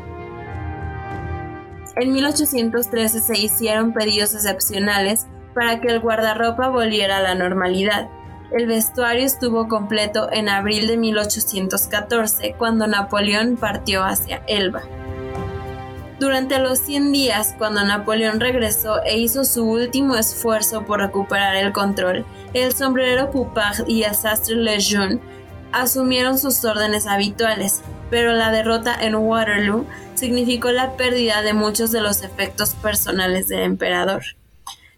En 1.97 2.12
1813 2.12 3.21
se 3.21 3.39
hicieron 3.39 3.95
pedidos 3.95 4.35
excepcionales 4.35 5.27
para 5.55 5.81
que 5.81 5.89
el 5.89 6.01
guardarropa 6.01 6.68
volviera 6.68 7.16
a 7.16 7.23
la 7.23 7.35
normalidad. 7.35 8.09
El 8.53 8.67
vestuario 8.67 9.25
estuvo 9.25 9.69
completo 9.69 10.29
en 10.33 10.49
abril 10.49 10.89
de 10.89 10.97
1814, 10.97 12.55
cuando 12.59 12.89
Napoleón 12.89 13.57
partió 13.57 14.03
hacia 14.03 14.43
Elba. 14.49 14.83
Durante 16.19 16.59
los 16.59 16.81
100 16.81 17.13
días, 17.13 17.55
cuando 17.57 17.85
Napoleón 17.85 18.41
regresó 18.41 19.03
e 19.05 19.19
hizo 19.19 19.45
su 19.45 19.65
último 19.65 20.17
esfuerzo 20.17 20.85
por 20.85 21.01
recuperar 21.01 21.57
el 21.57 21.73
control, 21.73 22.27
el 22.53 22.75
sombrero 22.75 23.31
Poupard 23.31 23.89
y 23.89 24.03
el 24.03 24.15
sastre 24.15 24.57
Lejeune 24.57 25.21
asumieron 25.73 26.37
sus 26.37 26.65
órdenes 26.65 27.07
habituales, 27.07 27.83
pero 28.11 28.33
la 28.33 28.51
derrota 28.51 28.97
en 29.01 29.15
Waterloo 29.15 29.87
significó 30.15 30.73
la 30.73 30.97
pérdida 30.97 31.43
de 31.43 31.55
muchos 31.55 31.93
de 31.93 32.01
los 32.01 32.23
efectos 32.23 32.75
personales 32.75 33.49
del 33.49 33.61
emperador. 33.61 34.23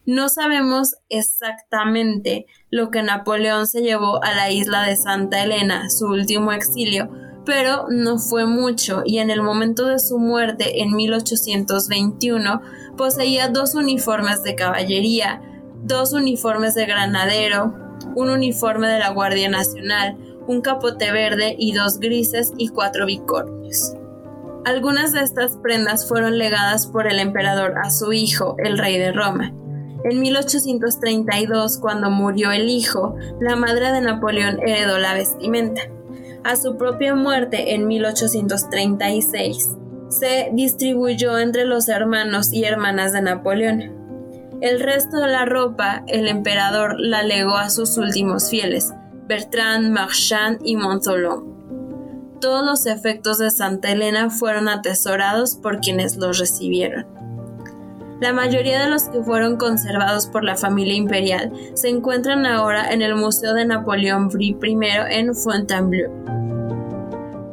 No 0.05 0.29
sabemos 0.29 0.97
exactamente 1.09 2.47
lo 2.71 2.91
que 2.91 3.05
Napoleón 3.05 3.69
se 3.69 3.83
llevó 3.83 4.23
a 4.25 4.35
la 4.35 4.51
isla 4.51 4.83
de 4.83 4.97
Santa 4.97 5.45
Elena, 5.45 5.91
su 5.91 6.07
último 6.07 6.51
exilio, 6.51 7.09
pero 7.45 7.87
no 7.89 8.19
fue 8.19 8.47
mucho 8.47 9.03
y 9.05 9.19
en 9.19 9.31
el 9.31 9.43
momento 9.43 9.87
de 9.87 10.01
su 10.01 10.19
muerte 10.19 10.83
en 10.83 10.95
1821 10.95 12.63
poseía 12.97 13.49
dos 13.49 13.77
uniformes 13.77 14.43
de 14.43 14.57
caballería, 14.57 15.41
dos 15.83 16.13
uniformes 16.13 16.75
de 16.75 16.87
granadero, 16.87 17.73
un 18.17 18.31
uniforme 18.31 18.89
de 18.89 18.99
la 18.99 19.11
Guardia 19.11 19.49
Nacional, 19.49 20.17
un 20.49 20.63
capote 20.63 21.13
verde 21.13 21.55
y 21.57 21.75
dos 21.75 22.01
grises 22.01 22.53
y 22.59 22.69
cuatro 22.69 23.07
bicornios. 23.07 23.95
Algunas 24.65 25.13
de 25.13 25.23
estas 25.23 25.57
prendas 25.59 26.09
fueron 26.09 26.39
legadas 26.39 26.87
por 26.87 27.07
el 27.07 27.19
emperador 27.19 27.75
a 27.83 27.91
su 27.91 28.13
hijo, 28.13 28.57
el 28.59 28.79
rey 28.79 28.99
de 28.99 29.13
Roma. 29.13 29.53
En 30.05 30.21
1832, 30.21 31.79
cuando 31.79 32.11
murió 32.11 32.51
el 32.51 32.69
hijo, 32.69 33.17
la 33.41 33.57
madre 33.57 33.93
de 33.93 34.01
Napoleón 34.01 34.59
heredó 34.61 34.99
la 34.99 35.15
vestimenta 35.15 35.83
a 36.45 36.57
su 36.57 36.77
propia 36.77 37.15
muerte 37.15 37.75
en 37.75 37.87
1836, 37.87 39.77
se 40.09 40.51
distribuyó 40.53 41.39
entre 41.39 41.65
los 41.65 41.89
hermanos 41.89 42.53
y 42.53 42.65
hermanas 42.65 43.13
de 43.13 43.23
Napoleón. 43.23 44.59
El 44.61 44.81
resto 44.81 45.19
de 45.19 45.29
la 45.29 45.45
ropa 45.45 46.05
el 46.07 46.29
emperador 46.29 46.97
la 46.99 47.23
legó 47.23 47.57
a 47.57 47.71
sus 47.71 47.97
últimos 47.97 48.51
fieles, 48.51 48.93
Bertrand, 49.27 49.91
Marchand 49.91 50.59
y 50.65 50.77
Montholon. 50.77 52.41
Todos 52.41 52.67
los 52.67 52.87
efectos 52.87 53.39
de 53.39 53.51
Santa 53.51 53.93
Elena 53.93 54.29
fueron 54.29 54.69
atesorados 54.69 55.55
por 55.55 55.81
quienes 55.81 56.17
los 56.17 56.39
recibieron. 56.39 57.07
La 58.23 58.33
mayoría 58.33 58.81
de 58.81 58.89
los 58.89 59.09
que 59.09 59.20
fueron 59.20 59.57
conservados 59.57 60.29
por 60.29 60.45
la 60.45 60.55
familia 60.55 60.95
imperial 60.95 61.51
se 61.75 61.89
encuentran 61.89 62.47
ahora 62.47 62.93
en 62.93 63.03
el 63.03 63.16
Museo 63.16 63.53
de 63.53 63.64
Napoleón 63.64 64.31
I 64.39 64.57
en 65.11 65.35
Fontainebleau. 65.35 66.12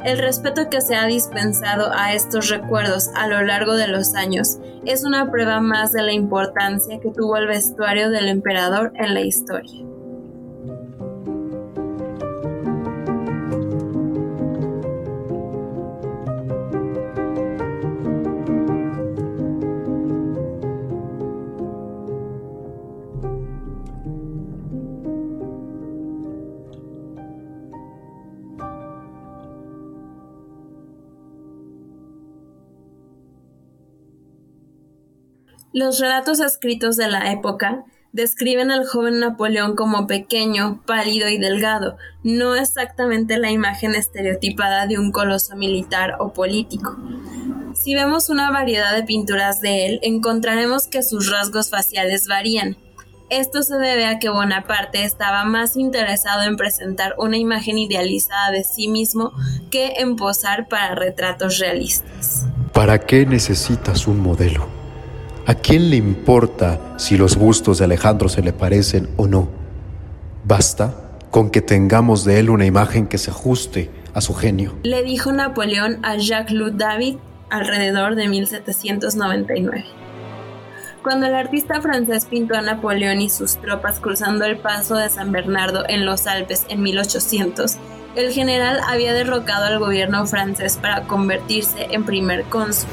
El 0.05 0.19
respeto 0.19 0.69
que 0.69 0.81
se 0.81 0.93
ha 0.95 1.07
dispensado 1.07 1.91
a 1.91 2.13
estos 2.13 2.49
recuerdos 2.49 3.09
a 3.15 3.25
lo 3.27 3.41
largo 3.41 3.73
de 3.73 3.87
los 3.87 4.13
años 4.13 4.59
es 4.85 5.03
una 5.03 5.31
prueba 5.31 5.59
más 5.59 5.91
de 5.91 6.03
la 6.03 6.13
importancia 6.13 6.99
que 6.99 7.09
tuvo 7.09 7.37
el 7.37 7.47
vestuario 7.47 8.11
del 8.11 8.27
emperador 8.27 8.93
en 8.93 9.15
la 9.15 9.21
historia. 9.21 9.83
Los 35.71 35.99
relatos 35.99 36.39
escritos 36.39 36.95
de 36.95 37.07
la 37.07 37.31
época 37.31 37.83
describen 38.11 38.71
al 38.71 38.87
joven 38.87 39.19
Napoleón 39.19 39.75
como 39.75 40.07
pequeño, 40.07 40.81
pálido 40.87 41.29
y 41.29 41.37
delgado, 41.37 41.95
no 42.23 42.55
exactamente 42.55 43.37
la 43.37 43.51
imagen 43.51 43.93
estereotipada 43.93 44.87
de 44.87 44.97
un 44.97 45.11
coloso 45.11 45.55
militar 45.55 46.15
o 46.19 46.33
político. 46.33 46.97
Si 47.75 47.93
vemos 47.93 48.31
una 48.31 48.49
variedad 48.49 48.95
de 48.95 49.03
pinturas 49.03 49.61
de 49.61 49.85
él, 49.85 49.99
encontraremos 50.01 50.87
que 50.87 51.03
sus 51.03 51.29
rasgos 51.29 51.69
faciales 51.69 52.27
varían. 52.27 52.75
Esto 53.29 53.61
se 53.61 53.75
debe 53.77 54.07
a 54.07 54.17
que 54.17 54.29
Bonaparte 54.29 55.03
estaba 55.03 55.43
más 55.43 55.77
interesado 55.77 56.41
en 56.41 56.57
presentar 56.57 57.13
una 57.19 57.37
imagen 57.37 57.77
idealizada 57.77 58.49
de 58.49 58.63
sí 58.63 58.87
mismo 58.87 59.33
que 59.69 59.93
en 59.97 60.15
posar 60.15 60.67
para 60.67 60.95
retratos 60.95 61.59
realistas. 61.59 62.47
¿Para 62.73 62.97
qué 62.97 63.27
necesitas 63.27 64.07
un 64.07 64.19
modelo? 64.19 64.79
¿A 65.49 65.55
quién 65.55 65.89
le 65.89 65.95
importa 65.95 66.79
si 66.99 67.17
los 67.17 67.35
bustos 67.35 67.79
de 67.79 67.85
Alejandro 67.85 68.29
se 68.29 68.43
le 68.43 68.53
parecen 68.53 69.09
o 69.17 69.25
no? 69.25 69.49
Basta 70.43 70.93
con 71.31 71.49
que 71.49 71.63
tengamos 71.63 72.23
de 72.23 72.37
él 72.37 72.51
una 72.51 72.67
imagen 72.67 73.07
que 73.07 73.17
se 73.17 73.31
ajuste 73.31 73.89
a 74.13 74.21
su 74.21 74.35
genio. 74.35 74.75
Le 74.83 75.01
dijo 75.01 75.31
Napoleón 75.31 76.05
a 76.05 76.17
Jacques-Louis 76.17 76.77
David 76.77 77.15
alrededor 77.49 78.13
de 78.13 78.27
1799. 78.27 79.85
Cuando 81.01 81.25
el 81.25 81.33
artista 81.33 81.81
francés 81.81 82.27
pintó 82.29 82.53
a 82.53 82.61
Napoleón 82.61 83.19
y 83.19 83.31
sus 83.31 83.57
tropas 83.57 83.99
cruzando 83.99 84.45
el 84.45 84.59
paso 84.59 84.97
de 84.97 85.09
San 85.09 85.31
Bernardo 85.31 85.83
en 85.89 86.05
los 86.05 86.27
Alpes 86.27 86.67
en 86.69 86.83
1800, 86.83 87.75
el 88.15 88.31
general 88.33 88.81
había 88.87 89.13
derrocado 89.13 89.65
al 89.65 89.79
gobierno 89.79 90.27
francés 90.27 90.77
para 90.79 91.07
convertirse 91.07 91.87
en 91.89 92.03
primer 92.03 92.43
cónsul. 92.43 92.87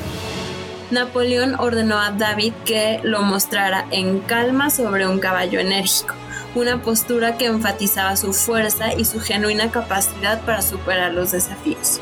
Napoleón 0.90 1.56
ordenó 1.58 1.98
a 1.98 2.12
David 2.12 2.52
que 2.64 3.00
lo 3.02 3.22
mostrara 3.22 3.86
en 3.90 4.20
calma 4.20 4.70
sobre 4.70 5.06
un 5.08 5.18
caballo 5.18 5.58
enérgico, 5.58 6.14
una 6.54 6.80
postura 6.80 7.36
que 7.36 7.46
enfatizaba 7.46 8.16
su 8.16 8.32
fuerza 8.32 8.94
y 8.94 9.04
su 9.04 9.18
genuina 9.20 9.72
capacidad 9.72 10.40
para 10.42 10.62
superar 10.62 11.12
los 11.12 11.32
desafíos. 11.32 12.00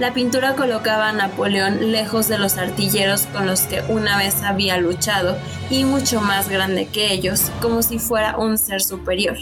La 0.00 0.12
pintura 0.12 0.56
colocaba 0.56 1.10
a 1.10 1.12
Napoleón 1.12 1.92
lejos 1.92 2.26
de 2.26 2.38
los 2.38 2.56
artilleros 2.56 3.26
con 3.26 3.46
los 3.46 3.60
que 3.62 3.82
una 3.88 4.16
vez 4.16 4.42
había 4.42 4.78
luchado 4.78 5.36
y 5.68 5.84
mucho 5.84 6.20
más 6.20 6.48
grande 6.48 6.86
que 6.86 7.12
ellos, 7.12 7.52
como 7.60 7.82
si 7.82 8.00
fuera 8.00 8.38
un 8.38 8.58
ser 8.58 8.82
superior. 8.82 9.36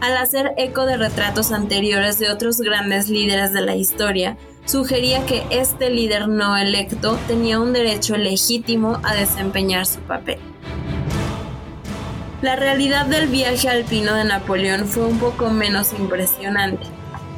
Al 0.00 0.16
hacer 0.16 0.52
eco 0.56 0.84
de 0.84 0.98
retratos 0.98 1.52
anteriores 1.52 2.18
de 2.18 2.30
otros 2.30 2.60
grandes 2.60 3.08
líderes 3.08 3.52
de 3.52 3.62
la 3.62 3.74
historia, 3.74 4.36
sugería 4.66 5.24
que 5.26 5.44
este 5.50 5.90
líder 5.90 6.28
no 6.28 6.56
electo 6.56 7.18
tenía 7.26 7.58
un 7.60 7.72
derecho 7.72 8.16
legítimo 8.16 9.00
a 9.02 9.14
desempeñar 9.14 9.86
su 9.86 10.00
papel. 10.00 10.38
La 12.42 12.56
realidad 12.56 13.06
del 13.06 13.28
viaje 13.28 13.68
alpino 13.68 14.14
de 14.14 14.24
Napoleón 14.24 14.86
fue 14.86 15.04
un 15.04 15.18
poco 15.18 15.50
menos 15.50 15.92
impresionante. 15.92 16.86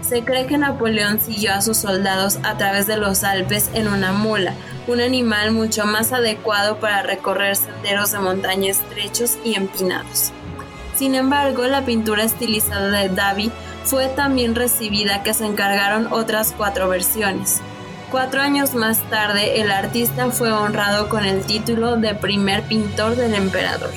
Se 0.00 0.22
cree 0.24 0.46
que 0.46 0.58
Napoleón 0.58 1.20
siguió 1.20 1.54
a 1.54 1.62
sus 1.62 1.78
soldados 1.78 2.38
a 2.42 2.56
través 2.56 2.86
de 2.86 2.96
los 2.96 3.24
Alpes 3.24 3.70
en 3.74 3.88
una 3.88 4.12
mula, 4.12 4.54
un 4.86 5.00
animal 5.00 5.52
mucho 5.52 5.86
más 5.86 6.12
adecuado 6.12 6.78
para 6.78 7.02
recorrer 7.02 7.56
senderos 7.56 8.12
de 8.12 8.18
montaña 8.18 8.70
estrechos 8.70 9.38
y 9.44 9.54
empinados. 9.54 10.32
Sin 10.94 11.14
embargo, 11.14 11.66
la 11.66 11.84
pintura 11.84 12.22
estilizada 12.22 12.88
de 12.88 13.08
Davy 13.08 13.50
fue 13.84 14.08
tan 14.08 14.34
bien 14.34 14.54
recibida 14.54 15.22
que 15.22 15.34
se 15.34 15.46
encargaron 15.46 16.12
otras 16.12 16.52
cuatro 16.56 16.88
versiones. 16.88 17.60
Cuatro 18.10 18.40
años 18.40 18.74
más 18.74 19.02
tarde, 19.10 19.60
el 19.60 19.70
artista 19.70 20.30
fue 20.30 20.50
honrado 20.52 21.08
con 21.08 21.24
el 21.24 21.44
título 21.44 21.96
de 21.96 22.14
primer 22.14 22.62
pintor 22.62 23.16
del 23.16 23.34
emperador. 23.34 23.90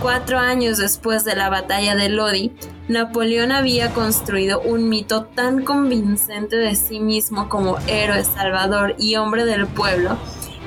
Cuatro 0.00 0.38
años 0.38 0.78
después 0.78 1.24
de 1.24 1.34
la 1.34 1.48
batalla 1.48 1.94
de 1.94 2.08
Lodi, 2.08 2.52
Napoleón 2.88 3.50
había 3.50 3.92
construido 3.92 4.60
un 4.60 4.88
mito 4.88 5.24
tan 5.24 5.64
convincente 5.64 6.56
de 6.56 6.76
sí 6.76 7.00
mismo 7.00 7.48
como 7.48 7.78
héroe, 7.88 8.22
salvador 8.22 8.94
y 8.98 9.16
hombre 9.16 9.44
del 9.44 9.66
pueblo, 9.66 10.16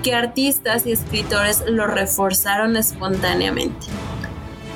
que 0.04 0.14
artistas 0.14 0.86
y 0.86 0.92
escritores 0.92 1.64
lo 1.68 1.88
reforzaron 1.88 2.76
espontáneamente. 2.76 3.88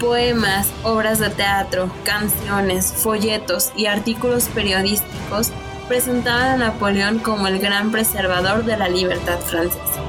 Poemas, 0.03 0.69
obras 0.83 1.19
de 1.19 1.29
teatro, 1.29 1.89
canciones, 2.03 2.91
folletos 2.91 3.71
y 3.77 3.85
artículos 3.85 4.49
periodísticos 4.49 5.51
presentaban 5.87 6.49
a 6.49 6.57
Napoleón 6.57 7.19
como 7.19 7.47
el 7.47 7.59
gran 7.59 7.89
preservador 7.89 8.65
de 8.65 8.75
la 8.75 8.89
libertad 8.89 9.39
francesa. 9.39 10.03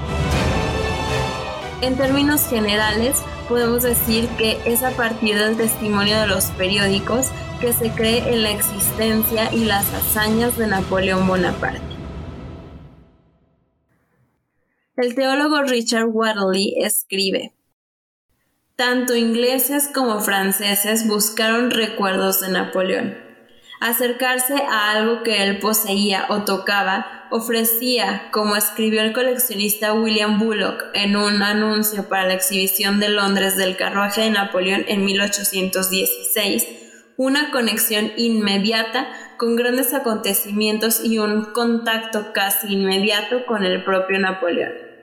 En 1.80 1.96
términos 1.96 2.48
generales, 2.48 3.22
podemos 3.48 3.84
decir 3.84 4.28
que 4.30 4.58
es 4.64 4.82
a 4.82 4.90
partir 4.90 5.38
del 5.38 5.56
testimonio 5.56 6.20
de 6.20 6.26
los 6.26 6.46
periódicos 6.46 7.28
que 7.60 7.72
se 7.72 7.90
cree 7.90 8.34
en 8.34 8.42
la 8.42 8.50
existencia 8.50 9.54
y 9.54 9.64
las 9.64 9.94
hazañas 9.94 10.58
de 10.58 10.66
Napoleón 10.66 11.28
Bonaparte. 11.28 11.80
El 14.96 15.14
teólogo 15.14 15.62
Richard 15.62 16.08
Wadley 16.08 16.74
escribe, 16.78 17.54
tanto 18.76 19.14
ingleses 19.14 19.88
como 19.94 20.18
franceses 20.20 21.06
buscaron 21.06 21.70
recuerdos 21.70 22.40
de 22.40 22.48
Napoleón. 22.48 23.16
Acercarse 23.80 24.54
a 24.54 24.90
algo 24.90 25.22
que 25.22 25.44
él 25.44 25.60
poseía 25.60 26.26
o 26.28 26.42
tocaba 26.44 27.26
ofrecía, 27.30 28.28
como 28.32 28.56
escribió 28.56 29.02
el 29.02 29.12
coleccionista 29.12 29.92
William 29.92 30.40
Bullock 30.40 30.86
en 30.94 31.16
un 31.16 31.42
anuncio 31.42 32.08
para 32.08 32.26
la 32.26 32.34
exhibición 32.34 32.98
de 32.98 33.10
Londres 33.10 33.56
del 33.56 33.76
carruaje 33.76 34.22
de 34.22 34.30
Napoleón 34.30 34.84
en 34.88 35.04
1816, 35.04 36.66
una 37.16 37.52
conexión 37.52 38.12
inmediata 38.16 39.06
con 39.36 39.54
grandes 39.54 39.94
acontecimientos 39.94 41.04
y 41.04 41.18
un 41.18 41.52
contacto 41.52 42.32
casi 42.32 42.72
inmediato 42.72 43.46
con 43.46 43.64
el 43.64 43.84
propio 43.84 44.18
Napoleón. 44.18 44.93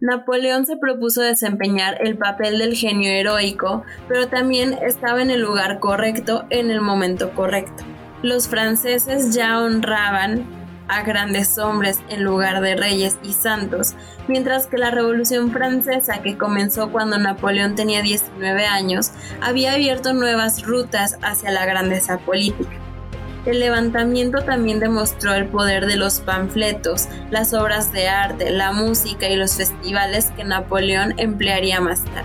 Napoleón 0.00 0.64
se 0.64 0.76
propuso 0.76 1.22
desempeñar 1.22 1.98
el 2.00 2.16
papel 2.16 2.58
del 2.58 2.76
genio 2.76 3.10
heroico, 3.10 3.82
pero 4.06 4.28
también 4.28 4.74
estaba 4.74 5.22
en 5.22 5.30
el 5.30 5.40
lugar 5.40 5.80
correcto 5.80 6.44
en 6.50 6.70
el 6.70 6.80
momento 6.80 7.30
correcto. 7.34 7.82
Los 8.22 8.46
franceses 8.46 9.34
ya 9.34 9.60
honraban 9.60 10.46
a 10.86 11.02
grandes 11.02 11.58
hombres 11.58 12.00
en 12.08 12.22
lugar 12.22 12.60
de 12.60 12.76
reyes 12.76 13.18
y 13.24 13.32
santos, 13.32 13.94
mientras 14.28 14.68
que 14.68 14.78
la 14.78 14.92
Revolución 14.92 15.50
Francesa, 15.50 16.22
que 16.22 16.38
comenzó 16.38 16.92
cuando 16.92 17.18
Napoleón 17.18 17.74
tenía 17.74 18.00
19 18.00 18.66
años, 18.66 19.10
había 19.40 19.72
abierto 19.72 20.14
nuevas 20.14 20.62
rutas 20.62 21.18
hacia 21.22 21.50
la 21.50 21.66
grandeza 21.66 22.18
política. 22.18 22.87
El 23.46 23.60
levantamiento 23.60 24.42
también 24.42 24.80
demostró 24.80 25.34
el 25.34 25.46
poder 25.46 25.86
de 25.86 25.96
los 25.96 26.20
panfletos, 26.20 27.08
las 27.30 27.54
obras 27.54 27.92
de 27.92 28.08
arte, 28.08 28.50
la 28.50 28.72
música 28.72 29.28
y 29.28 29.36
los 29.36 29.54
festivales 29.54 30.32
que 30.36 30.44
Napoleón 30.44 31.14
emplearía 31.18 31.80
más 31.80 32.04
tarde. 32.04 32.24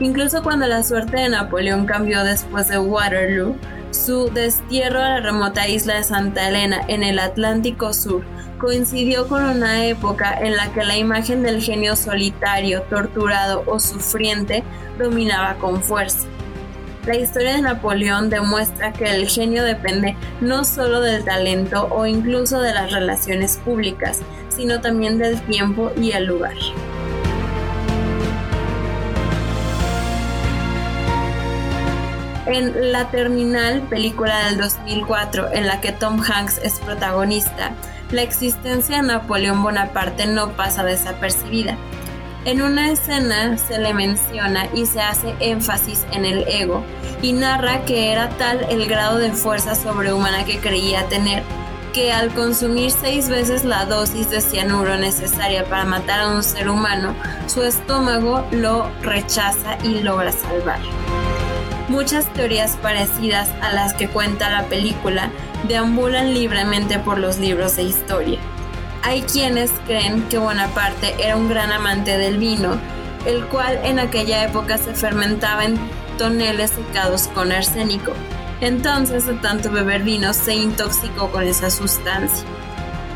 Incluso 0.00 0.42
cuando 0.42 0.66
la 0.66 0.82
suerte 0.82 1.18
de 1.18 1.28
Napoleón 1.28 1.86
cambió 1.86 2.24
después 2.24 2.68
de 2.68 2.78
Waterloo, 2.78 3.56
su 3.90 4.28
destierro 4.30 5.00
a 5.00 5.10
la 5.10 5.20
remota 5.20 5.68
isla 5.68 5.94
de 5.94 6.02
Santa 6.02 6.48
Elena 6.48 6.80
en 6.88 7.04
el 7.04 7.20
Atlántico 7.20 7.92
Sur 7.92 8.24
coincidió 8.58 9.28
con 9.28 9.44
una 9.44 9.84
época 9.84 10.38
en 10.40 10.56
la 10.56 10.72
que 10.72 10.84
la 10.84 10.96
imagen 10.96 11.42
del 11.42 11.62
genio 11.62 11.96
solitario, 11.96 12.82
torturado 12.82 13.62
o 13.66 13.78
sufriente 13.78 14.64
dominaba 14.98 15.54
con 15.54 15.82
fuerza. 15.82 16.26
La 17.06 17.16
historia 17.16 17.56
de 17.56 17.60
Napoleón 17.60 18.30
demuestra 18.30 18.92
que 18.94 19.04
el 19.04 19.28
genio 19.28 19.62
depende 19.62 20.16
no 20.40 20.64
solo 20.64 21.02
del 21.02 21.22
talento 21.22 21.86
o 21.90 22.06
incluso 22.06 22.60
de 22.60 22.72
las 22.72 22.92
relaciones 22.92 23.58
públicas, 23.58 24.20
sino 24.48 24.80
también 24.80 25.18
del 25.18 25.38
tiempo 25.42 25.92
y 26.00 26.12
el 26.12 26.24
lugar. 26.24 26.54
En 32.46 32.92
La 32.92 33.10
Terminal, 33.10 33.82
película 33.82 34.46
del 34.46 34.58
2004 34.58 35.52
en 35.52 35.66
la 35.66 35.82
que 35.82 35.92
Tom 35.92 36.22
Hanks 36.22 36.58
es 36.58 36.78
protagonista, 36.80 37.72
la 38.12 38.22
existencia 38.22 38.96
de 38.96 39.02
Napoleón 39.02 39.62
Bonaparte 39.62 40.26
no 40.26 40.52
pasa 40.52 40.84
desapercibida. 40.84 41.76
En 42.44 42.60
una 42.60 42.90
escena 42.90 43.56
se 43.56 43.78
le 43.78 43.94
menciona 43.94 44.66
y 44.74 44.84
se 44.84 45.00
hace 45.00 45.34
énfasis 45.40 46.04
en 46.12 46.26
el 46.26 46.46
ego 46.46 46.84
y 47.22 47.32
narra 47.32 47.86
que 47.86 48.12
era 48.12 48.28
tal 48.28 48.66
el 48.68 48.86
grado 48.86 49.16
de 49.16 49.32
fuerza 49.32 49.74
sobrehumana 49.74 50.44
que 50.44 50.58
creía 50.58 51.08
tener 51.08 51.42
que 51.94 52.12
al 52.12 52.34
consumir 52.34 52.90
seis 52.90 53.30
veces 53.30 53.64
la 53.64 53.86
dosis 53.86 54.28
de 54.28 54.42
cianuro 54.42 54.98
necesaria 54.98 55.64
para 55.64 55.84
matar 55.84 56.20
a 56.20 56.28
un 56.28 56.42
ser 56.42 56.68
humano, 56.68 57.14
su 57.46 57.62
estómago 57.62 58.44
lo 58.50 58.90
rechaza 59.00 59.78
y 59.82 60.00
logra 60.00 60.32
salvar. 60.32 60.80
Muchas 61.88 62.30
teorías 62.34 62.76
parecidas 62.76 63.48
a 63.62 63.72
las 63.72 63.94
que 63.94 64.08
cuenta 64.08 64.50
la 64.50 64.64
película 64.64 65.30
deambulan 65.66 66.34
libremente 66.34 66.98
por 66.98 67.18
los 67.18 67.38
libros 67.38 67.76
de 67.76 67.84
historia. 67.84 68.40
Hay 69.06 69.20
quienes 69.20 69.70
creen 69.86 70.22
que 70.30 70.38
Bonaparte 70.38 71.14
era 71.18 71.36
un 71.36 71.50
gran 71.50 71.70
amante 71.70 72.16
del 72.16 72.38
vino, 72.38 72.80
el 73.26 73.44
cual 73.44 73.78
en 73.84 73.98
aquella 73.98 74.44
época 74.44 74.78
se 74.78 74.94
fermentaba 74.94 75.66
en 75.66 75.78
toneles 76.16 76.70
secados 76.70 77.28
con 77.28 77.52
arsénico. 77.52 78.12
Entonces, 78.62 79.26
de 79.26 79.34
tanto 79.34 79.70
beber 79.70 80.04
vino, 80.04 80.32
se 80.32 80.54
intoxicó 80.54 81.30
con 81.30 81.42
esa 81.42 81.68
sustancia. 81.70 82.48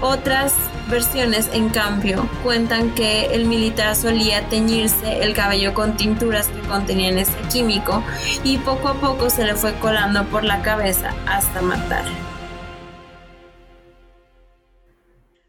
Otras 0.02 0.52
versiones, 0.90 1.48
en 1.54 1.70
cambio, 1.70 2.28
cuentan 2.42 2.90
que 2.94 3.34
el 3.34 3.46
militar 3.46 3.96
solía 3.96 4.46
teñirse 4.50 5.22
el 5.22 5.32
cabello 5.32 5.72
con 5.72 5.96
tinturas 5.96 6.48
que 6.48 6.60
contenían 6.68 7.16
ese 7.16 7.32
químico 7.50 8.04
y 8.44 8.58
poco 8.58 8.88
a 8.88 8.94
poco 8.94 9.30
se 9.30 9.46
le 9.46 9.54
fue 9.54 9.72
colando 9.78 10.24
por 10.26 10.44
la 10.44 10.60
cabeza 10.60 11.14
hasta 11.26 11.62
matar. 11.62 12.04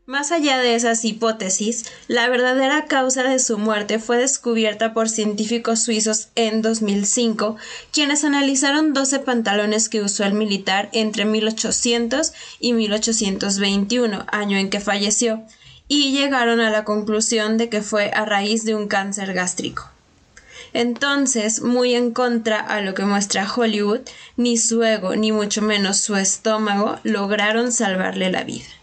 Más 0.09 0.31
allá 0.31 0.57
de 0.57 0.73
esas 0.73 1.05
hipótesis, 1.05 1.85
la 2.07 2.27
verdadera 2.29 2.87
causa 2.87 3.21
de 3.21 3.37
su 3.37 3.59
muerte 3.59 3.99
fue 3.99 4.17
descubierta 4.17 4.91
por 4.91 5.07
científicos 5.07 5.83
suizos 5.83 6.29
en 6.33 6.63
2005, 6.63 7.57
quienes 7.91 8.23
analizaron 8.23 8.93
12 8.93 9.19
pantalones 9.19 9.87
que 9.87 10.01
usó 10.01 10.23
el 10.23 10.33
militar 10.33 10.89
entre 10.93 11.25
1800 11.25 12.33
y 12.59 12.73
1821, 12.73 14.25
año 14.31 14.57
en 14.57 14.71
que 14.71 14.79
falleció, 14.79 15.43
y 15.87 16.11
llegaron 16.11 16.59
a 16.59 16.71
la 16.71 16.85
conclusión 16.85 17.59
de 17.59 17.69
que 17.69 17.83
fue 17.83 18.09
a 18.11 18.25
raíz 18.25 18.65
de 18.65 18.73
un 18.73 18.87
cáncer 18.87 19.35
gástrico. 19.35 19.91
Entonces, 20.73 21.61
muy 21.61 21.93
en 21.93 22.13
contra 22.13 22.59
a 22.59 22.81
lo 22.81 22.95
que 22.95 23.05
muestra 23.05 23.47
Hollywood, 23.47 24.01
ni 24.37 24.57
su 24.57 24.81
ego, 24.81 25.15
ni 25.15 25.31
mucho 25.31 25.61
menos 25.61 25.97
su 25.97 26.15
estómago 26.15 26.97
lograron 27.03 27.71
salvarle 27.71 28.31
la 28.31 28.43
vida. 28.43 28.78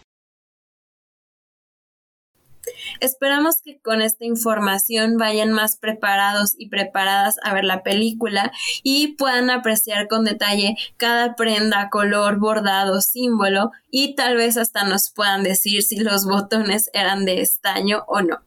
Esperamos 2.99 3.61
que 3.61 3.79
con 3.79 4.01
esta 4.01 4.25
información 4.25 5.17
vayan 5.17 5.51
más 5.51 5.77
preparados 5.77 6.55
y 6.57 6.69
preparadas 6.69 7.37
a 7.43 7.53
ver 7.53 7.63
la 7.63 7.83
película 7.83 8.51
y 8.83 9.15
puedan 9.15 9.49
apreciar 9.49 10.07
con 10.07 10.25
detalle 10.25 10.75
cada 10.97 11.35
prenda, 11.35 11.89
color, 11.89 12.39
bordado, 12.39 13.01
símbolo 13.01 13.71
y 13.91 14.15
tal 14.15 14.37
vez 14.37 14.57
hasta 14.57 14.83
nos 14.83 15.11
puedan 15.11 15.43
decir 15.43 15.83
si 15.83 15.99
los 15.99 16.25
botones 16.25 16.89
eran 16.93 17.25
de 17.25 17.41
estaño 17.41 18.03
o 18.07 18.21
no. 18.21 18.46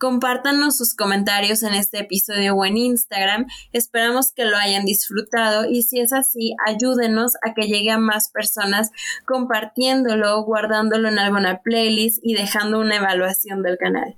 Compártanos 0.00 0.78
sus 0.78 0.94
comentarios 0.94 1.62
en 1.62 1.74
este 1.74 1.98
episodio 1.98 2.54
o 2.54 2.64
en 2.64 2.78
Instagram. 2.78 3.44
Esperamos 3.74 4.32
que 4.32 4.46
lo 4.46 4.56
hayan 4.56 4.86
disfrutado 4.86 5.66
y 5.68 5.82
si 5.82 6.00
es 6.00 6.14
así, 6.14 6.54
ayúdenos 6.66 7.34
a 7.46 7.52
que 7.52 7.66
llegue 7.66 7.90
a 7.90 7.98
más 7.98 8.30
personas 8.30 8.92
compartiéndolo, 9.26 10.42
guardándolo 10.42 11.10
en 11.10 11.18
alguna 11.18 11.60
playlist 11.60 12.18
y 12.22 12.32
dejando 12.32 12.80
una 12.80 12.96
evaluación 12.96 13.62
del 13.62 13.76
canal. 13.76 14.16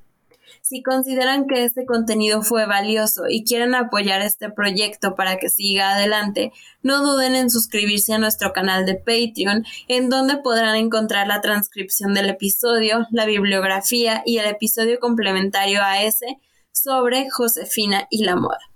Si 0.62 0.80
consideran 0.80 1.48
que 1.48 1.64
este 1.64 1.84
contenido 1.84 2.42
fue 2.42 2.66
valioso 2.66 3.24
y 3.28 3.42
quieren 3.42 3.74
apoyar 3.74 4.22
este 4.22 4.48
proyecto 4.48 5.16
para 5.16 5.36
que 5.36 5.48
siga 5.48 5.94
adelante, 5.94 6.52
no 6.82 7.02
duden 7.02 7.34
en 7.34 7.50
suscribirse 7.50 8.14
a 8.14 8.18
nuestro 8.18 8.52
canal 8.52 8.86
de 8.86 8.94
Patreon, 8.94 9.64
en 9.88 10.08
donde 10.08 10.36
podrán 10.36 10.76
encontrar 10.76 11.26
la 11.26 11.40
transcripción 11.40 12.14
del 12.14 12.30
episodio, 12.30 13.08
la 13.10 13.26
bibliografía 13.26 14.22
y 14.24 14.38
el 14.38 14.46
episodio 14.46 15.00
complementario 15.00 15.82
a 15.82 16.04
ese 16.04 16.38
sobre 16.70 17.28
Josefina 17.28 18.06
y 18.08 18.24
la 18.24 18.36
moda. 18.36 18.71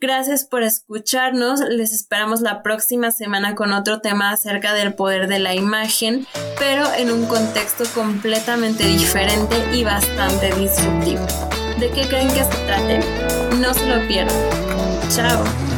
Gracias 0.00 0.46
por 0.46 0.62
escucharnos. 0.62 1.60
Les 1.60 1.92
esperamos 1.92 2.40
la 2.40 2.62
próxima 2.62 3.10
semana 3.10 3.54
con 3.54 3.72
otro 3.72 4.00
tema 4.00 4.30
acerca 4.30 4.72
del 4.72 4.94
poder 4.94 5.28
de 5.28 5.38
la 5.38 5.54
imagen, 5.54 6.26
pero 6.58 6.90
en 6.94 7.10
un 7.10 7.26
contexto 7.26 7.84
completamente 7.94 8.86
diferente 8.86 9.56
y 9.74 9.84
bastante 9.84 10.54
disruptivo. 10.54 11.26
¿De 11.78 11.90
qué 11.90 12.08
creen 12.08 12.28
que 12.28 12.44
se 12.44 12.64
trate? 12.66 13.00
No 13.60 13.74
se 13.74 13.86
lo 13.86 14.06
pierdan. 14.08 14.36
Chao. 15.10 15.69